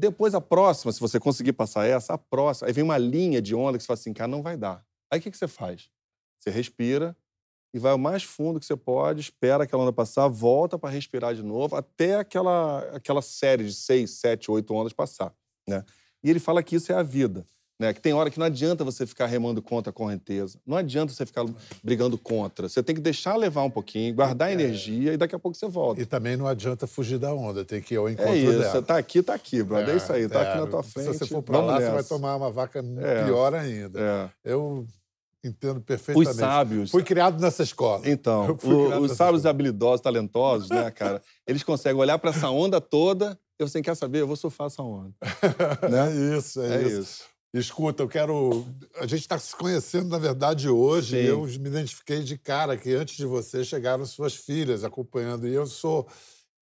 Depois, 0.00 0.34
a 0.34 0.40
próxima, 0.40 0.90
se 0.92 0.98
você 0.98 1.20
conseguir 1.20 1.52
passar 1.52 1.86
essa, 1.86 2.14
a 2.14 2.18
próxima, 2.18 2.68
aí 2.68 2.72
vem 2.72 2.82
uma 2.82 2.96
linha 2.96 3.42
de 3.42 3.54
onda 3.54 3.76
que 3.76 3.82
você 3.84 3.86
fala 3.86 3.98
assim, 3.98 4.14
cara, 4.14 4.28
não 4.28 4.40
vai 4.40 4.56
dar. 4.56 4.82
Aí 5.10 5.20
o 5.20 5.22
que, 5.22 5.30
que 5.30 5.36
você 5.36 5.46
faz? 5.46 5.90
Você 6.38 6.48
respira, 6.48 7.14
e 7.74 7.78
vai 7.78 7.92
o 7.92 7.98
mais 7.98 8.22
fundo 8.22 8.58
que 8.58 8.64
você 8.64 8.74
pode, 8.74 9.20
espera 9.20 9.64
aquela 9.64 9.82
onda 9.82 9.92
passar, 9.92 10.26
volta 10.26 10.78
para 10.78 10.88
respirar 10.88 11.34
de 11.34 11.42
novo, 11.42 11.76
até 11.76 12.16
aquela, 12.16 12.80
aquela 12.96 13.20
série 13.20 13.64
de 13.64 13.74
seis, 13.74 14.12
sete, 14.12 14.50
oito 14.50 14.74
ondas 14.74 14.94
passar. 14.94 15.34
Né? 15.68 15.84
E 16.24 16.30
ele 16.30 16.40
fala 16.40 16.62
que 16.62 16.76
isso 16.76 16.90
é 16.90 16.94
a 16.94 17.02
vida. 17.02 17.44
Né? 17.80 17.94
Que 17.94 18.00
tem 18.02 18.12
hora 18.12 18.28
que 18.30 18.38
não 18.38 18.44
adianta 18.44 18.84
você 18.84 19.06
ficar 19.06 19.24
remando 19.24 19.62
contra 19.62 19.88
a 19.88 19.92
correnteza. 19.92 20.58
Não 20.66 20.76
adianta 20.76 21.14
você 21.14 21.24
ficar 21.24 21.46
brigando 21.82 22.18
contra. 22.18 22.68
Você 22.68 22.82
tem 22.82 22.94
que 22.94 23.00
deixar 23.00 23.36
levar 23.36 23.62
um 23.62 23.70
pouquinho, 23.70 24.14
guardar 24.14 24.52
energia 24.52 25.14
e 25.14 25.16
daqui 25.16 25.34
a 25.34 25.38
pouco 25.38 25.56
você 25.56 25.66
volta. 25.66 25.98
E 25.98 26.04
também 26.04 26.36
não 26.36 26.46
adianta 26.46 26.86
fugir 26.86 27.18
da 27.18 27.32
onda, 27.32 27.64
tem 27.64 27.80
que 27.80 27.94
ir 27.94 27.96
ao 27.96 28.06
encontro 28.10 28.32
É 28.34 28.36
isso, 28.36 28.58
dela. 28.58 28.70
você 28.72 28.82
tá 28.82 28.98
aqui, 28.98 29.22
tá 29.22 29.32
aqui, 29.32 29.62
brother. 29.62 29.94
É, 29.94 29.96
isso 29.96 30.12
aí, 30.12 30.28
tá 30.28 30.40
é. 30.42 30.48
aqui 30.50 30.60
na 30.60 30.66
tua 30.66 30.82
frente. 30.82 31.10
Se 31.12 31.18
você 31.20 31.26
for 31.26 31.42
pra 31.42 31.58
lá, 31.62 31.76
você 31.76 31.80
nessa. 31.84 31.92
vai 31.94 32.04
tomar 32.04 32.36
uma 32.36 32.50
vaca 32.50 32.84
É. 32.98 33.24
pior 33.24 33.54
ainda. 33.54 33.98
É. 33.98 34.30
Eu 34.52 34.86
entendo 35.42 35.80
perfeitamente. 35.80 36.30
Os 36.32 36.36
sábios. 36.36 36.90
Fui 36.90 37.02
criado 37.02 37.40
nessa 37.40 37.62
escola. 37.62 38.06
Então, 38.06 38.58
o- 38.62 39.00
os 39.00 39.12
sábios 39.12 39.38
e 39.38 39.46
escola. 39.46 39.50
habilidosos, 39.50 40.00
talentosos, 40.02 40.68
né, 40.68 40.90
cara? 40.90 41.22
Eles 41.46 41.62
conseguem 41.62 41.98
olhar 41.98 42.18
para 42.18 42.28
essa 42.28 42.50
onda 42.50 42.78
toda 42.78 43.38
e 43.58 43.64
você 43.66 43.80
quer 43.80 43.94
saber, 43.96 44.20
eu 44.20 44.26
vou 44.26 44.36
surfar 44.36 44.66
essa 44.66 44.82
onda. 44.82 45.14
É 45.82 46.36
isso, 46.36 46.60
é, 46.60 46.74
É 46.76 46.82
isso. 46.86 47.00
isso. 47.00 47.30
Escuta, 47.52 48.04
eu 48.04 48.08
quero. 48.08 48.64
A 48.96 49.06
gente 49.06 49.22
está 49.22 49.36
se 49.36 49.54
conhecendo, 49.56 50.08
na 50.08 50.18
verdade, 50.18 50.68
hoje. 50.68 51.16
Sim. 51.16 51.24
E 51.24 51.26
eu 51.26 51.42
me 51.42 51.68
identifiquei 51.68 52.22
de 52.22 52.38
cara 52.38 52.76
que 52.76 52.94
antes 52.94 53.16
de 53.16 53.26
você 53.26 53.64
chegaram 53.64 54.06
suas 54.06 54.36
filhas 54.36 54.84
acompanhando. 54.84 55.48
E 55.48 55.52
eu 55.54 55.66
sou. 55.66 56.06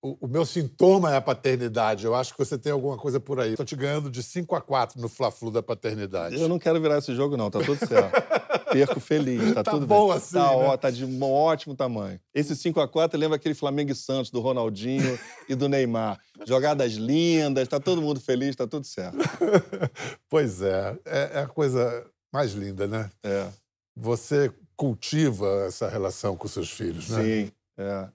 O, 0.00 0.26
o 0.26 0.28
meu 0.28 0.46
sintoma 0.46 1.12
é 1.12 1.16
a 1.16 1.20
paternidade. 1.20 2.06
Eu 2.06 2.14
acho 2.14 2.32
que 2.32 2.38
você 2.38 2.56
tem 2.56 2.70
alguma 2.70 2.96
coisa 2.96 3.18
por 3.18 3.40
aí. 3.40 3.50
Estou 3.50 3.66
te 3.66 3.74
ganhando 3.74 4.08
de 4.10 4.22
5 4.22 4.54
a 4.54 4.60
4 4.60 5.00
no 5.00 5.08
Fla-Flu 5.08 5.50
da 5.50 5.62
paternidade. 5.62 6.40
Eu 6.40 6.48
não 6.48 6.58
quero 6.58 6.80
virar 6.80 6.98
esse 6.98 7.14
jogo, 7.16 7.36
não, 7.36 7.50
tá 7.50 7.58
tudo 7.60 7.84
certo. 7.84 8.12
Perco 8.70 9.00
feliz, 9.00 9.54
tá, 9.54 9.64
Tá 9.64 9.70
tudo 9.72 9.86
bom 9.86 10.08
bem. 10.08 10.16
assim, 10.16 10.36
Tá, 10.36 10.50
né? 10.50 10.56
ó, 10.68 10.76
tá 10.76 10.90
de 10.90 11.04
um 11.04 11.22
ótimo 11.24 11.74
tamanho. 11.74 12.20
Esse 12.34 12.54
5x4 12.54 13.16
lembra 13.18 13.36
aquele 13.36 13.54
Flamengo 13.54 13.90
e 13.90 13.94
Santos 13.94 14.30
do 14.30 14.40
Ronaldinho 14.40 15.18
e 15.48 15.54
do 15.54 15.68
Neymar. 15.68 16.18
Jogadas 16.46 16.92
lindas, 16.92 17.66
tá 17.66 17.80
todo 17.80 18.00
mundo 18.02 18.20
feliz, 18.20 18.54
tá 18.54 18.66
tudo 18.66 18.86
certo. 18.86 19.16
Pois 20.28 20.60
é, 20.62 20.96
é, 21.06 21.30
é 21.34 21.40
a 21.40 21.46
coisa 21.46 22.06
mais 22.32 22.52
linda, 22.52 22.86
né? 22.86 23.10
É. 23.24 23.48
Você 23.96 24.52
cultiva 24.76 25.64
essa 25.66 25.88
relação 25.88 26.36
com 26.36 26.46
seus 26.46 26.70
filhos, 26.70 27.08
né? 27.08 27.22
Sim, 27.22 27.52
é. 27.78 28.08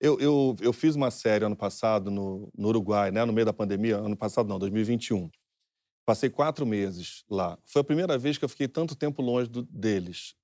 Eu, 0.00 0.18
eu, 0.18 0.56
eu 0.60 0.72
fiz 0.72 0.96
uma 0.96 1.10
série 1.10 1.44
ano 1.44 1.56
passado 1.56 2.10
no, 2.10 2.50
no 2.56 2.68
Uruguai, 2.68 3.10
né? 3.10 3.24
No 3.24 3.32
meio 3.32 3.44
da 3.44 3.52
pandemia. 3.52 3.98
Ano 3.98 4.16
passado 4.16 4.48
não, 4.48 4.58
2021. 4.58 5.30
Passei 6.06 6.30
quatro 6.30 6.64
meses 6.64 7.22
lá. 7.28 7.58
Foi 7.66 7.82
a 7.82 7.84
primeira 7.84 8.16
vez 8.16 8.38
que 8.38 8.44
eu 8.44 8.48
fiquei 8.48 8.66
tanto 8.66 8.96
tempo 8.96 9.20
longe 9.20 9.48
do- 9.48 9.62
deles. 9.64 10.34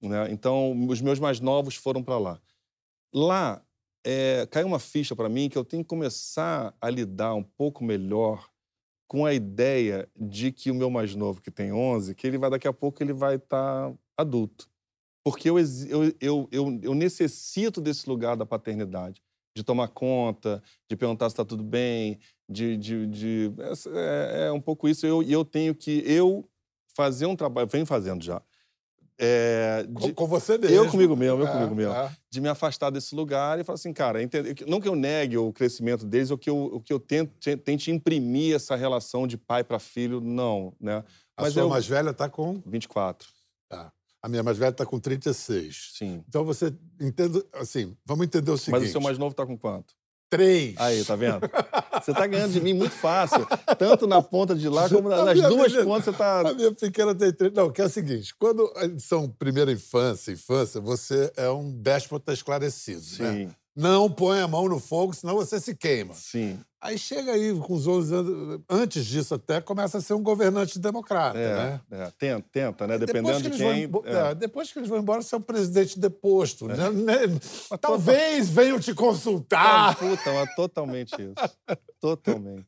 Né? 0.00 0.30
Então, 0.30 0.86
os 0.86 1.00
meus 1.00 1.18
mais 1.18 1.40
novos 1.40 1.74
foram 1.74 2.02
para 2.02 2.18
lá. 2.18 2.40
Lá, 3.12 3.62
é, 4.06 4.46
caiu 4.46 4.68
uma 4.68 4.78
ficha 4.78 5.16
para 5.16 5.28
mim 5.28 5.48
que 5.48 5.58
eu 5.58 5.64
tenho 5.64 5.82
que 5.82 5.88
começar 5.88 6.74
a 6.80 6.88
lidar 6.88 7.34
um 7.34 7.42
pouco 7.42 7.82
melhor 7.84 8.48
com 9.08 9.26
a 9.26 9.34
ideia 9.34 10.08
de 10.16 10.52
que 10.52 10.70
o 10.70 10.74
meu 10.74 10.88
mais 10.88 11.16
novo, 11.16 11.40
que 11.42 11.50
tem 11.50 11.72
11, 11.72 12.14
que 12.14 12.28
ele 12.28 12.38
vai 12.38 12.48
daqui 12.48 12.68
a 12.68 12.72
pouco 12.72 13.02
ele 13.02 13.12
vai 13.12 13.34
estar 13.34 13.92
adulto. 14.16 14.69
Porque 15.24 15.50
eu, 15.50 15.58
eu, 15.58 16.14
eu, 16.20 16.48
eu, 16.50 16.80
eu 16.82 16.94
necessito 16.94 17.80
desse 17.80 18.08
lugar 18.08 18.36
da 18.36 18.46
paternidade, 18.46 19.22
de 19.54 19.62
tomar 19.62 19.88
conta, 19.88 20.62
de 20.88 20.96
perguntar 20.96 21.28
se 21.28 21.34
está 21.34 21.44
tudo 21.44 21.62
bem, 21.62 22.18
de. 22.48 22.76
de, 22.76 23.06
de- 23.06 23.52
é, 23.94 24.46
é 24.46 24.52
um 24.52 24.60
pouco 24.60 24.88
isso. 24.88 25.06
Eu- 25.06 25.22
E 25.22 25.32
eu, 25.32 25.44
tenho 25.44 25.74
que 25.74 26.02
eu 26.06 26.48
fazer 26.96 27.26
um 27.26 27.36
trabalho, 27.36 27.68
venho 27.68 27.84
fazendo 27.86 28.22
já. 28.22 28.40
é, 29.18 29.84
Com, 29.92 30.06
de- 30.06 30.12
com 30.14 30.26
você 30.26 30.56
mesmo. 30.56 30.74
eu 30.74 30.90
comigo 30.90 31.14
mesmo, 31.14 31.40
eu 31.42 31.46
É, 31.46 31.52
comigo 31.52 31.74
mesmo. 31.74 31.92
é. 31.92 32.10
De 32.30 32.40
me 32.40 32.48
afastar 32.48 32.88
desse 32.90 33.14
lugar 33.14 33.58
e 33.60 33.64
falar 33.64 33.74
assim, 33.74 33.92
cara, 33.92 34.22
entende- 34.22 34.64
não 34.66 34.80
que 34.80 34.88
eu 34.88 34.96
negue 34.96 35.36
o 35.36 35.52
crescimento 35.52 36.06
deles, 36.06 36.30
ou 36.30 36.38
que 36.38 36.48
eu, 36.48 36.56
o 36.56 36.80
que 36.80 36.92
eu 36.92 36.98
tente, 36.98 37.56
tente 37.58 37.90
imprimir 37.90 38.54
essa 38.56 38.74
relação 38.76 39.26
de 39.26 39.36
pai 39.36 39.62
para 39.62 39.78
filho, 39.78 40.20
não, 40.22 40.72
né? 40.80 41.04
A 41.36 41.42
Mas 41.42 41.52
sua 41.52 41.62
eu- 41.62 41.68
mais 41.68 41.86
velha 41.86 42.10
está 42.10 42.28
com. 42.30 42.62
24, 42.64 43.28
Tá. 43.68 43.92
A 44.22 44.28
minha 44.28 44.42
mais 44.42 44.58
velha 44.58 44.70
está 44.70 44.84
com 44.84 44.98
36. 45.00 45.92
sim. 45.94 46.22
Então 46.28 46.44
você 46.44 46.72
entende. 47.00 47.42
Assim, 47.54 47.96
vamos 48.04 48.26
entender 48.26 48.50
o 48.50 48.56
seguinte. 48.58 48.80
Mas 48.80 48.88
o 48.90 48.92
seu 48.92 49.00
mais 49.00 49.16
novo 49.18 49.34
tá 49.34 49.46
com 49.46 49.56
quanto? 49.56 49.94
Três. 50.28 50.74
Aí, 50.78 51.04
tá 51.04 51.16
vendo? 51.16 51.40
Você 52.00 52.14
tá 52.14 52.24
ganhando 52.26 52.52
de 52.52 52.60
mim 52.60 52.72
muito 52.72 52.94
fácil. 52.94 53.44
Tanto 53.76 54.06
na 54.06 54.22
ponta 54.22 54.54
de 54.54 54.68
lá 54.68 54.88
como 54.88 55.08
na- 55.08 55.24
nas 55.24 55.40
duas 55.40 55.72
menina- 55.72 55.84
pontas 55.84 56.04
você 56.04 56.12
tá. 56.12 56.48
A 56.48 56.54
minha 56.54 56.72
pequena 56.72 57.14
tem 57.14 57.32
três. 57.32 57.52
Não, 57.52 57.70
que 57.70 57.82
é 57.82 57.84
o 57.84 57.88
seguinte: 57.90 58.32
quando 58.38 58.72
são 59.00 59.28
primeira 59.28 59.72
infância, 59.72 60.30
infância, 60.32 60.80
você 60.80 61.32
é 61.36 61.50
um 61.50 61.70
déspota 61.82 62.32
esclarecido. 62.32 63.00
Né? 63.18 63.32
Sim, 63.46 63.50
Não 63.76 64.08
põe 64.10 64.38
a 64.40 64.46
mão 64.48 64.68
no 64.68 64.78
fogo, 64.78 65.12
senão 65.12 65.34
você 65.34 65.58
se 65.60 65.74
queima. 65.74 66.14
sim. 66.14 66.58
Aí 66.82 66.96
chega 66.98 67.32
aí 67.32 67.54
com 67.58 67.74
os 67.74 67.86
11 67.86 68.14
anos, 68.14 68.60
antes 68.68 69.04
disso 69.04 69.34
até, 69.34 69.60
começa 69.60 69.98
a 69.98 70.00
ser 70.00 70.14
um 70.14 70.22
governante 70.22 70.78
democrata, 70.78 71.36
É, 71.38 71.54
né? 71.56 71.80
é, 71.90 72.10
tenta, 72.18 72.48
tenta, 72.50 72.86
né? 72.86 72.96
Dependendo 72.98 73.42
que 73.42 73.50
de 73.50 73.62
vão 73.62 73.72
quem. 73.74 73.82
embo- 73.82 74.02
é. 74.06 74.30
é, 74.30 74.34
depois 74.34 74.72
que 74.72 74.78
eles 74.78 74.88
vão 74.88 74.98
embora, 74.98 75.20
você 75.20 75.34
é 75.34 75.38
um 75.38 75.42
presidente 75.42 75.98
deposto. 76.00 76.66
né? 76.66 76.76
Né? 76.90 77.14
Talvez 77.80 78.48
venham 78.48 78.80
te 78.80 78.94
consultar. 78.94 79.94
puta, 79.96 80.32
mas 80.32 80.54
totalmente 80.54 81.12
isso. 81.20 81.34
Totalmente. 82.00 82.66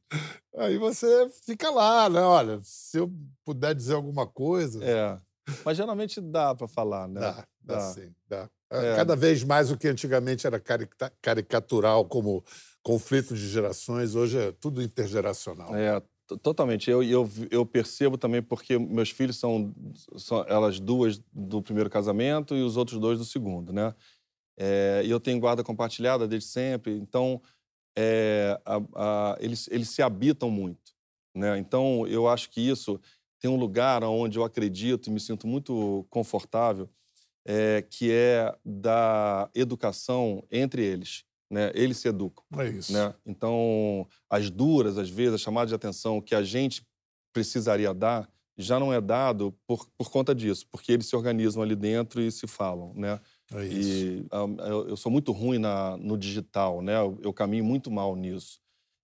Aí 0.59 0.77
você 0.77 1.29
fica 1.47 1.71
lá, 1.71 2.09
né? 2.11 2.21
Olha, 2.21 2.61
se 2.63 2.99
eu 2.99 3.11
puder 3.45 3.75
dizer 3.75 3.95
alguma 3.95 4.27
coisa. 4.27 4.85
É. 4.85 5.17
Mas 5.65 5.77
geralmente 5.77 6.21
dá 6.21 6.55
pra 6.55 6.69
falar, 6.69 7.09
né? 7.09 7.21
Dá, 7.21 7.33
dá, 7.63 7.75
Dá. 7.77 7.81
sim, 7.81 8.13
dá. 8.29 8.49
É. 8.71 8.97
Cada 8.97 9.17
vez 9.17 9.43
mais 9.45 9.71
o 9.71 9.77
que 9.77 9.89
antigamente 9.89 10.47
era 10.47 10.59
carica- 10.61 11.13
caricatural 11.21 12.05
como 12.05 12.43
conflito 12.83 13.35
de 13.35 13.49
gerações, 13.49 14.15
hoje 14.15 14.39
é 14.39 14.53
tudo 14.53 14.83
intergeracional. 14.83 15.75
É, 15.75 16.03
totalmente. 16.43 16.91
Eu, 16.91 17.03
eu, 17.03 17.29
eu 17.51 17.65
percebo 17.67 18.19
também 18.19 18.43
porque 18.43 18.79
meus 18.79 19.11
filhos 19.11 19.39
são, 19.39 19.73
são 20.17 20.45
elas 20.49 20.81
duas 20.81 21.19
do 21.33 21.63
primeiro 21.63 21.89
casamento 21.91 22.55
e 22.57 22.63
os 22.63 22.77
outros 22.77 22.99
dois 22.99 23.19
do 23.19 23.25
segundo, 23.25 23.73
né? 23.73 23.95
É, 24.59 25.03
e 25.05 25.11
eu 25.11 25.19
tenho 25.21 25.41
guarda 25.41 25.65
compartilhada 25.65 26.29
desde 26.29 26.49
sempre, 26.49 26.97
então 26.97 27.41
é, 27.97 28.61
a- 28.65 28.81
a- 28.95 29.37
eles, 29.41 29.69
eles 29.71 29.91
se 29.91 30.03
habitam 30.03 30.51
muito, 30.51 30.93
né? 31.35 31.59
Então 31.59 32.07
eu 32.07 32.29
acho 32.29 32.51
que 32.51 32.61
isso 32.61 33.01
tem 33.41 33.51
um 33.51 33.57
lugar 33.57 34.05
onde 34.05 34.39
eu 34.39 34.45
acredito 34.45 35.09
e 35.09 35.13
me 35.13 35.21
sinto 35.21 35.47
muito 35.47 36.07
confortável, 36.11 36.89
é, 37.47 37.83
que 37.83 38.13
é 38.13 38.55
da 38.65 39.51
educação 39.55 40.45
entre 40.51 40.85
eles, 40.85 41.25
né? 41.53 41.71
Eles 41.75 41.99
se 41.99 42.09
educam 42.09 42.43
É 42.59 42.69
isso. 42.69 42.93
né? 42.93 43.15
Então, 43.27 44.07
as 44.29 44.51
duras, 44.51 44.97
às 44.97 45.11
vezes, 45.11 45.35
a 45.35 45.39
chamada 45.39 45.67
de 45.67 45.75
atenção 45.75 46.21
que 46.21 46.35
a 46.35 46.43
gente 46.43 46.83
precisaria 47.33 47.93
dar 47.93 48.29
já 48.57 48.79
não 48.79 48.93
é 48.93 49.01
dado 49.01 49.55
por, 49.67 49.87
por 49.97 50.11
conta 50.11 50.35
disso, 50.35 50.67
porque 50.71 50.93
eles 50.93 51.07
se 51.07 51.17
organizam 51.17 51.63
ali 51.63 51.75
dentro 51.75 52.21
e 52.21 52.31
se 52.31 52.47
falam, 52.47 52.93
né? 52.95 53.21
É 53.55 53.67
isso. 53.67 53.91
E 53.91 54.27
eu, 54.31 54.89
eu 54.89 54.97
sou 54.97 55.13
muito 55.13 55.33
ruim 55.33 55.59
na, 55.59 55.97
no 55.97 56.17
digital, 56.17 56.81
né? 56.81 56.97
Eu, 56.97 57.19
eu 57.23 57.33
caminho 57.33 57.65
muito 57.65 57.91
mal 57.91 58.17
nisso. 58.17 58.59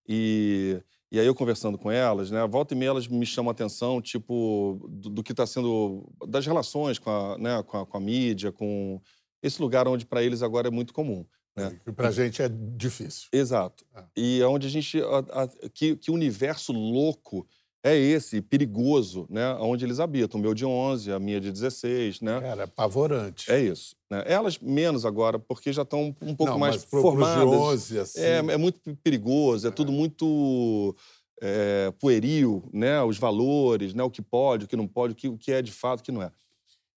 E, 0.07 0.81
e 1.11 1.19
aí 1.19 1.25
eu 1.25 1.35
conversando 1.35 1.77
com 1.77 1.91
elas, 1.91 2.31
né? 2.31 2.45
Volta 2.47 2.73
e 2.73 2.77
meia 2.77 2.89
elas 2.89 3.07
me 3.07 3.25
chamam 3.25 3.49
a 3.49 3.51
atenção, 3.51 4.01
tipo, 4.01 4.87
do, 4.89 5.09
do 5.09 5.23
que 5.23 5.33
está 5.33 5.45
sendo... 5.45 6.07
das 6.27 6.45
relações 6.45 6.97
com 6.97 7.09
a, 7.09 7.37
né? 7.37 7.63
com, 7.63 7.77
a, 7.77 7.85
com 7.85 7.97
a 7.97 7.99
mídia, 7.99 8.51
com 8.51 9.01
esse 9.41 9.61
lugar 9.61 9.87
onde 9.87 10.05
para 10.05 10.23
eles 10.23 10.41
agora 10.41 10.67
é 10.67 10.71
muito 10.71 10.93
comum. 10.93 11.25
Né? 11.55 11.79
Que 11.83 11.91
pra 11.91 12.11
gente 12.11 12.41
é 12.41 12.49
difícil. 12.49 13.27
Exato. 13.33 13.85
Ah. 13.93 14.05
E 14.15 14.41
é 14.41 14.47
onde 14.47 14.67
a 14.67 14.69
gente. 14.69 15.01
a- 15.01 15.43
a- 15.43 15.69
que, 15.73 15.95
que 15.95 16.11
universo 16.11 16.71
louco 16.71 17.45
é 17.83 17.95
esse, 17.95 18.41
perigoso, 18.41 19.25
né? 19.29 19.53
Onde 19.55 19.85
eles 19.85 19.99
habitam. 20.01 20.37
O 20.39 20.43
meu 20.43 20.53
de 20.53 20.65
11, 20.65 21.11
a 21.13 21.19
minha 21.19 21.39
de 21.39 21.49
16, 21.51 22.19
né? 22.19 22.41
Cara, 22.41 22.61
é 22.61 22.65
apavorante. 22.65 23.49
É 23.51 23.59
isso. 23.59 23.95
Né? 24.11 24.21
Elas 24.25 24.59
menos 24.59 25.05
agora, 25.05 25.39
porque 25.39 25.71
já 25.71 25.83
estão 25.83 26.13
um 26.21 26.35
pouco 26.35 26.51
Não, 26.53 26.59
mais 26.59 26.75
mas 26.75 26.85
pro, 26.85 27.01
pros 27.01 27.13
de 27.13 27.19
formadas. 27.23 27.45
11, 27.59 27.99
assim, 27.99 28.19
É, 28.21 28.37
é 28.37 28.57
muito 28.57 28.79
perigoso, 28.97 29.65
é 29.67 29.71
tudo 29.71 29.91
muito 29.93 30.93
é, 31.41 31.91
pueril, 31.99 32.67
né? 32.73 33.01
Os 33.01 33.17
valores, 33.17 33.93
né? 33.93 34.03
O 34.03 34.09
que 34.11 34.21
pode, 34.21 34.65
o 34.65 34.67
que 34.67 34.75
não 34.75 34.87
pode, 34.87 35.13
o 35.13 35.15
que, 35.15 35.27
o 35.29 35.37
que 35.37 35.51
é 35.53 35.61
de 35.61 35.71
fato, 35.71 36.01
o 36.01 36.03
que 36.03 36.11
não 36.11 36.21
é. 36.21 36.31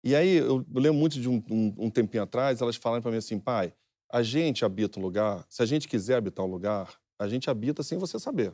E 0.03 0.15
aí, 0.15 0.37
eu, 0.37 0.65
eu 0.73 0.81
lembro 0.81 0.97
muito 0.99 1.19
de 1.19 1.29
um, 1.29 1.43
um- 1.51 1.75
um 1.77 1.89
tempinho 1.91 2.23
atrás, 2.23 2.59
elas 2.59 2.75
falaram 2.75 3.03
para 3.03 3.11
mim 3.11 3.17
assim, 3.17 3.37
pai, 3.37 3.71
a 4.11 4.21
gente 4.23 4.65
habita 4.65 4.99
um 4.99 5.01
lugar, 5.01 5.45
se 5.49 5.61
a 5.61 5.65
gente 5.65 5.87
quiser 5.87 6.15
habitar 6.15 6.45
um 6.45 6.49
lugar, 6.49 6.99
a 7.17 7.27
gente 7.27 7.49
habita 7.49 7.81
sem 7.83 7.97
você 7.97 8.19
saber. 8.19 8.53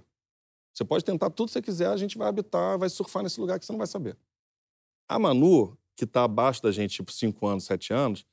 Você 0.74 0.86
pode 0.86 1.04
tentar 1.04 1.30
tudo 1.32 1.48
que 1.48 1.54
você 1.54 1.62
quiser, 1.62 1.88
a 1.88 1.98
gente 1.98 2.18
vai 2.18 2.28
habitar, 2.28 2.78
vai 2.78 2.90
surfar 2.90 3.24
nesse 3.24 3.40
lugar 3.40 3.60
que 3.60 3.66
você 3.66 3.72
não 3.72 3.78
vai 3.78 3.88
saber. 3.88 4.16
A 5.10 5.18
Manu, 5.18 5.78
que 5.96 6.04
está 6.04 6.24
abaixo 6.24 6.62
da 6.62 6.72
gente, 6.72 6.94
tipo, 6.96 7.12
5 7.12 7.48
anos, 7.48 7.64
7 7.64 7.92
anos, 7.94 8.26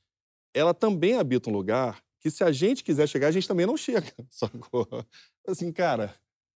ela 0.53 0.73
também 0.73 1.17
habita 1.17 1.49
um 1.49 1.53
lugar 1.53 2.03
que 2.19 2.29
se 2.29 2.43
a 2.43 2.51
gente 2.51 2.83
quiser 2.83 3.07
chegar, 3.07 3.27
a 3.27 3.31
gente 3.31 3.47
também 3.47 3.65
não 3.65 3.75
chega, 3.77 4.11
sacou? 4.29 4.87
Assim, 5.47 5.71
cara, 5.71 6.13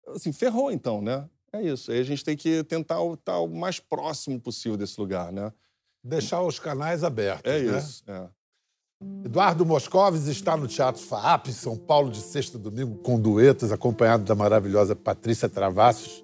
assim, 0.07 0.31
ferrou 0.33 0.71
então, 0.71 1.01
né? 1.01 1.29
É 1.53 1.61
isso. 1.61 1.91
Aí 1.91 1.99
a 1.99 2.03
gente 2.03 2.23
tem 2.23 2.35
que 2.35 2.63
tentar 2.63 2.99
estar 3.13 3.39
o 3.39 3.47
mais 3.47 3.79
próximo 3.79 4.39
possível 4.39 4.77
desse 4.77 4.99
lugar, 4.99 5.31
né? 5.31 5.53
Deixar 6.03 6.41
os 6.41 6.59
canais 6.59 7.03
abertos, 7.03 7.51
É 7.51 7.59
né? 7.61 7.77
isso. 7.79 8.03
É. 8.07 8.29
Eduardo 9.23 9.65
Moscovis 9.65 10.27
está 10.27 10.55
no 10.55 10.67
Teatro 10.67 11.01
FAAP, 11.01 11.49
em 11.49 11.51
São 11.51 11.75
Paulo, 11.75 12.09
de 12.09 12.21
sexta 12.21 12.57
a 12.57 12.61
domingo, 12.61 12.95
com 12.99 13.19
duetos, 13.19 13.71
acompanhado 13.71 14.23
da 14.23 14.35
maravilhosa 14.35 14.95
Patrícia 14.95 15.49
Travassos. 15.49 16.23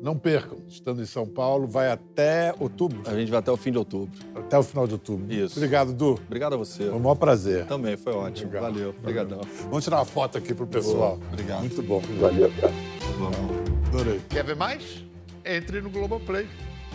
Não 0.00 0.16
percam, 0.16 0.58
estando 0.68 1.02
em 1.02 1.06
São 1.06 1.26
Paulo, 1.26 1.66
vai 1.66 1.90
até 1.90 2.54
outubro. 2.60 3.02
A 3.04 3.14
gente 3.14 3.30
vai 3.30 3.40
até 3.40 3.50
o 3.50 3.56
fim 3.56 3.72
de 3.72 3.78
outubro. 3.78 4.16
Até 4.34 4.56
o 4.56 4.62
final 4.62 4.86
de 4.86 4.92
outubro. 4.92 5.30
Isso. 5.32 5.58
Obrigado, 5.58 5.92
Du. 5.92 6.12
Obrigado 6.12 6.52
a 6.54 6.56
você. 6.56 6.84
Foi 6.84 6.94
um 6.94 7.00
maior 7.00 7.16
prazer. 7.16 7.66
Também, 7.66 7.96
foi 7.96 8.12
ótimo. 8.12 8.46
Obrigado. 8.46 8.72
Valeu. 8.72 8.90
Obrigadão. 8.90 9.40
Vamos 9.64 9.82
tirar 9.82 9.96
uma 9.96 10.04
foto 10.04 10.38
aqui 10.38 10.54
pro 10.54 10.68
pessoal. 10.68 11.16
Boa, 11.16 11.28
obrigado. 11.32 11.60
Muito 11.60 11.82
bom. 11.82 12.00
Valeu, 12.20 12.50
cara. 12.60 12.72
Vamos. 13.18 13.88
Adorei. 13.88 14.20
Quer 14.28 14.44
ver 14.44 14.54
mais? 14.54 15.04
Entre 15.44 15.80
no 15.80 15.90
Globoplay. 15.90 16.46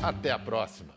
Até 0.02 0.32
a 0.32 0.40
próxima. 0.40 0.94